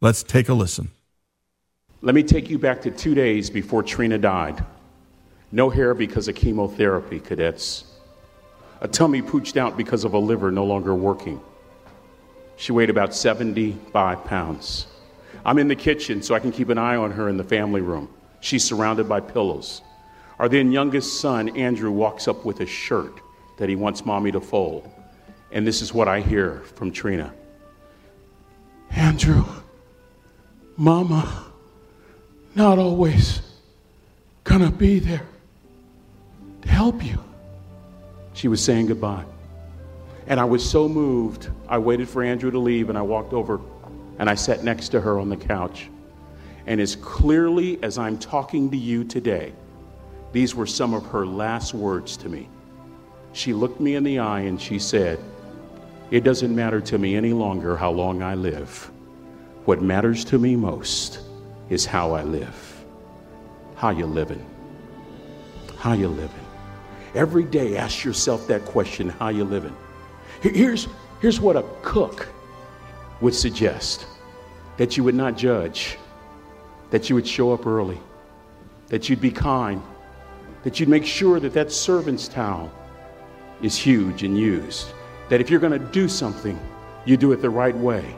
Let's 0.00 0.22
take 0.22 0.48
a 0.48 0.54
listen. 0.54 0.92
Let 2.00 2.14
me 2.14 2.22
take 2.22 2.48
you 2.48 2.58
back 2.58 2.82
to 2.82 2.92
two 2.92 3.14
days 3.14 3.50
before 3.50 3.82
Trina 3.82 4.18
died. 4.18 4.64
No 5.50 5.68
hair 5.68 5.94
because 5.94 6.28
of 6.28 6.36
chemotherapy, 6.36 7.18
cadets. 7.18 7.84
A 8.80 8.86
tummy 8.86 9.20
pooched 9.20 9.56
out 9.56 9.76
because 9.76 10.04
of 10.04 10.14
a 10.14 10.18
liver 10.18 10.52
no 10.52 10.64
longer 10.64 10.94
working. 10.94 11.40
She 12.56 12.70
weighed 12.70 12.90
about 12.90 13.14
75 13.14 14.24
pounds. 14.24 14.86
I'm 15.44 15.58
in 15.58 15.66
the 15.66 15.74
kitchen 15.74 16.22
so 16.22 16.36
I 16.36 16.38
can 16.38 16.52
keep 16.52 16.68
an 16.68 16.78
eye 16.78 16.94
on 16.94 17.10
her 17.10 17.28
in 17.28 17.36
the 17.36 17.44
family 17.44 17.80
room. 17.80 18.08
She's 18.40 18.62
surrounded 18.62 19.08
by 19.08 19.18
pillows. 19.18 19.82
Our 20.38 20.48
then 20.48 20.70
youngest 20.70 21.20
son, 21.20 21.48
Andrew, 21.56 21.90
walks 21.90 22.28
up 22.28 22.44
with 22.44 22.60
a 22.60 22.66
shirt 22.66 23.20
that 23.56 23.68
he 23.68 23.74
wants 23.74 24.06
mommy 24.06 24.30
to 24.30 24.40
fold. 24.40 24.88
And 25.50 25.66
this 25.66 25.82
is 25.82 25.92
what 25.92 26.06
I 26.06 26.20
hear 26.20 26.60
from 26.76 26.92
Trina 26.92 27.34
Andrew, 28.90 29.44
mama, 30.76 31.47
not 32.54 32.78
always 32.78 33.42
gonna 34.44 34.70
be 34.70 34.98
there 34.98 35.26
to 36.62 36.68
help 36.68 37.04
you. 37.04 37.18
She 38.32 38.48
was 38.48 38.62
saying 38.62 38.86
goodbye. 38.86 39.24
And 40.26 40.38
I 40.38 40.44
was 40.44 40.68
so 40.68 40.88
moved, 40.88 41.48
I 41.68 41.78
waited 41.78 42.08
for 42.08 42.22
Andrew 42.22 42.50
to 42.50 42.58
leave 42.58 42.88
and 42.88 42.98
I 42.98 43.02
walked 43.02 43.32
over 43.32 43.60
and 44.18 44.28
I 44.28 44.34
sat 44.34 44.64
next 44.64 44.90
to 44.90 45.00
her 45.00 45.18
on 45.18 45.28
the 45.28 45.36
couch. 45.36 45.88
And 46.66 46.80
as 46.80 46.96
clearly 46.96 47.82
as 47.82 47.96
I'm 47.98 48.18
talking 48.18 48.70
to 48.70 48.76
you 48.76 49.04
today, 49.04 49.52
these 50.32 50.54
were 50.54 50.66
some 50.66 50.92
of 50.92 51.06
her 51.06 51.24
last 51.24 51.72
words 51.72 52.16
to 52.18 52.28
me. 52.28 52.48
She 53.32 53.52
looked 53.54 53.80
me 53.80 53.94
in 53.94 54.04
the 54.04 54.18
eye 54.18 54.40
and 54.40 54.60
she 54.60 54.78
said, 54.78 55.18
It 56.10 56.24
doesn't 56.24 56.54
matter 56.54 56.80
to 56.82 56.98
me 56.98 57.16
any 57.16 57.32
longer 57.32 57.76
how 57.76 57.90
long 57.90 58.22
I 58.22 58.34
live. 58.34 58.90
What 59.64 59.80
matters 59.80 60.24
to 60.26 60.38
me 60.38 60.56
most 60.56 61.20
is 61.70 61.84
how 61.84 62.12
I 62.12 62.22
live. 62.22 62.84
How 63.76 63.90
you 63.90 64.06
living? 64.06 64.44
How 65.78 65.92
you 65.92 66.08
living? 66.08 66.46
Every 67.14 67.44
day, 67.44 67.76
ask 67.76 68.04
yourself 68.04 68.46
that 68.48 68.64
question 68.64 69.08
how 69.08 69.28
you 69.28 69.44
living? 69.44 69.74
Here's, 70.40 70.88
here's 71.20 71.40
what 71.40 71.56
a 71.56 71.64
cook 71.82 72.28
would 73.20 73.34
suggest 73.34 74.06
that 74.76 74.96
you 74.96 75.04
would 75.04 75.14
not 75.14 75.36
judge, 75.36 75.98
that 76.90 77.08
you 77.08 77.14
would 77.16 77.26
show 77.26 77.52
up 77.52 77.66
early, 77.66 77.98
that 78.88 79.08
you'd 79.08 79.20
be 79.20 79.30
kind, 79.30 79.82
that 80.62 80.78
you'd 80.78 80.88
make 80.88 81.04
sure 81.04 81.40
that 81.40 81.52
that 81.52 81.72
servant's 81.72 82.28
towel 82.28 82.70
is 83.62 83.76
huge 83.76 84.22
and 84.22 84.38
used, 84.38 84.92
that 85.28 85.40
if 85.40 85.50
you're 85.50 85.60
going 85.60 85.72
to 85.72 85.78
do 85.78 86.08
something, 86.08 86.58
you 87.04 87.16
do 87.16 87.32
it 87.32 87.42
the 87.42 87.50
right 87.50 87.76
way. 87.76 88.16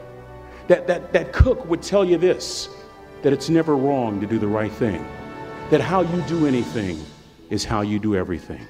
That, 0.67 0.85
that, 0.87 1.11
that 1.13 1.33
cook 1.33 1.65
would 1.65 1.81
tell 1.81 2.05
you 2.05 2.17
this 2.17 2.69
that 3.21 3.33
it's 3.33 3.49
never 3.49 3.75
wrong 3.75 4.19
to 4.21 4.27
do 4.27 4.39
the 4.39 4.47
right 4.47 4.71
thing, 4.71 5.05
that 5.69 5.81
how 5.81 6.01
you 6.01 6.21
do 6.23 6.47
anything 6.47 6.99
is 7.49 7.63
how 7.63 7.81
you 7.81 7.99
do 7.99 8.15
everything. 8.15 8.65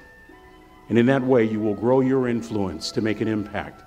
And 0.89 0.97
in 0.97 1.05
that 1.05 1.23
way, 1.23 1.45
you 1.45 1.59
will 1.59 1.75
grow 1.75 2.01
your 2.01 2.27
influence 2.27 2.91
to 2.91 3.01
make 3.01 3.21
an 3.21 3.27
impact. 3.27 3.83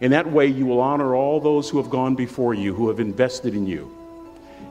In 0.00 0.10
that 0.10 0.30
way, 0.30 0.46
you 0.46 0.66
will 0.66 0.80
honor 0.80 1.14
all 1.14 1.40
those 1.40 1.70
who 1.70 1.78
have 1.78 1.88
gone 1.88 2.14
before 2.14 2.54
you, 2.54 2.74
who 2.74 2.88
have 2.88 3.00
invested 3.00 3.54
in 3.54 3.66
you. 3.66 3.90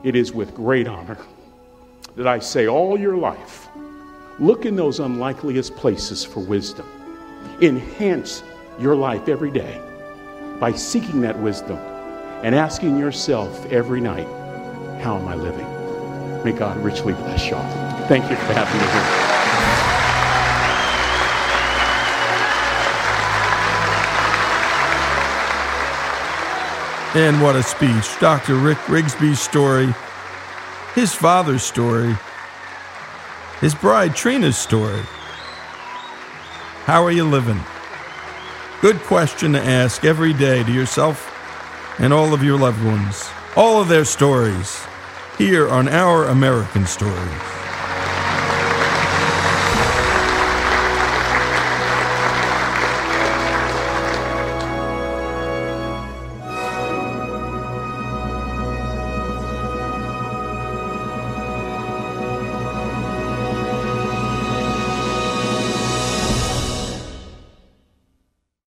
It 0.04 0.14
is 0.14 0.32
with 0.32 0.54
great 0.54 0.86
honor 0.86 1.18
that 2.16 2.28
I 2.28 2.38
say 2.38 2.68
all 2.68 2.98
your 2.98 3.16
life, 3.16 3.68
look 4.38 4.66
in 4.66 4.76
those 4.76 5.00
unlikeliest 5.00 5.74
places 5.76 6.24
for 6.24 6.40
wisdom. 6.40 6.86
Enhance 7.60 8.42
your 8.78 8.94
life 8.94 9.28
every 9.28 9.50
day 9.50 9.80
by 10.60 10.72
seeking 10.72 11.20
that 11.22 11.38
wisdom 11.38 11.78
and 12.42 12.54
asking 12.54 12.98
yourself 12.98 13.66
every 13.72 14.00
night, 14.00 14.28
How 15.02 15.18
am 15.18 15.26
I 15.26 15.34
living? 15.34 15.66
May 16.44 16.52
God 16.52 16.76
richly 16.76 17.12
bless 17.12 17.50
y'all. 17.50 17.68
Thank 18.06 18.30
you 18.30 18.36
for 18.36 18.52
having 18.52 18.80
me 18.80 18.86
here. 27.14 27.26
And 27.26 27.42
what 27.42 27.56
a 27.56 27.64
speech. 27.64 28.16
Dr. 28.20 28.54
Rick 28.54 28.78
Rigsby's 28.86 29.40
story, 29.40 29.92
his 30.94 31.12
father's 31.12 31.64
story, 31.64 32.16
his 33.60 33.74
bride 33.74 34.14
Trina's 34.14 34.56
story. 34.56 35.02
How 36.84 37.02
are 37.02 37.10
you 37.10 37.24
living? 37.24 37.60
Good 38.80 39.00
question 39.00 39.52
to 39.54 39.60
ask 39.60 40.04
every 40.04 40.32
day 40.32 40.62
to 40.62 40.72
yourself 40.72 41.28
and 41.98 42.12
all 42.12 42.32
of 42.32 42.44
your 42.44 42.56
loved 42.56 42.84
ones. 42.84 43.28
All 43.56 43.80
of 43.82 43.88
their 43.88 44.04
stories 44.04 44.86
here 45.42 45.68
on 45.68 45.88
Our 45.88 46.26
American 46.26 46.86
Stories. 46.86 47.61